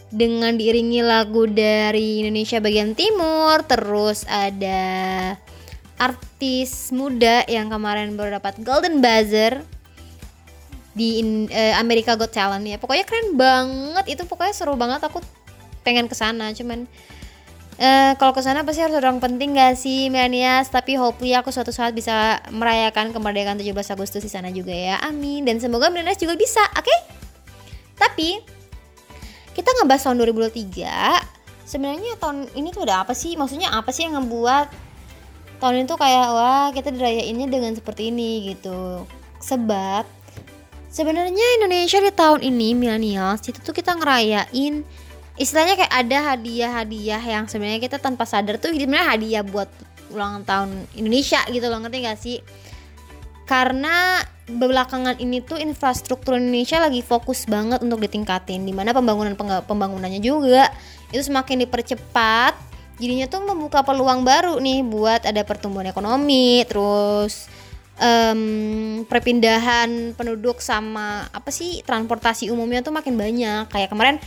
Dengan 0.10 0.58
diiringi 0.58 1.02
lagu 1.02 1.50
dari 1.50 2.22
Indonesia 2.26 2.62
bagian 2.62 2.94
timur 2.94 3.62
terus 3.66 4.26
ada 4.30 4.82
artis 5.98 6.94
muda 6.94 7.46
yang 7.46 7.70
kemarin 7.70 8.14
baru 8.16 8.38
dapat 8.38 8.62
Golden 8.62 9.02
Buzzer 9.02 9.62
di 10.94 11.22
eh, 11.50 11.74
America 11.78 12.14
Got 12.14 12.34
Talent 12.34 12.66
ya. 12.66 12.78
Pokoknya 12.78 13.06
keren 13.06 13.34
banget. 13.34 14.18
Itu 14.18 14.30
pokoknya 14.30 14.54
seru 14.54 14.78
banget. 14.78 15.02
Aku 15.06 15.22
pengen 15.82 16.06
ke 16.06 16.14
sana 16.14 16.54
cuman 16.54 16.86
eh 17.80 18.12
kalau 18.20 18.36
ke 18.36 18.44
sana 18.44 18.68
pasti 18.68 18.84
harus 18.84 19.00
ada 19.00 19.08
orang 19.08 19.24
penting 19.24 19.56
gak 19.56 19.80
sih 19.80 20.12
Milenias 20.12 20.68
tapi 20.68 21.00
hopefully 21.00 21.32
aku 21.32 21.48
suatu 21.48 21.72
saat 21.72 21.96
bisa 21.96 22.44
merayakan 22.52 23.16
kemerdekaan 23.16 23.56
17 23.56 23.72
Agustus 23.96 24.20
di 24.20 24.28
sana 24.28 24.52
juga 24.52 24.76
ya. 24.76 25.00
Amin. 25.00 25.48
Dan 25.48 25.64
semoga 25.64 25.88
Milenias 25.88 26.20
juga 26.20 26.36
bisa 26.36 26.60
oke? 26.76 26.96
Tapi 27.96 28.44
kita 29.56 29.70
ngebahas 29.80 30.12
tahun 30.12 30.20
2023 30.28 31.40
sebenarnya 31.70 32.20
tahun 32.20 32.52
ini 32.58 32.68
tuh 32.76 32.84
ada 32.84 33.08
apa 33.08 33.16
sih? 33.16 33.40
Maksudnya 33.40 33.72
apa 33.72 33.96
sih 33.96 34.10
yang 34.10 34.20
ngebuat 34.20 34.68
tahun 35.64 35.86
itu 35.86 35.96
kayak 35.96 36.28
wah 36.34 36.68
kita 36.74 36.90
dirayainnya 36.90 37.48
dengan 37.48 37.72
seperti 37.78 38.10
ini 38.10 38.56
gitu. 38.56 39.06
Sebab 39.40 40.04
sebenarnya 40.90 41.46
Indonesia 41.62 42.02
di 42.02 42.12
tahun 42.12 42.42
ini 42.42 42.74
millennials 42.74 43.46
itu 43.46 43.60
tuh 43.62 43.76
kita 43.76 43.94
ngerayain 43.96 44.84
istilahnya 45.40 45.80
kayak 45.80 45.94
ada 45.96 46.18
hadiah-hadiah 46.36 47.24
yang 47.24 47.48
sebenarnya 47.48 47.80
kita 47.80 47.98
tanpa 47.98 48.28
sadar 48.28 48.60
tuh 48.60 48.76
sebenarnya 48.76 49.08
hadiah 49.16 49.44
buat 49.44 49.72
ulang 50.12 50.44
tahun 50.44 50.86
Indonesia 51.00 51.40
gitu 51.48 51.66
loh 51.72 51.80
ngerti 51.80 51.98
gak 52.04 52.20
sih? 52.20 52.38
Karena 53.48 54.22
belakangan 54.46 55.18
ini 55.18 55.42
tuh 55.42 55.58
infrastruktur 55.58 56.38
Indonesia 56.38 56.84
lagi 56.84 57.00
fokus 57.00 57.48
banget 57.48 57.82
untuk 57.82 58.04
ditingkatin 58.04 58.66
di 58.66 58.74
mana 58.74 58.92
pembangunan 58.92 59.38
pembangunannya 59.66 60.22
juga 60.22 60.74
itu 61.14 61.22
semakin 61.22 61.70
dipercepat 61.70 62.58
jadinya 62.98 63.30
tuh 63.30 63.46
membuka 63.46 63.86
peluang 63.86 64.26
baru 64.26 64.58
nih 64.58 64.82
buat 64.82 65.22
ada 65.22 65.46
pertumbuhan 65.46 65.86
ekonomi 65.94 66.66
terus 66.66 67.46
em, 68.00 68.42
perpindahan 69.06 70.16
penduduk 70.16 70.64
sama 70.64 71.28
apa 71.30 71.52
sih 71.52 71.84
transportasi 71.84 72.50
umumnya 72.50 72.82
tuh 72.82 72.96
makin 72.96 73.20
banyak. 73.20 73.70
Kayak 73.70 73.92
kemarin 73.92 74.18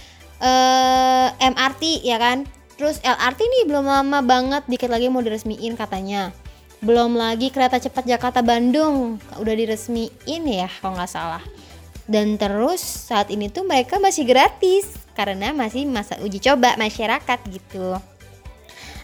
eh 0.42 1.28
MRT 1.38 2.02
ya 2.02 2.18
kan? 2.18 2.44
Terus 2.74 2.98
LRT 3.06 3.40
nih 3.46 3.64
belum 3.70 3.86
lama 3.86 4.18
banget 4.26 4.66
dikit 4.66 4.90
lagi 4.90 5.06
mau 5.06 5.22
diresmiin 5.22 5.78
katanya. 5.78 6.34
Belum 6.82 7.14
lagi 7.14 7.54
kereta 7.54 7.78
cepat 7.78 8.02
Jakarta 8.10 8.42
Bandung 8.42 9.22
udah 9.38 9.54
diresmiin 9.54 10.42
ya 10.50 10.66
kalau 10.82 10.98
nggak 10.98 11.10
salah. 11.10 11.44
Dan 12.10 12.34
terus 12.34 12.82
saat 12.82 13.30
ini 13.30 13.46
tuh 13.46 13.62
mereka 13.62 14.02
masih 14.02 14.26
gratis 14.26 14.98
karena 15.14 15.54
masih 15.54 15.86
masa 15.86 16.18
uji 16.18 16.42
coba 16.42 16.74
masyarakat 16.74 17.38
gitu. 17.46 17.94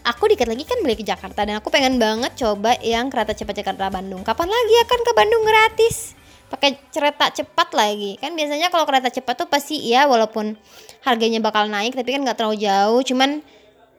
Aku 0.03 0.27
dikit 0.27 0.51
lagi 0.51 0.67
kan 0.67 0.83
balik 0.83 1.03
ke 1.03 1.05
Jakarta 1.07 1.47
dan 1.47 1.63
aku 1.63 1.71
pengen 1.71 1.95
banget 1.95 2.35
coba 2.35 2.75
yang 2.83 3.07
kereta 3.07 3.31
cepat 3.31 3.63
Jakarta 3.63 3.87
Bandung. 3.87 4.27
Kapan 4.27 4.51
lagi 4.51 4.75
akan 4.83 4.99
ke 5.07 5.11
Bandung 5.15 5.43
gratis 5.47 6.18
pakai 6.49 6.81
kereta 6.89 7.29
cepat 7.29 7.71
lagi. 7.77 8.17
Kan 8.17 8.33
biasanya 8.33 8.73
kalau 8.73 8.83
kereta 8.89 9.13
cepat 9.13 9.45
tuh 9.45 9.47
pasti 9.47 9.77
ya 9.85 10.09
walaupun 10.09 10.57
harganya 11.05 11.39
bakal 11.39 11.69
naik 11.69 11.93
tapi 11.95 12.11
kan 12.11 12.25
nggak 12.25 12.37
terlalu 12.37 12.57
jauh. 12.59 12.99
Cuman 13.05 13.39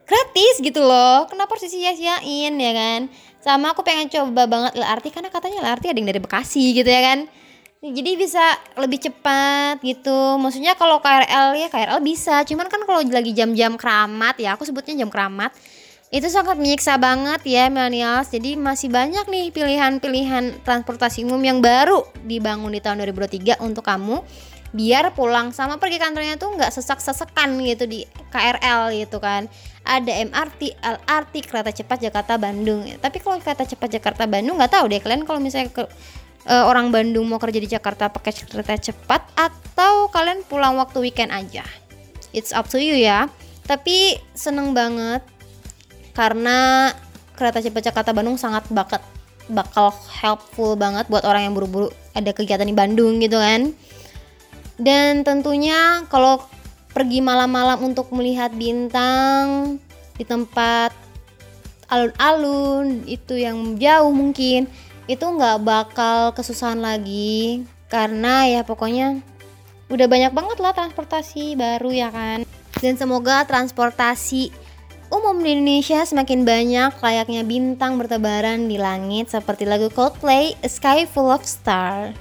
gratis 0.05 0.55
gitu 0.59 0.83
loh. 0.83 1.25
Kenapa 1.31 1.55
harus 1.55 1.71
sia-siain 1.71 2.53
ya 2.53 2.71
kan? 2.75 3.07
Sama 3.41 3.73
aku 3.73 3.81
pengen 3.81 4.11
coba 4.11 4.45
banget 4.45 4.77
LRT 4.77 5.05
karena 5.15 5.29
katanya 5.33 5.57
LRT 5.65 5.83
ada 5.95 5.97
yang 5.97 6.09
dari 6.11 6.21
Bekasi 6.21 6.77
gitu 6.77 6.91
ya 6.91 7.01
kan? 7.01 7.19
Jadi 7.81 8.13
bisa 8.13 8.43
lebih 8.77 9.01
cepat 9.01 9.81
gitu. 9.81 10.37
Maksudnya 10.37 10.77
kalau 10.77 11.01
KRL 11.01 11.57
ya 11.57 11.67
KRL 11.71 11.97
bisa. 12.05 12.45
Cuman 12.45 12.69
kan 12.69 12.85
kalau 12.85 13.01
lagi 13.01 13.33
jam-jam 13.33 13.73
keramat 13.73 14.37
ya 14.37 14.53
aku 14.53 14.69
sebutnya 14.69 14.93
jam 15.01 15.09
keramat 15.09 15.49
itu 16.11 16.27
sangat 16.27 16.59
menyiksa 16.59 16.99
banget 16.99 17.39
ya 17.47 17.71
millennials. 17.71 18.27
Jadi 18.27 18.59
masih 18.59 18.91
banyak 18.91 19.31
nih 19.31 19.47
pilihan-pilihan 19.55 20.59
transportasi 20.67 21.23
umum 21.23 21.39
yang 21.39 21.63
baru 21.63 22.03
dibangun 22.27 22.75
di 22.75 22.83
tahun 22.83 22.99
2023 23.07 23.63
untuk 23.63 23.87
kamu. 23.87 24.19
Biar 24.75 25.15
pulang 25.15 25.55
sama 25.55 25.79
pergi 25.79 26.03
kantornya 26.03 26.35
tuh 26.35 26.51
nggak 26.55 26.71
sesak-sesekan 26.71 27.55
gitu 27.63 27.87
di 27.87 28.03
KRL 28.27 28.91
gitu 28.99 29.23
kan. 29.23 29.47
Ada 29.87 30.27
MRT, 30.27 30.83
LRT, 30.83 31.33
kereta 31.47 31.71
cepat 31.71 31.97
Jakarta 32.03 32.35
Bandung 32.35 32.85
tapi 32.99 33.17
kalau 33.23 33.39
kereta 33.39 33.63
cepat 33.65 33.89
Jakarta 33.97 34.29
Bandung 34.29 34.59
nggak 34.61 34.77
tahu 34.77 34.85
deh 34.91 35.01
kalian 35.01 35.25
kalau 35.25 35.41
misalnya 35.41 35.73
ke 35.73 35.83
eh, 36.45 36.63
orang 36.67 36.93
Bandung 36.93 37.25
mau 37.25 37.41
kerja 37.41 37.57
di 37.57 37.71
Jakarta 37.71 38.11
pakai 38.13 38.35
kereta 38.45 38.75
cepat 38.77 39.25
atau 39.33 40.11
kalian 40.11 40.43
pulang 40.43 40.75
waktu 40.75 40.99
weekend 41.07 41.31
aja. 41.31 41.63
It's 42.35 42.51
up 42.51 42.67
to 42.67 42.83
you 42.83 42.99
ya. 42.99 43.31
Tapi 43.63 44.19
seneng 44.35 44.75
banget 44.75 45.23
karena 46.11 46.91
kereta 47.35 47.63
cepat 47.63 47.91
Jakarta 47.91 48.11
Bandung 48.11 48.37
sangat 48.37 48.67
bakat 48.69 49.01
bakal 49.51 49.91
helpful 50.07 50.79
banget 50.79 51.09
buat 51.11 51.27
orang 51.27 51.49
yang 51.49 51.53
buru-buru 51.57 51.91
ada 52.15 52.31
kegiatan 52.31 52.67
di 52.67 52.75
Bandung 52.75 53.19
gitu 53.19 53.35
kan. 53.39 53.75
Dan 54.81 55.21
tentunya 55.21 56.05
kalau 56.07 56.41
pergi 56.91 57.19
malam-malam 57.19 57.91
untuk 57.91 58.09
melihat 58.15 58.51
bintang 58.55 59.77
di 60.15 60.23
tempat 60.25 60.95
alun-alun 61.91 63.03
itu 63.03 63.35
yang 63.35 63.75
jauh 63.75 64.15
mungkin 64.15 64.65
itu 65.05 65.25
nggak 65.25 65.61
bakal 65.61 66.31
kesusahan 66.31 66.79
lagi. 66.79 67.67
Karena 67.91 68.47
ya 68.47 68.61
pokoknya 68.63 69.19
udah 69.91 70.07
banyak 70.07 70.31
banget 70.31 70.57
lah 70.63 70.71
transportasi 70.71 71.59
baru 71.59 71.91
ya 71.91 72.09
kan. 72.09 72.47
Dan 72.79 72.95
semoga 72.95 73.43
transportasi 73.43 74.70
umum 75.11 75.43
di 75.43 75.59
Indonesia 75.59 76.07
semakin 76.07 76.47
banyak 76.47 77.03
layaknya 77.03 77.43
bintang 77.43 77.99
bertebaran 77.99 78.71
di 78.71 78.79
langit 78.79 79.27
seperti 79.27 79.67
lagu 79.67 79.91
Coldplay 79.91 80.55
A 80.63 80.69
Sky 80.71 81.03
Full 81.03 81.27
of 81.27 81.43
Stars. 81.43 82.15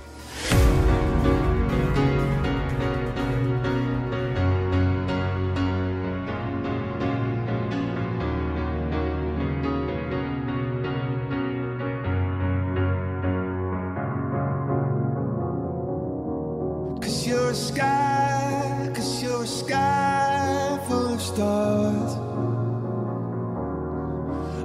Cause 16.99 17.27
you're 17.27 17.51
a 17.51 17.55
sky, 17.55 18.91
cause 18.91 19.23
you're 19.23 19.43
a 19.43 19.47
sky 19.47 20.79
full 20.91 21.15
of 21.15 21.23
stars. 21.23 21.80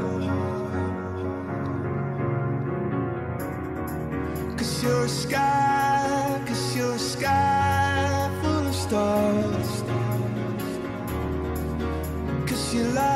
Cause 4.56 4.82
you're 4.84 5.04
a 5.04 5.08
sky, 5.08 6.42
cause 6.46 6.76
you're 6.76 6.94
a 6.94 6.98
sky 6.98 8.30
full 8.42 8.68
of 8.68 8.74
stars. 8.74 9.84
Cause 12.46 12.74
you 12.74 12.84
light 12.84 13.15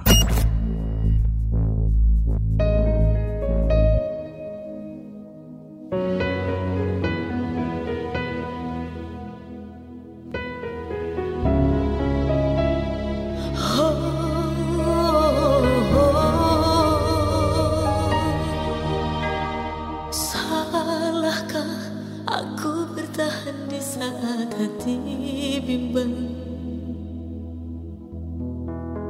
Hati 24.61 25.57
bimbang. 25.65 26.13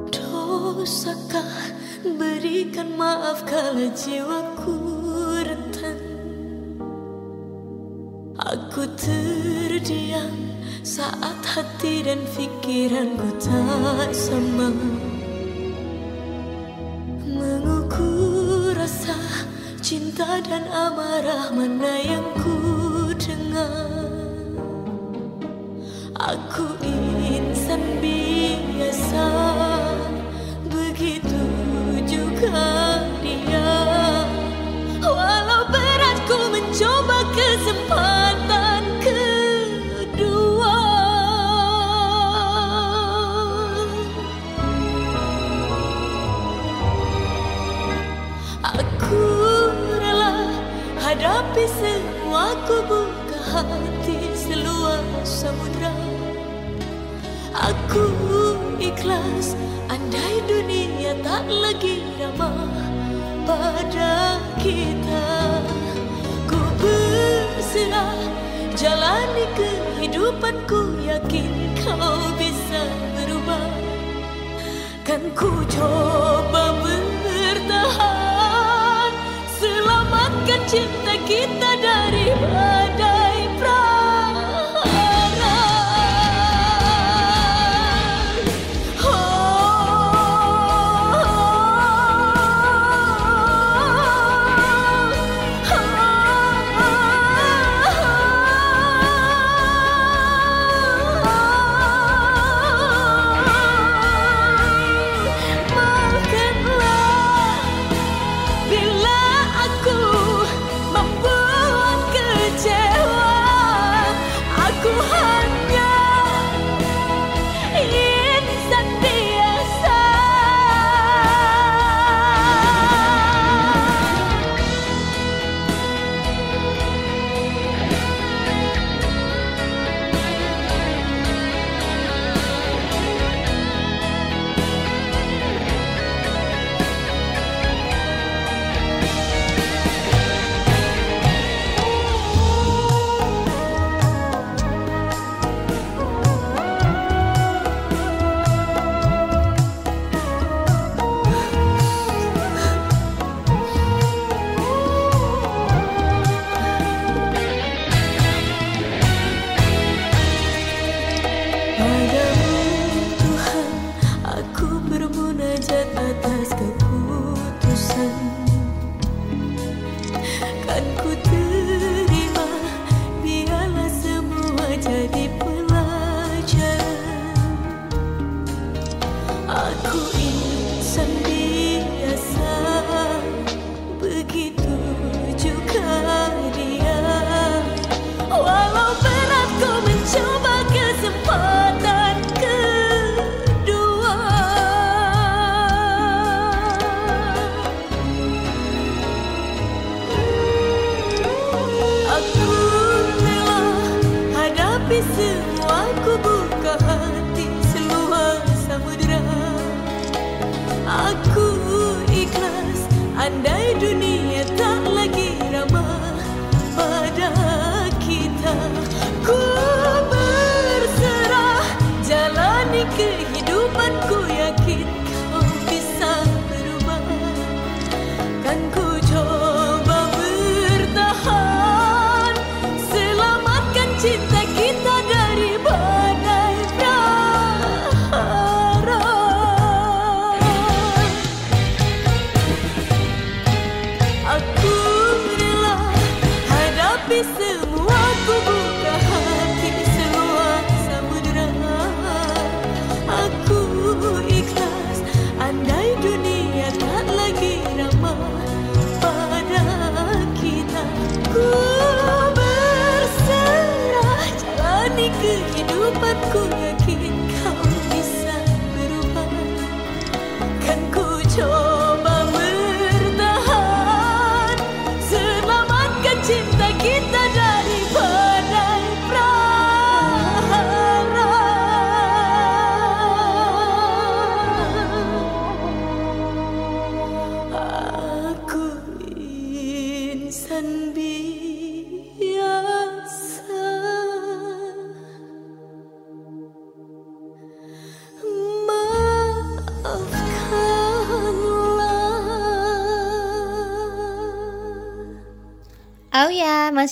Dosakah 0.08 1.76
berikan 2.08 2.96
maaf 2.96 3.44
kala 3.44 3.92
jiwaku 3.92 4.76
rentan? 5.44 6.00
Aku 8.40 8.88
terdiam 8.96 10.56
saat 10.88 11.44
hati 11.44 12.08
dan 12.08 12.24
pikiranku 12.32 13.36
tak 13.36 14.16
sama. 14.16 14.72
Mengukur 17.28 18.72
rasa 18.72 19.20
cinta 19.84 20.40
dan 20.48 20.64
amarah 20.72 21.52
mana 21.52 22.00
yang 22.00 22.31
kita. 64.60 65.28
Ku 66.48 66.60
berserah 66.80 68.16
jalani 68.76 69.46
kehidupanku. 69.56 71.04
Yakin 71.04 71.76
kau 71.84 72.32
bisa 72.40 72.84
berubah. 73.20 73.68
Kan 75.02 75.34
ku 75.36 75.66
coba 75.66 76.78
bertahan 77.52 79.12
Selamatkan 79.60 80.62
cinta 80.70 81.18
kita 81.26 81.72
dari 81.82 82.32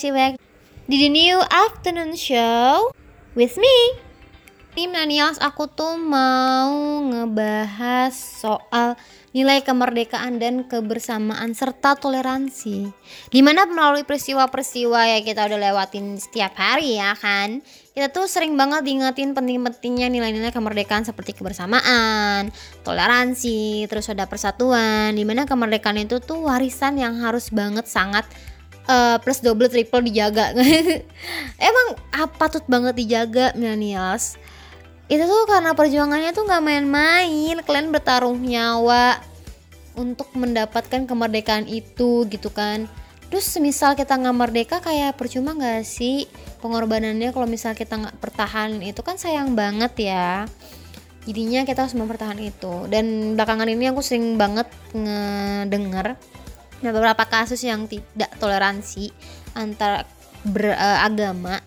back 0.08 0.40
di 0.88 0.96
The 0.96 1.12
New 1.12 1.36
Afternoon 1.44 2.16
Show 2.16 2.88
with 3.36 3.60
me. 3.60 3.76
Tim 4.72 4.96
Nanials 4.96 5.36
aku 5.36 5.68
tuh 5.68 6.00
mau 6.00 7.04
ngebahas 7.04 8.16
soal 8.16 8.96
nilai 9.36 9.60
kemerdekaan 9.60 10.40
dan 10.40 10.64
kebersamaan 10.64 11.52
serta 11.52 12.00
toleransi. 12.00 12.88
Di 13.28 13.40
mana 13.44 13.68
melalui 13.68 14.08
peristiwa-peristiwa 14.08 15.04
ya 15.04 15.18
kita 15.20 15.52
udah 15.52 15.58
lewatin 15.68 16.16
setiap 16.16 16.56
hari 16.56 16.96
ya 16.96 17.12
kan. 17.18 17.60
Kita 17.92 18.08
tuh 18.08 18.24
sering 18.24 18.56
banget 18.56 18.86
diingetin 18.86 19.36
penting-pentingnya 19.36 20.08
nilai-nilai 20.08 20.54
kemerdekaan 20.54 21.04
seperti 21.04 21.36
kebersamaan, 21.36 22.48
toleransi, 22.86 23.84
terus 23.90 24.08
ada 24.08 24.24
persatuan. 24.30 25.12
Di 25.12 25.26
mana 25.28 25.44
kemerdekaan 25.44 26.00
itu 26.00 26.22
tuh 26.22 26.46
warisan 26.46 26.96
yang 26.96 27.20
harus 27.20 27.52
banget 27.52 27.84
sangat 27.84 28.24
eh, 28.90 29.16
plus 29.22 29.38
double 29.38 29.70
triple 29.70 30.02
dijaga. 30.02 30.50
Emang 31.70 31.86
apa 32.10 32.44
tuh 32.50 32.66
banget 32.66 32.98
dijaga 32.98 33.54
millennials? 33.54 34.34
itu 35.10 35.26
tuh 35.26 35.42
karena 35.50 35.74
perjuangannya 35.74 36.30
tuh 36.30 36.46
nggak 36.46 36.62
main-main. 36.62 37.58
Kalian 37.66 37.90
bertaruh 37.90 38.30
nyawa 38.38 39.18
untuk 39.98 40.30
mendapatkan 40.38 41.02
kemerdekaan 41.02 41.66
itu 41.66 42.30
gitu 42.30 42.46
kan. 42.54 42.86
Terus 43.26 43.46
semisal 43.50 43.98
kita 43.98 44.14
nggak 44.14 44.36
merdeka 44.38 44.76
kayak 44.78 45.18
percuma 45.18 45.50
nggak 45.58 45.82
sih 45.82 46.30
pengorbanannya? 46.62 47.34
Kalau 47.34 47.50
misal 47.50 47.74
kita 47.74 47.98
nggak 47.98 48.22
pertahanin 48.22 48.86
itu 48.86 49.02
kan 49.02 49.18
sayang 49.18 49.58
banget 49.58 50.14
ya. 50.14 50.46
Jadinya 51.26 51.66
kita 51.66 51.90
harus 51.90 51.98
mempertahankan 51.98 52.46
itu. 52.46 52.86
Dan 52.86 53.34
belakangan 53.34 53.66
ini 53.66 53.90
aku 53.90 54.06
sering 54.06 54.38
banget 54.38 54.70
ngedenger 54.94 56.14
ada 56.80 56.90
beberapa 56.96 57.24
kasus 57.28 57.60
yang 57.64 57.84
tidak 57.86 58.32
toleransi 58.40 59.12
antar 59.54 60.08
beragama 60.44 61.60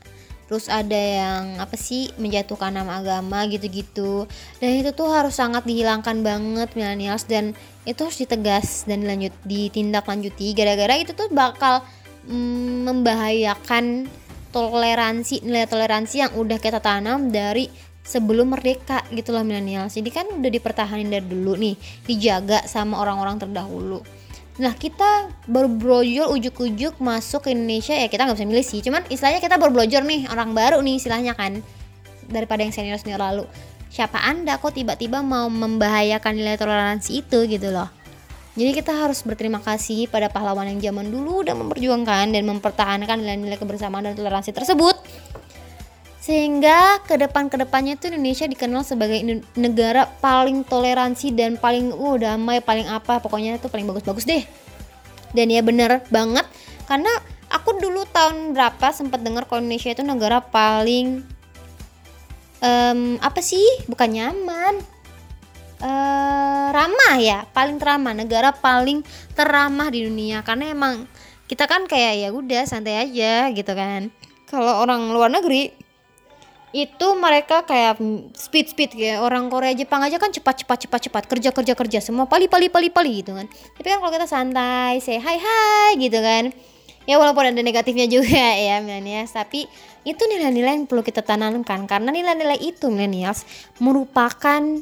terus 0.53 0.69
ada 0.69 0.93
yang 0.93 1.57
apa 1.57 1.73
sih 1.73 2.11
menjatuhkan 2.19 2.75
nama 2.75 3.01
agama 3.01 3.47
gitu-gitu. 3.49 4.29
Dan 4.61 4.85
itu 4.85 4.93
tuh 4.93 5.09
harus 5.09 5.33
sangat 5.33 5.65
dihilangkan 5.65 6.21
banget 6.21 6.77
millennials 6.77 7.25
dan 7.25 7.57
itu 7.89 8.05
harus 8.05 8.21
ditegas 8.21 8.85
dan 8.85 9.01
lanjut 9.07 9.33
ditindaklanjuti 9.47 10.53
gara-gara 10.53 10.99
itu 10.99 11.17
tuh 11.17 11.31
bakal 11.33 11.81
mm, 12.29 12.85
membahayakan 12.85 14.05
toleransi 14.53 15.41
nilai 15.41 15.65
toleransi 15.65 16.15
yang 16.21 16.31
udah 16.37 16.61
kita 16.61 16.77
tanam 16.77 17.33
dari 17.33 17.65
sebelum 18.05 18.53
merdeka 18.53 19.01
gitu 19.09 19.33
loh 19.33 19.41
millennials. 19.41 19.95
Jadi 19.95 20.09
kan 20.13 20.27
udah 20.29 20.51
dipertahanin 20.53 21.09
dari 21.09 21.25
dulu 21.25 21.57
nih 21.57 21.75
dijaga 22.05 22.67
sama 22.69 23.01
orang-orang 23.01 23.41
terdahulu 23.41 24.05
Nah 24.61 24.73
kita 24.77 25.33
baru 25.49 25.65
brojol 25.65 26.29
ujuk-ujuk 26.37 27.01
masuk 27.01 27.49
ke 27.49 27.57
Indonesia 27.57 27.97
ya 27.97 28.05
kita 28.05 28.29
nggak 28.29 28.37
bisa 28.37 28.49
milih 28.49 28.65
sih. 28.65 28.79
Cuman 28.85 29.01
istilahnya 29.09 29.41
kita 29.41 29.57
baru 29.57 29.73
brojol 29.73 30.05
nih 30.05 30.29
orang 30.29 30.53
baru 30.53 30.77
nih 30.81 31.01
istilahnya 31.01 31.33
kan 31.33 31.61
Daripada 32.23 32.63
yang 32.63 32.71
senior-senior 32.71 33.19
lalu. 33.19 33.43
Siapa 33.91 34.17
anda 34.17 34.57
kok 34.57 34.73
tiba-tiba 34.73 35.21
mau 35.21 35.51
membahayakan 35.51 36.33
nilai 36.33 36.55
toleransi 36.57 37.19
itu 37.19 37.45
gitu 37.45 37.69
loh? 37.69 37.91
Jadi 38.53 38.71
kita 38.73 38.93
harus 38.93 39.25
berterima 39.25 39.57
kasih 39.57 40.05
pada 40.07 40.29
pahlawan 40.29 40.69
yang 40.69 40.79
zaman 40.93 41.09
dulu 41.09 41.41
udah 41.41 41.57
memperjuangkan 41.57 42.37
dan 42.37 42.43
mempertahankan 42.45 43.17
nilai-nilai 43.21 43.57
kebersamaan 43.57 44.07
dan 44.07 44.13
toleransi 44.13 44.53
tersebut 44.53 44.93
sehingga 46.23 47.03
ke 47.03 47.19
depan 47.19 47.51
ke 47.51 47.59
depannya 47.59 47.99
tuh 47.99 48.07
Indonesia 48.07 48.47
dikenal 48.47 48.87
sebagai 48.87 49.19
negara 49.59 50.07
paling 50.23 50.63
toleransi 50.63 51.35
dan 51.35 51.59
paling 51.59 51.91
uh 51.91 52.15
damai 52.15 52.63
paling 52.63 52.87
apa 52.87 53.19
pokoknya 53.19 53.59
tuh 53.59 53.67
paling 53.67 53.83
bagus-bagus 53.83 54.23
deh. 54.23 54.47
Dan 55.35 55.51
ya 55.51 55.59
bener 55.59 55.99
banget 56.07 56.47
karena 56.87 57.11
aku 57.51 57.75
dulu 57.75 58.07
tahun 58.07 58.55
berapa 58.55 58.95
sempat 58.95 59.19
dengar 59.19 59.51
kalau 59.51 59.67
Indonesia 59.67 59.91
itu 59.91 59.99
negara 59.99 60.39
paling 60.39 61.27
em, 62.63 63.19
apa 63.19 63.43
sih? 63.43 63.83
Bukan 63.91 64.15
nyaman. 64.15 64.79
Eh 65.83 66.67
ramah 66.71 67.19
ya 67.19 67.43
paling 67.51 67.83
teramah 67.83 68.15
negara 68.15 68.55
paling 68.55 69.03
teramah 69.35 69.91
di 69.91 70.07
dunia. 70.07 70.39
Karena 70.39 70.71
emang 70.71 71.03
kita 71.51 71.67
kan 71.67 71.83
kayak 71.83 72.23
ya 72.23 72.29
udah 72.31 72.63
santai 72.63 73.11
aja 73.11 73.51
gitu 73.51 73.75
kan. 73.75 74.07
Kalau 74.47 74.87
orang 74.87 75.11
luar 75.11 75.27
negeri 75.27 75.82
itu 76.73 77.07
mereka 77.13 77.61
kayak 77.69 78.01
speed 78.33 78.73
speed 78.73 78.97
kayak 78.97 79.21
orang 79.21 79.45
Korea 79.53 79.77
Jepang 79.77 80.01
aja 80.01 80.17
kan 80.17 80.33
cepat 80.33 80.65
cepat 80.65 80.89
cepat 80.89 80.99
cepat. 81.05 81.23
Kerja 81.29 81.49
kerja 81.53 81.73
kerja. 81.77 81.99
Semua 82.01 82.25
pali 82.25 82.49
pali 82.49 82.65
pali 82.73 82.89
pali 82.89 83.21
gitu 83.21 83.37
kan. 83.37 83.45
Tapi 83.45 83.87
kan 83.93 84.01
kalau 84.01 84.09
kita 84.09 84.25
santai 84.25 84.97
say 84.97 85.21
hai 85.21 85.37
hai 85.37 86.01
gitu 86.01 86.17
kan. 86.17 86.49
Ya 87.05 87.21
walaupun 87.21 87.45
ada 87.45 87.61
negatifnya 87.61 88.09
juga 88.09 88.57
ya 88.73 88.81
millennials. 88.81 89.37
Tapi 89.37 89.69
itu 90.01 90.23
nilai-nilai 90.25 90.81
yang 90.81 90.89
perlu 90.89 91.05
kita 91.05 91.21
tanamkan. 91.21 91.85
Karena 91.85 92.09
nilai-nilai 92.09 92.57
itu 92.57 92.89
millennials 92.89 93.45
merupakan 93.77 94.81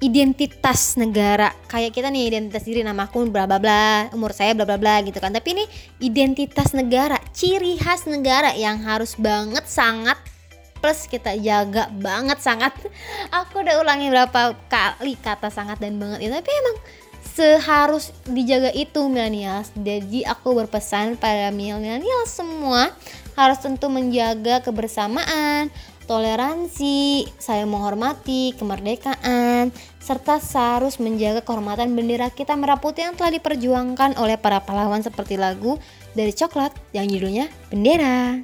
identitas 0.00 0.96
negara. 0.96 1.52
Kayak 1.68 1.92
kita 1.92 2.08
nih 2.08 2.32
identitas 2.32 2.64
diri 2.64 2.80
namaku 2.80 3.28
bla 3.28 3.44
bla 3.44 3.60
bla 3.60 4.08
umur 4.16 4.32
saya 4.32 4.56
bla 4.56 4.64
bla 4.64 4.80
bla 4.80 5.04
gitu 5.04 5.20
kan. 5.20 5.28
Tapi 5.28 5.60
ini 5.60 5.64
identitas 6.00 6.72
negara 6.72 7.20
ciri 7.36 7.76
khas 7.76 8.08
negara 8.08 8.56
yang 8.56 8.80
harus 8.80 9.12
banget 9.20 9.68
sangat 9.68 10.16
plus 10.78 11.10
kita 11.10 11.34
jaga 11.38 11.90
banget 11.92 12.38
sangat 12.40 12.74
aku 13.34 13.60
udah 13.62 13.82
ulangi 13.82 14.08
berapa 14.08 14.54
kali 14.70 15.18
kata 15.18 15.50
sangat 15.50 15.82
dan 15.82 15.98
banget 15.98 16.26
itu 16.26 16.32
tapi 16.32 16.50
emang 16.50 16.76
seharus 17.38 18.10
dijaga 18.26 18.74
itu 18.74 19.06
millennials 19.06 19.70
jadi 19.78 20.32
aku 20.32 20.54
berpesan 20.58 21.18
pada 21.18 21.54
millennials 21.54 22.30
semua 22.30 22.90
harus 23.38 23.58
tentu 23.62 23.86
menjaga 23.86 24.58
kebersamaan 24.66 25.70
toleransi, 26.08 27.28
saling 27.36 27.68
menghormati, 27.68 28.56
kemerdekaan, 28.56 29.70
serta 30.00 30.40
harus 30.40 30.96
menjaga 30.96 31.44
kehormatan 31.44 31.92
bendera 31.92 32.32
kita 32.32 32.56
merah 32.56 32.80
putih 32.80 33.12
yang 33.12 33.14
telah 33.14 33.36
diperjuangkan 33.36 34.16
oleh 34.16 34.40
para 34.40 34.64
pahlawan 34.64 35.04
seperti 35.04 35.36
lagu 35.36 35.76
dari 36.16 36.32
coklat 36.32 36.72
yang 36.96 37.06
judulnya 37.06 37.52
Bendera. 37.68 38.40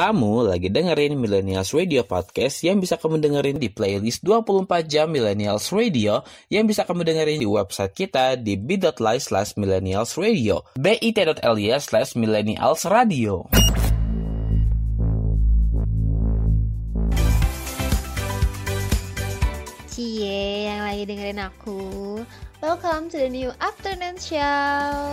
Kamu 0.00 0.48
lagi 0.48 0.72
dengerin 0.72 1.12
Millennials 1.12 1.76
Radio 1.76 2.08
Podcast 2.08 2.64
yang 2.64 2.80
bisa 2.80 2.96
kamu 2.96 3.20
dengerin 3.20 3.60
di 3.60 3.68
playlist 3.68 4.24
24 4.24 4.88
jam 4.88 5.12
Millennials 5.12 5.68
Radio 5.76 6.24
yang 6.48 6.64
bisa 6.64 6.88
kamu 6.88 7.04
dengerin 7.04 7.36
di 7.36 7.44
website 7.44 7.92
kita 7.92 8.40
di 8.40 8.56
bit.ly 8.56 9.20
slash 9.20 9.60
millennials 9.60 10.16
radio 10.16 10.64
bit.ly 10.80 11.76
slash 11.84 12.16
millennials 12.16 12.88
radio. 12.88 13.44
Cie 19.92 20.64
yang 20.64 20.80
lagi 20.80 21.04
dengerin 21.04 21.44
aku. 21.44 22.24
Welcome 22.64 23.12
to 23.12 23.20
the 23.20 23.28
new 23.28 23.52
afternoon 23.60 24.16
show. 24.16 25.12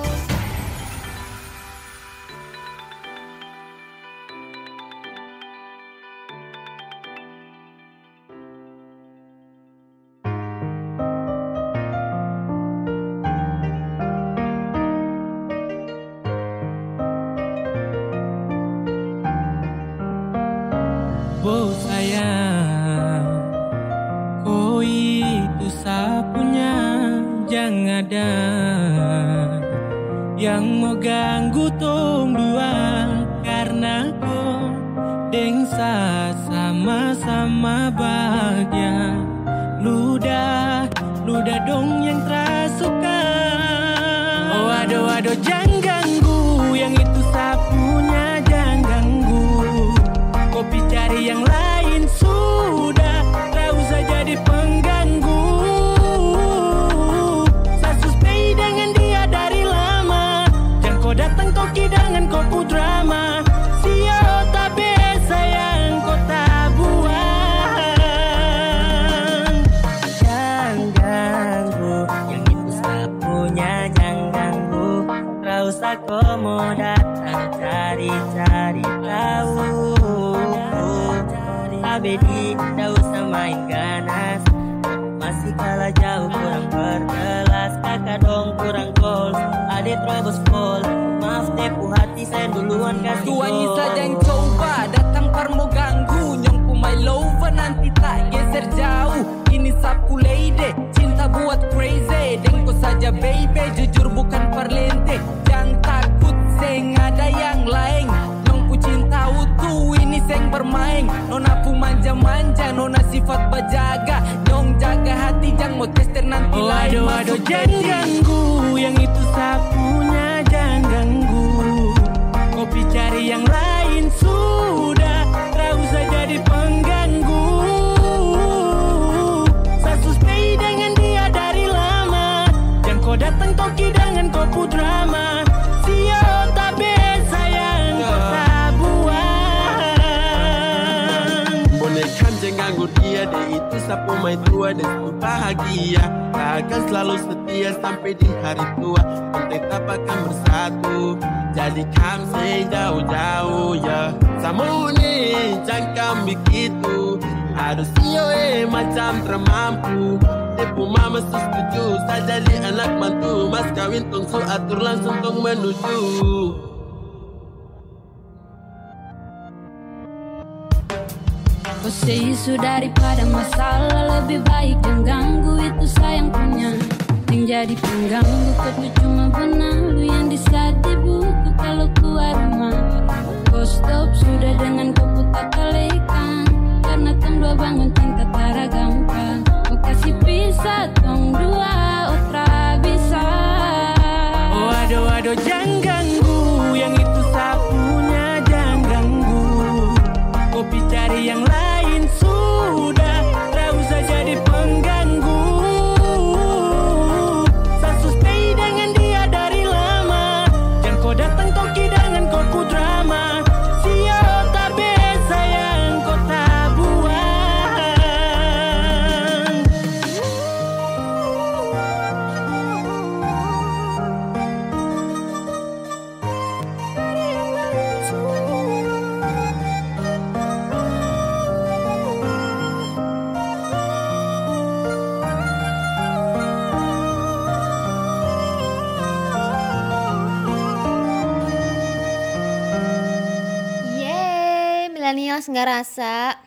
millennials 245.17 245.49
nggak 245.49 245.65
rasa 245.65 246.37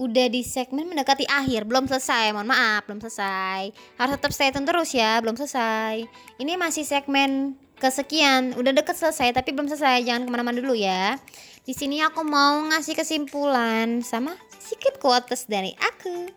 udah 0.00 0.26
di 0.32 0.40
segmen 0.40 0.88
mendekati 0.88 1.28
akhir. 1.28 1.68
Belum 1.68 1.84
selesai 1.84 2.32
mohon 2.32 2.48
maaf 2.48 2.88
belum 2.88 3.04
selesai. 3.04 3.76
Harus 4.00 4.12
tetap 4.16 4.32
stay 4.32 4.48
tune 4.48 4.64
terus 4.64 4.96
ya 4.96 5.20
belum 5.20 5.36
selesai. 5.36 6.08
Ini 6.40 6.56
masih 6.56 6.88
segmen 6.88 7.60
kesekian. 7.76 8.56
Udah 8.56 8.72
deket 8.72 8.96
selesai 8.96 9.36
tapi 9.36 9.52
belum 9.52 9.68
selesai. 9.68 10.00
Jangan 10.00 10.24
ke 10.24 10.30
mana-mana 10.32 10.56
dulu 10.64 10.72
ya. 10.72 11.20
Di 11.60 11.76
sini 11.76 12.00
aku 12.00 12.24
mau 12.24 12.64
ngasih 12.72 12.96
kesimpulan 12.96 14.00
sama 14.00 14.32
sedikit 14.56 14.96
quotes 14.96 15.44
dari 15.44 15.76
aku. 15.76 16.32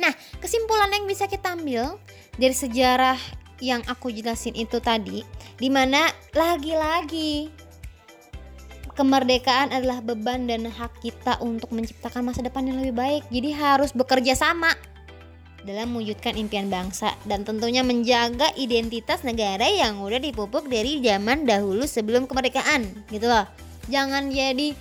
Nah 0.00 0.16
kesimpulan 0.40 0.88
yang 0.88 1.04
bisa 1.04 1.28
kita 1.28 1.52
ambil 1.52 2.00
dari 2.40 2.56
sejarah 2.56 3.20
yang 3.60 3.84
aku 3.92 4.08
jelasin 4.08 4.56
itu 4.56 4.80
tadi 4.80 5.20
di 5.60 5.68
mana 5.68 6.08
lagi-lagi 6.32 7.52
kemerdekaan 9.00 9.72
adalah 9.72 10.04
beban 10.04 10.44
dan 10.44 10.68
hak 10.68 11.00
kita 11.00 11.40
untuk 11.40 11.72
menciptakan 11.72 12.20
masa 12.20 12.44
depan 12.44 12.68
yang 12.68 12.84
lebih 12.84 12.92
baik. 12.92 13.22
Jadi 13.32 13.56
harus 13.56 13.96
bekerja 13.96 14.36
sama 14.36 14.76
dalam 15.64 15.96
mewujudkan 15.96 16.36
impian 16.36 16.68
bangsa 16.68 17.16
dan 17.24 17.40
tentunya 17.48 17.80
menjaga 17.80 18.52
identitas 18.60 19.24
negara 19.24 19.64
yang 19.64 20.04
udah 20.04 20.20
dipupuk 20.20 20.68
dari 20.68 21.00
zaman 21.00 21.48
dahulu 21.48 21.88
sebelum 21.88 22.28
kemerdekaan 22.28 22.92
gitu 23.08 23.24
loh. 23.24 23.48
Jangan 23.88 24.28
jadi 24.28 24.76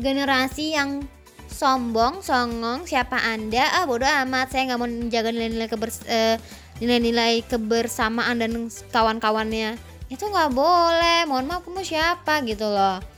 generasi 0.00 0.72
yang 0.72 1.04
sombong, 1.52 2.24
songong, 2.24 2.88
siapa 2.88 3.20
anda? 3.20 3.68
Ah 3.76 3.84
bodoh 3.84 4.08
amat, 4.24 4.48
saya 4.48 4.72
nggak 4.72 4.80
mau 4.80 4.88
menjaga 4.88 5.28
nilai-nilai 5.28 5.68
kebers- 5.68 6.08
eh, 6.08 6.40
nilai-nilai 6.80 7.44
kebersamaan 7.44 8.40
dan 8.40 8.52
kawan-kawannya. 8.92 9.76
Itu 10.08 10.24
nggak 10.24 10.56
boleh. 10.56 11.28
Mohon 11.28 11.44
maaf, 11.52 11.62
kamu 11.68 11.84
siapa 11.84 12.40
gitu 12.48 12.64
loh. 12.64 13.17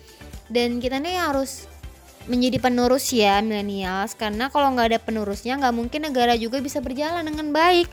Dan 0.51 0.82
kita 0.82 0.98
nih 0.98 1.16
harus 1.16 1.70
menjadi 2.27 2.60
penerus 2.60 3.09
ya 3.14 3.40
milenials 3.40 4.12
karena 4.12 4.52
kalau 4.52 4.70
nggak 4.77 4.93
ada 4.93 5.01
penerusnya 5.01 5.56
nggak 5.56 5.72
mungkin 5.74 6.01
negara 6.05 6.36
juga 6.36 6.59
bisa 6.59 6.82
berjalan 6.82 7.22
dengan 7.22 7.55
baik. 7.55 7.86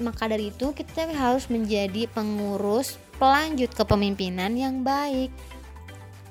Maka 0.00 0.28
dari 0.28 0.52
itu 0.52 0.72
kita 0.76 1.08
harus 1.12 1.48
menjadi 1.48 2.08
pengurus 2.12 3.00
pelanjut 3.16 3.72
kepemimpinan 3.72 4.52
yang 4.56 4.84
baik. 4.84 5.32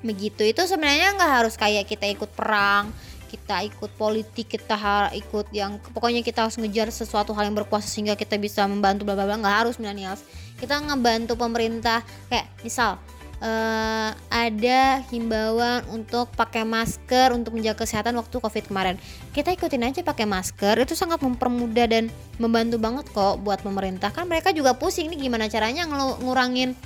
Begitu. 0.00 0.48
Itu 0.48 0.64
sebenarnya 0.64 1.18
nggak 1.18 1.32
harus 1.42 1.54
kayak 1.58 1.90
kita 1.90 2.06
ikut 2.08 2.30
perang 2.32 2.94
kita 3.30 3.62
ikut 3.62 3.94
politik 3.94 4.58
kita 4.58 4.74
ikut 5.14 5.54
yang 5.54 5.78
pokoknya 5.94 6.26
kita 6.26 6.42
harus 6.42 6.58
ngejar 6.58 6.90
sesuatu 6.90 7.30
hal 7.30 7.46
yang 7.46 7.54
berkuasa 7.54 7.86
sehingga 7.86 8.18
kita 8.18 8.34
bisa 8.42 8.66
membantu 8.66 9.06
bla 9.06 9.14
bla 9.14 9.30
bla. 9.30 9.38
Nggak 9.38 9.56
harus 9.62 9.74
millennials. 9.78 10.26
Kita 10.58 10.82
ngebantu 10.82 11.38
pemerintah. 11.38 12.02
Kayak 12.26 12.50
misal 12.66 12.98
eh, 13.40 14.10
ada 14.28 14.80
himbauan 15.08 15.84
untuk 15.90 16.28
pakai 16.36 16.62
masker 16.62 17.32
untuk 17.32 17.56
menjaga 17.56 17.82
kesehatan 17.82 18.16
waktu 18.20 18.36
covid 18.36 18.64
kemarin. 18.68 18.96
Kita 19.32 19.50
ikutin 19.52 19.88
aja 19.88 20.00
pakai 20.04 20.28
masker 20.28 20.76
itu 20.80 20.92
sangat 20.92 21.24
mempermudah 21.24 21.86
dan 21.88 22.12
membantu 22.36 22.76
banget 22.76 23.08
kok 23.10 23.40
buat 23.40 23.64
pemerintah. 23.64 24.12
Kan 24.12 24.28
mereka 24.28 24.52
juga 24.52 24.76
pusing 24.76 25.08
nih 25.10 25.28
gimana 25.28 25.48
caranya 25.48 25.88
ngelu- 25.88 26.20
ngurangin 26.24 26.76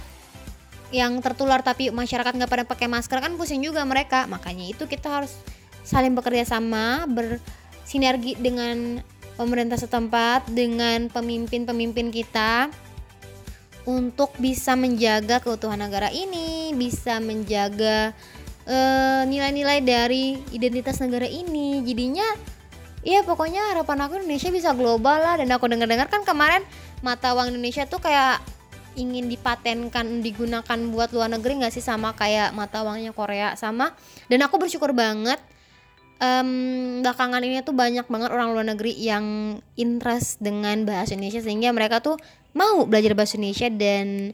yang 0.95 1.19
tertular 1.19 1.59
tapi 1.67 1.91
masyarakat 1.91 2.39
nggak 2.39 2.51
pada 2.51 2.65
pakai 2.65 2.87
masker 2.87 3.19
kan 3.19 3.35
pusing 3.35 3.61
juga 3.61 3.83
mereka. 3.83 4.31
Makanya 4.31 4.71
itu 4.71 4.87
kita 4.87 5.11
harus 5.11 5.35
saling 5.83 6.15
bekerja 6.15 6.47
sama 6.49 7.05
bersinergi 7.11 8.39
dengan 8.39 9.03
pemerintah 9.35 9.75
setempat 9.75 10.47
dengan 10.55 11.11
pemimpin-pemimpin 11.11 12.15
kita 12.15 12.71
untuk 13.85 14.33
bisa 14.41 14.73
menjaga 14.75 15.41
keutuhan 15.45 15.77
negara 15.77 16.09
ini 16.09 16.73
bisa 16.73 17.21
menjaga 17.21 18.17
eh, 18.65 19.23
nilai-nilai 19.29 19.85
dari 19.85 20.41
identitas 20.53 21.01
negara 21.01 21.29
ini. 21.29 21.85
Jadinya 21.85 22.25
ya 23.05 23.21
pokoknya 23.21 23.77
harapan 23.77 24.09
aku 24.09 24.21
Indonesia 24.25 24.49
bisa 24.49 24.71
global 24.73 25.21
lah. 25.21 25.35
Dan 25.37 25.53
aku 25.53 25.69
dengar-dengar 25.69 26.09
kan 26.09 26.25
kemarin 26.25 26.65
mata 27.05 27.37
uang 27.37 27.53
Indonesia 27.53 27.85
tuh 27.85 28.01
kayak 28.01 28.41
ingin 28.95 29.27
dipatenkan 29.27 30.23
digunakan 30.23 30.79
buat 30.89 31.11
luar 31.13 31.29
negeri 31.29 31.61
nggak 31.61 31.73
sih? 31.75 31.85
Sama 31.85 32.17
kayak 32.17 32.57
mata 32.57 32.81
uangnya 32.81 33.13
Korea 33.13 33.53
sama. 33.61 33.93
Dan 34.33 34.41
aku 34.41 34.57
bersyukur 34.57 34.97
banget 34.97 35.37
em, 36.25 36.49
belakangan 37.05 37.43
ini 37.45 37.61
tuh 37.61 37.77
banyak 37.77 38.07
banget 38.09 38.31
orang 38.33 38.57
luar 38.57 38.67
negeri 38.67 38.97
yang 38.97 39.59
interest 39.77 40.41
dengan 40.41 40.89
bahasa 40.89 41.17
Indonesia 41.17 41.43
sehingga 41.43 41.71
mereka 41.75 42.01
tuh 42.01 42.17
mau 42.55 42.87
belajar 42.87 43.13
bahasa 43.13 43.37
Indonesia 43.37 43.69
dan 43.69 44.33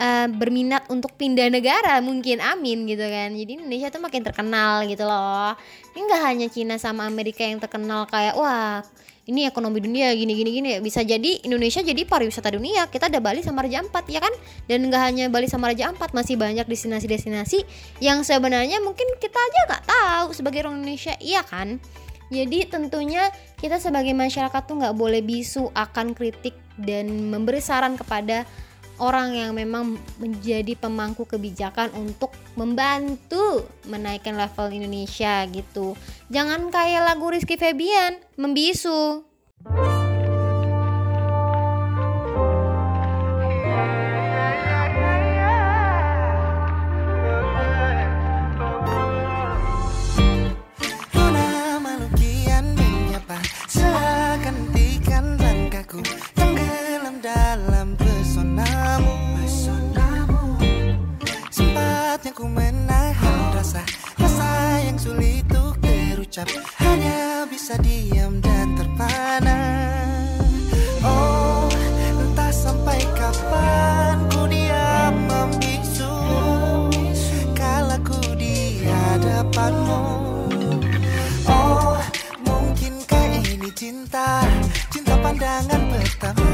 eh, 0.00 0.26
berminat 0.32 0.88
untuk 0.90 1.14
pindah 1.14 1.52
negara 1.52 2.00
mungkin 2.00 2.40
amin 2.40 2.88
gitu 2.88 3.04
kan. 3.04 3.30
Jadi 3.36 3.60
Indonesia 3.60 3.88
tuh 3.92 4.02
makin 4.02 4.22
terkenal 4.24 4.88
gitu 4.88 5.04
loh. 5.06 5.54
Ini 5.94 6.00
nggak 6.02 6.22
hanya 6.24 6.46
Cina 6.50 6.76
sama 6.80 7.06
Amerika 7.06 7.44
yang 7.44 7.60
terkenal 7.62 8.08
kayak 8.10 8.34
wah 8.34 8.82
ini 9.24 9.48
ekonomi 9.48 9.80
dunia 9.80 10.12
gini 10.12 10.36
gini 10.36 10.50
gini. 10.52 10.70
Bisa 10.84 11.00
jadi 11.00 11.40
Indonesia 11.44 11.80
jadi 11.80 12.04
pariwisata 12.04 12.52
dunia. 12.52 12.88
Kita 12.92 13.08
ada 13.08 13.20
Bali 13.24 13.40
sama 13.40 13.64
Raja 13.64 13.80
Ampat 13.80 14.04
ya 14.08 14.20
kan? 14.20 14.32
Dan 14.68 14.88
nggak 14.92 15.02
hanya 15.04 15.24
Bali 15.32 15.48
sama 15.48 15.72
Raja 15.72 15.88
Ampat 15.88 16.12
masih 16.12 16.36
banyak 16.36 16.68
destinasi-destinasi 16.68 17.64
yang 18.04 18.20
sebenarnya 18.20 18.80
mungkin 18.84 19.08
kita 19.20 19.36
aja 19.36 19.60
nggak 19.68 19.84
tahu 19.88 20.28
sebagai 20.36 20.64
orang 20.64 20.84
Indonesia 20.84 21.16
iya 21.20 21.40
kan? 21.40 21.80
Jadi 22.32 22.68
tentunya 22.68 23.28
kita 23.60 23.80
sebagai 23.80 24.16
masyarakat 24.16 24.62
tuh 24.64 24.76
nggak 24.80 24.96
boleh 24.96 25.20
bisu 25.20 25.68
akan 25.72 26.16
kritik 26.16 26.56
dan 26.80 27.30
memberi 27.30 27.62
saran 27.62 27.98
kepada 27.98 28.46
orang 29.02 29.34
yang 29.34 29.52
memang 29.58 29.98
menjadi 30.22 30.78
pemangku 30.78 31.26
kebijakan 31.26 31.90
untuk 31.98 32.30
membantu 32.54 33.66
menaikkan 33.90 34.38
level 34.38 34.70
Indonesia 34.70 35.42
gitu. 35.50 35.98
Jangan 36.30 36.70
kayak 36.70 37.02
lagu 37.02 37.26
Rizky 37.30 37.58
Febian 37.58 38.22
membisu. 38.38 39.26
Ku 62.34 62.50
menahan 62.50 63.54
rasa 63.54 63.86
Rasa 64.18 64.82
yang 64.82 64.98
sulit 64.98 65.46
untuk 65.54 65.78
terucap. 65.78 66.50
Hanya 66.82 67.46
bisa 67.46 67.78
diam 67.78 68.42
dan 68.42 68.74
terpana. 68.74 69.58
Oh, 71.06 71.70
entah 72.10 72.50
sampai 72.50 72.98
kapan 73.14 74.18
ku 74.34 74.50
diam 74.50 75.14
membisu. 75.30 76.10
Kala 77.54 78.02
ku 78.02 78.18
di 78.34 78.82
hadapanmu. 78.82 80.02
Oh, 81.46 81.94
mungkinkah 82.42 83.46
ini 83.46 83.70
cinta? 83.78 84.42
Cinta 84.90 85.14
pandangan 85.22 85.82
pertama. 85.86 86.50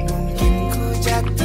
Mungkin 0.00 0.52
ku 0.72 0.84
jatuh 1.04 1.43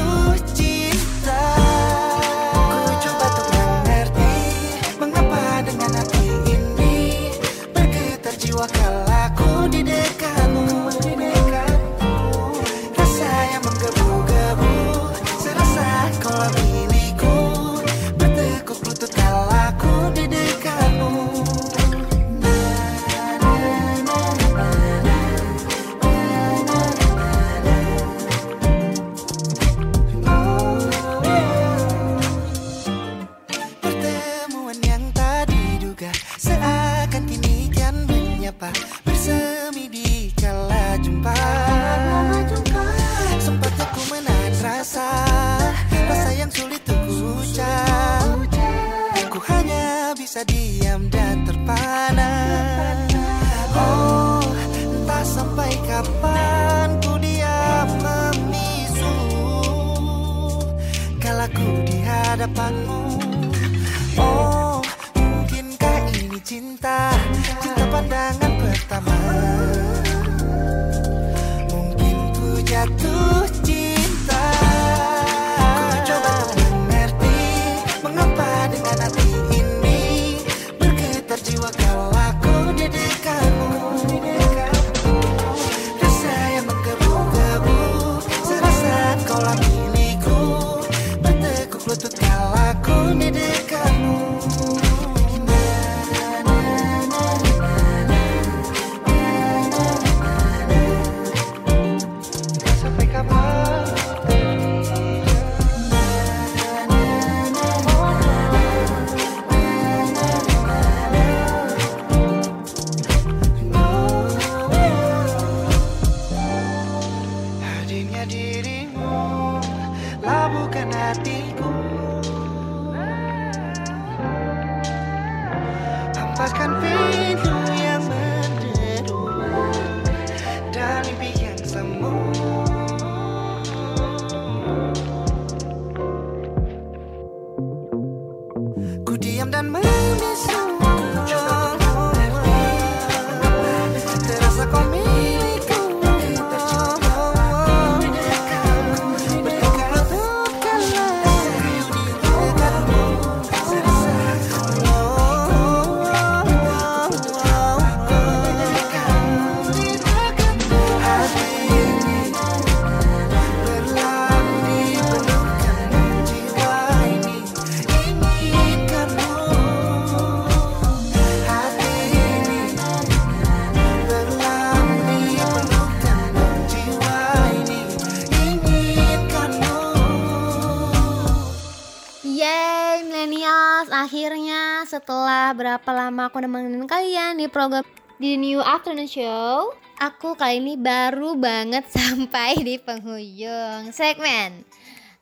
berapa 185.89 186.05
lama 186.05 186.29
aku 186.29 186.37
nemenin 186.37 186.85
kalian 186.85 187.41
di 187.41 187.49
program 187.49 187.81
di 188.21 188.37
New 188.37 188.61
Afternoon 188.61 189.09
Show? 189.09 189.73
Aku 189.97 190.37
kali 190.37 190.61
ini 190.61 190.77
baru 190.77 191.33
banget 191.33 191.89
sampai 191.97 192.61
di 192.61 192.77
penghujung 192.77 193.89
segmen. 193.89 194.69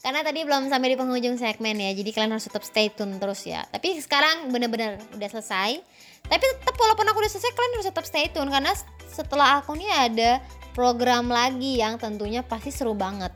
Karena 0.03 0.27
tadi 0.27 0.43
belum 0.43 0.67
sampai 0.67 0.91
di 0.91 0.97
penghujung 0.99 1.39
segmen 1.39 1.79
ya 1.79 1.95
Jadi 1.95 2.11
kalian 2.11 2.35
harus 2.35 2.51
tetap 2.51 2.67
stay 2.67 2.91
tune 2.91 3.15
terus 3.15 3.47
ya. 3.47 3.63
Tapi 3.71 3.95
sekarang 4.03 4.51
bener-bener 4.51 4.99
udah 5.15 5.29
selesai. 5.39 5.79
Tapi 6.27 6.43
tetap 6.59 6.75
walaupun 6.75 7.15
aku 7.15 7.23
udah 7.23 7.31
selesai 7.31 7.51
kalian 7.55 7.71
harus 7.79 7.87
tetap 7.87 8.03
stay 8.03 8.27
tune 8.27 8.51
Karena 8.51 8.75
setelah 9.07 9.63
aku 9.63 9.71
nih 9.71 9.87
ada 9.87 10.43
program 10.75 11.31
lagi 11.31 11.79
yang 11.79 11.95
tentunya 11.95 12.43
pasti 12.43 12.75
seru 12.75 12.91
banget. 12.91 13.31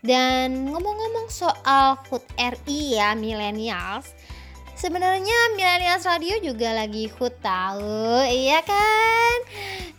Dan 0.00 0.72
ngomong-ngomong 0.72 1.28
soal 1.28 2.00
HUT 2.08 2.24
RI 2.40 2.96
ya 2.96 3.12
millennials 3.12 4.16
Sebenarnya 4.82 5.54
Millennials 5.54 6.02
Radio 6.02 6.42
juga 6.42 6.74
lagi 6.74 7.06
HUT 7.06 7.38
tahu, 7.38 8.26
iya 8.26 8.58
kan? 8.66 9.38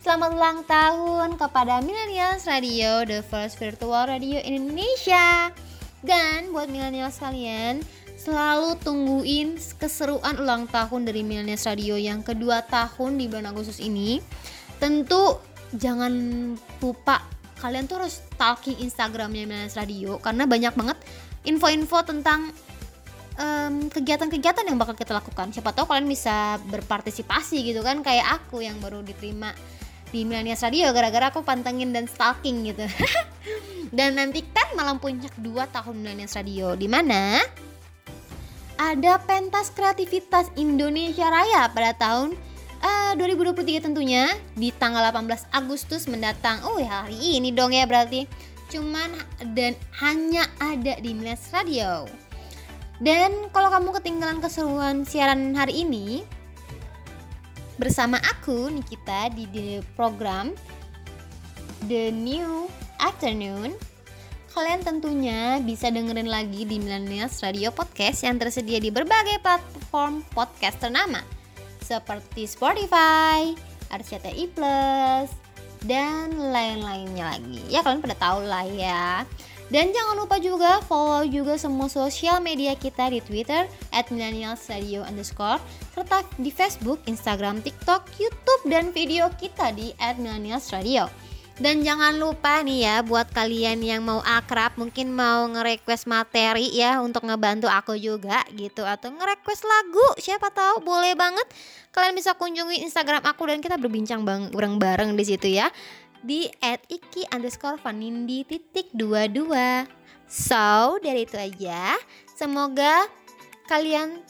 Selamat 0.04 0.36
ulang 0.36 0.60
tahun 0.68 1.40
kepada 1.40 1.80
Millennials 1.80 2.44
Radio, 2.44 3.00
the 3.08 3.24
first 3.24 3.56
virtual 3.56 4.04
radio 4.04 4.44
in 4.44 4.60
Indonesia. 4.60 5.48
Dan 6.04 6.52
buat 6.52 6.68
millennials 6.68 7.16
kalian, 7.16 7.80
selalu 8.20 8.76
tungguin 8.84 9.56
keseruan 9.80 10.36
ulang 10.36 10.68
tahun 10.68 11.08
dari 11.08 11.24
Millennials 11.24 11.64
Radio 11.64 11.96
yang 11.96 12.20
kedua 12.20 12.60
tahun 12.68 13.16
di 13.16 13.24
bulan 13.24 13.56
Agustus 13.56 13.80
ini. 13.80 14.20
Tentu 14.76 15.40
jangan 15.80 16.12
lupa 16.84 17.24
kalian 17.56 17.88
tuh 17.88 18.04
harus 18.04 18.20
stalking 18.20 18.76
Instagramnya 18.84 19.48
Millennials 19.48 19.80
Radio 19.80 20.20
karena 20.20 20.44
banyak 20.44 20.76
banget 20.76 21.00
info-info 21.48 22.04
tentang 22.04 22.52
em, 23.38 23.90
kegiatan-kegiatan 23.90 24.64
yang 24.66 24.78
bakal 24.78 24.94
kita 24.94 25.14
lakukan. 25.14 25.50
Siapa 25.50 25.74
tahu 25.74 25.90
kalian 25.90 26.08
bisa 26.08 26.58
berpartisipasi 26.70 27.62
gitu 27.66 27.80
kan 27.82 28.02
kayak 28.02 28.42
aku 28.42 28.62
yang 28.62 28.78
baru 28.78 29.02
diterima 29.02 29.54
di 30.14 30.22
Millennials 30.22 30.62
Radio 30.62 30.94
gara-gara 30.94 31.34
aku 31.34 31.42
pantengin 31.42 31.90
dan 31.90 32.06
stalking 32.06 32.70
gitu. 32.70 32.86
dan 33.96 34.18
nantikan 34.18 34.74
malam 34.78 35.02
puncak 35.02 35.34
2 35.38 35.74
tahun 35.74 35.94
Millennials 35.98 36.34
Radio 36.38 36.74
di 36.78 36.86
mana 36.86 37.42
ada 38.74 39.22
pentas 39.22 39.70
kreativitas 39.70 40.50
Indonesia 40.58 41.30
Raya 41.30 41.70
pada 41.70 41.94
tahun 41.94 42.34
eh, 42.82 43.12
2023 43.18 43.86
tentunya 43.90 44.30
di 44.58 44.74
tanggal 44.74 45.14
18 45.14 45.50
Agustus 45.54 46.10
mendatang. 46.10 46.62
Oh 46.66 46.78
ya 46.78 47.06
hari 47.06 47.38
ini 47.38 47.54
dong 47.54 47.74
ya 47.74 47.86
berarti. 47.86 48.26
Cuman 48.70 49.14
dan 49.54 49.78
hanya 50.02 50.46
ada 50.58 50.98
di 50.98 51.14
Millennials 51.14 51.50
Radio. 51.54 52.23
Dan 53.02 53.50
kalau 53.50 53.70
kamu 53.72 53.90
ketinggalan 53.98 54.38
keseruan 54.38 55.02
siaran 55.02 55.54
hari 55.58 55.82
ini 55.82 56.22
bersama 57.74 58.22
aku 58.22 58.70
Nikita 58.70 59.34
di, 59.34 59.50
di 59.50 59.66
program 59.98 60.54
The 61.90 62.14
New 62.14 62.70
Afternoon 63.02 63.74
Kalian 64.54 64.86
tentunya 64.86 65.58
bisa 65.58 65.90
dengerin 65.90 66.30
lagi 66.30 66.62
di 66.62 66.78
Millennials 66.78 67.42
Radio 67.42 67.74
Podcast 67.74 68.22
yang 68.22 68.38
tersedia 68.38 68.78
di 68.78 68.86
berbagai 68.86 69.42
platform 69.42 70.22
podcast 70.30 70.78
ternama 70.78 71.18
seperti 71.82 72.46
Spotify, 72.46 73.50
RCTI 73.90 74.54
Plus, 74.54 75.26
dan 75.82 76.38
lain-lainnya 76.38 77.34
lagi. 77.34 77.66
Ya 77.66 77.82
kalian 77.82 77.98
pada 77.98 78.14
tahu 78.14 78.46
lah 78.46 78.62
ya. 78.70 79.26
Dan 79.74 79.90
jangan 79.90 80.14
lupa 80.22 80.38
juga 80.38 80.78
follow 80.86 81.26
juga 81.26 81.58
semua 81.58 81.90
sosial 81.90 82.38
media 82.38 82.78
kita 82.78 83.10
di 83.10 83.18
Twitter 83.18 83.66
at 83.90 84.06
millennialsradio 84.06 85.02
underscore 85.02 85.58
serta 85.90 86.22
di 86.38 86.54
Facebook, 86.54 87.02
Instagram, 87.10 87.58
TikTok, 87.58 88.06
YouTube, 88.14 88.62
dan 88.70 88.94
video 88.94 89.26
kita 89.34 89.74
di 89.74 89.90
at 89.98 90.14
millennialsradio. 90.14 91.10
Dan 91.58 91.86
jangan 91.86 92.18
lupa 92.18 92.62
nih 92.62 92.86
ya 92.86 92.96
buat 93.02 93.30
kalian 93.34 93.82
yang 93.82 94.02
mau 94.02 94.22
akrab 94.22 94.78
mungkin 94.78 95.10
mau 95.10 95.46
nge-request 95.50 96.06
materi 96.06 96.70
ya 96.70 97.02
untuk 97.02 97.26
ngebantu 97.26 97.66
aku 97.66 97.98
juga 97.98 98.46
gitu 98.54 98.82
atau 98.82 99.10
nge-request 99.14 99.62
lagu 99.62 100.06
siapa 100.18 100.50
tahu 100.50 100.82
boleh 100.82 101.14
banget 101.14 101.46
kalian 101.94 102.18
bisa 102.18 102.34
kunjungi 102.34 102.82
Instagram 102.82 103.22
aku 103.22 103.46
dan 103.46 103.62
kita 103.62 103.78
berbincang 103.78 104.26
bareng-bareng 104.26 105.14
di 105.14 105.22
situ 105.22 105.54
ya 105.54 105.70
di 106.24 106.48
@iki 106.88 107.28
underscore 107.30 107.76
vanindi 107.78 108.42
titik 108.48 108.88
dua 108.96 109.28
dua. 109.28 109.84
So 110.24 110.98
dari 111.04 111.28
itu 111.28 111.36
aja. 111.36 111.94
Semoga 112.32 113.06
kalian 113.68 114.24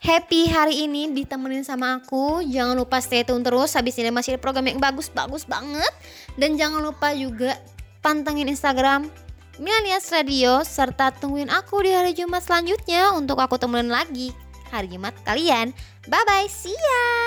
happy 0.00 0.48
hari 0.48 0.86
ini 0.88 1.12
ditemenin 1.12 1.66
sama 1.66 2.00
aku. 2.00 2.40
Jangan 2.46 2.78
lupa 2.78 3.02
stay 3.02 3.26
tune 3.26 3.44
terus. 3.44 3.76
Habis 3.76 3.98
ini 4.00 4.14
masih 4.14 4.38
ada 4.38 4.40
program 4.40 4.70
yang 4.70 4.80
bagus-bagus 4.80 5.44
banget. 5.44 5.92
Dan 6.38 6.56
jangan 6.56 6.80
lupa 6.80 7.12
juga 7.12 7.58
pantengin 8.00 8.48
Instagram 8.48 9.10
Millennials 9.60 10.08
Radio 10.08 10.64
serta 10.64 11.12
tungguin 11.12 11.52
aku 11.52 11.84
di 11.84 11.92
hari 11.92 12.16
Jumat 12.16 12.40
selanjutnya 12.40 13.12
untuk 13.12 13.36
aku 13.36 13.60
temenin 13.60 13.92
lagi 13.92 14.32
hari 14.72 14.88
Jumat 14.88 15.12
kalian. 15.28 15.76
Bye 16.08 16.24
bye 16.24 16.48
see 16.48 16.72
ya 16.72 17.20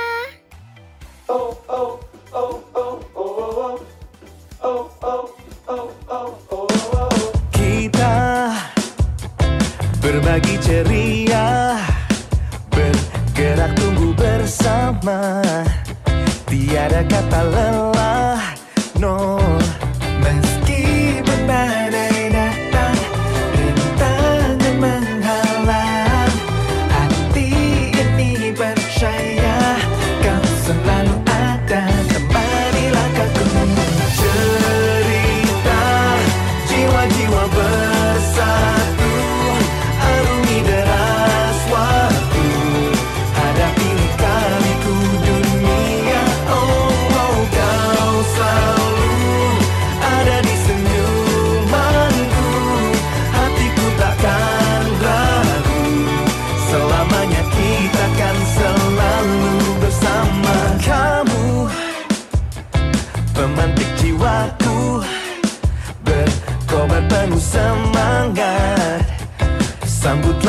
Kita 7.53 8.15
berbagi 10.01 10.57
ceria 10.57 11.77
Bergerak 12.73 13.77
tunggu 13.77 14.17
bersama. 14.17 15.45
Tiada 16.49 17.05
kata 17.05 17.41
lelah 17.53 18.41
No 18.97 19.45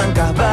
langkah 0.05 0.36
baru 0.36 0.43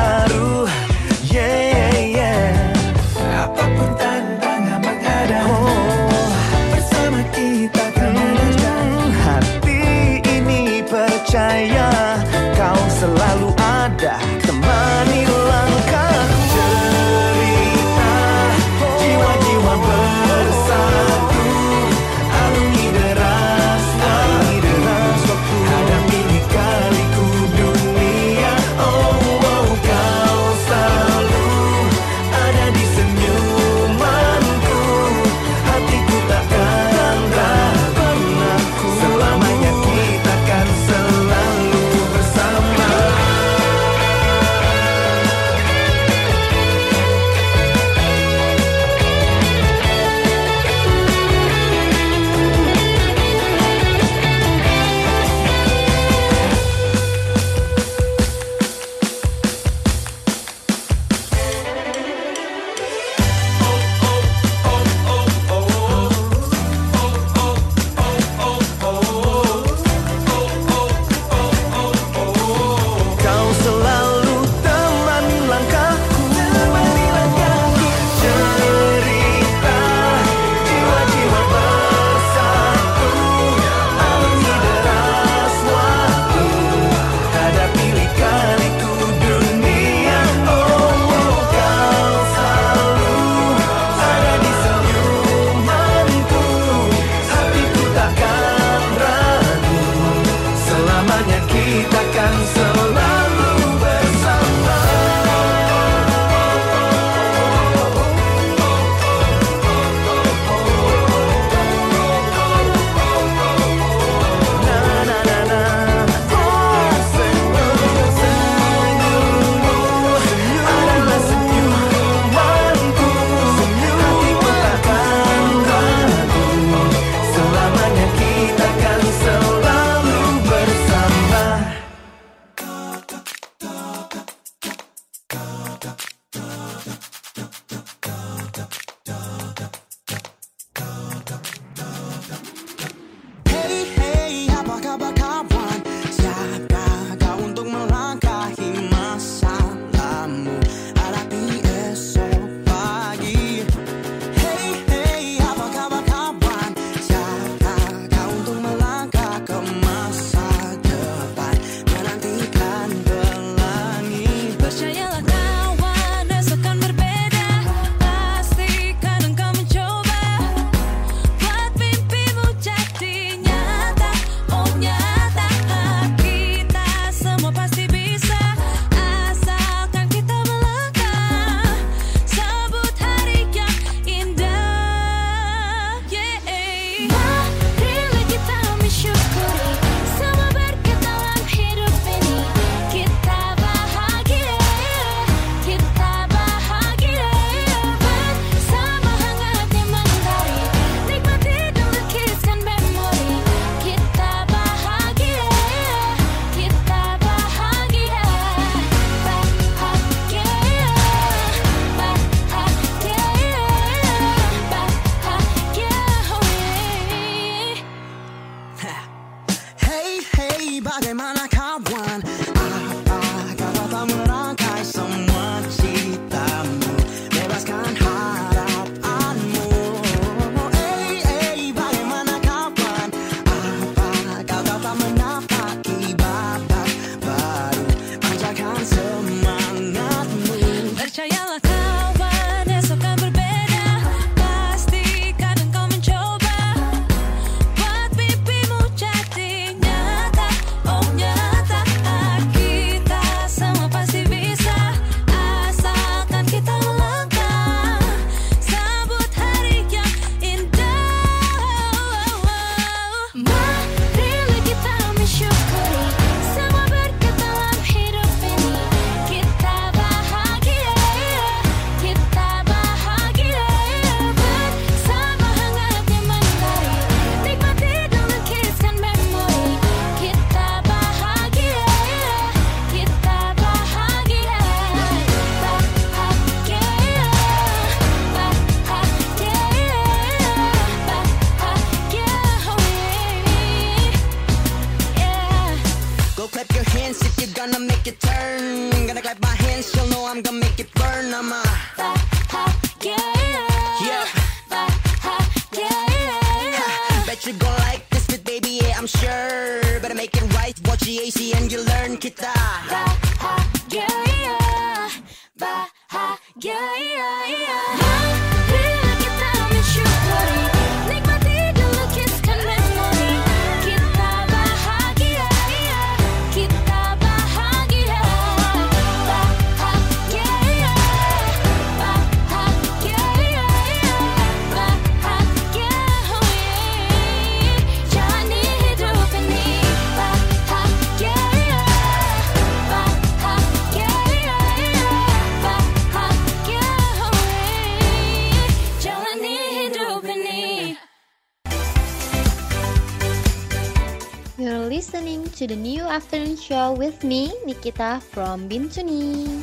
with 357.11 357.27
me, 357.27 357.51
Nikita 357.67 358.23
from 358.31 358.71
Bintuni. 358.71 359.59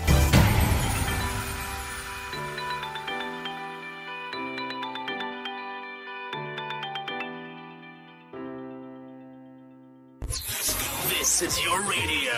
This 11.09 11.41
is 11.41 11.57
your 11.65 11.81
radio, 11.89 12.37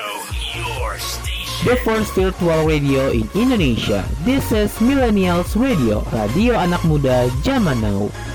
your 0.54 0.98
station. 1.02 1.66
The 1.66 1.76
first 1.82 2.14
virtual 2.14 2.66
radio 2.66 3.10
in 3.10 3.26
Indonesia. 3.34 4.06
This 4.22 4.52
is 4.54 4.70
Millennials 4.78 5.58
Radio, 5.58 6.06
radio 6.14 6.54
anak 6.54 6.86
muda 6.86 7.26
zaman 7.42 7.82
now. 7.82 8.29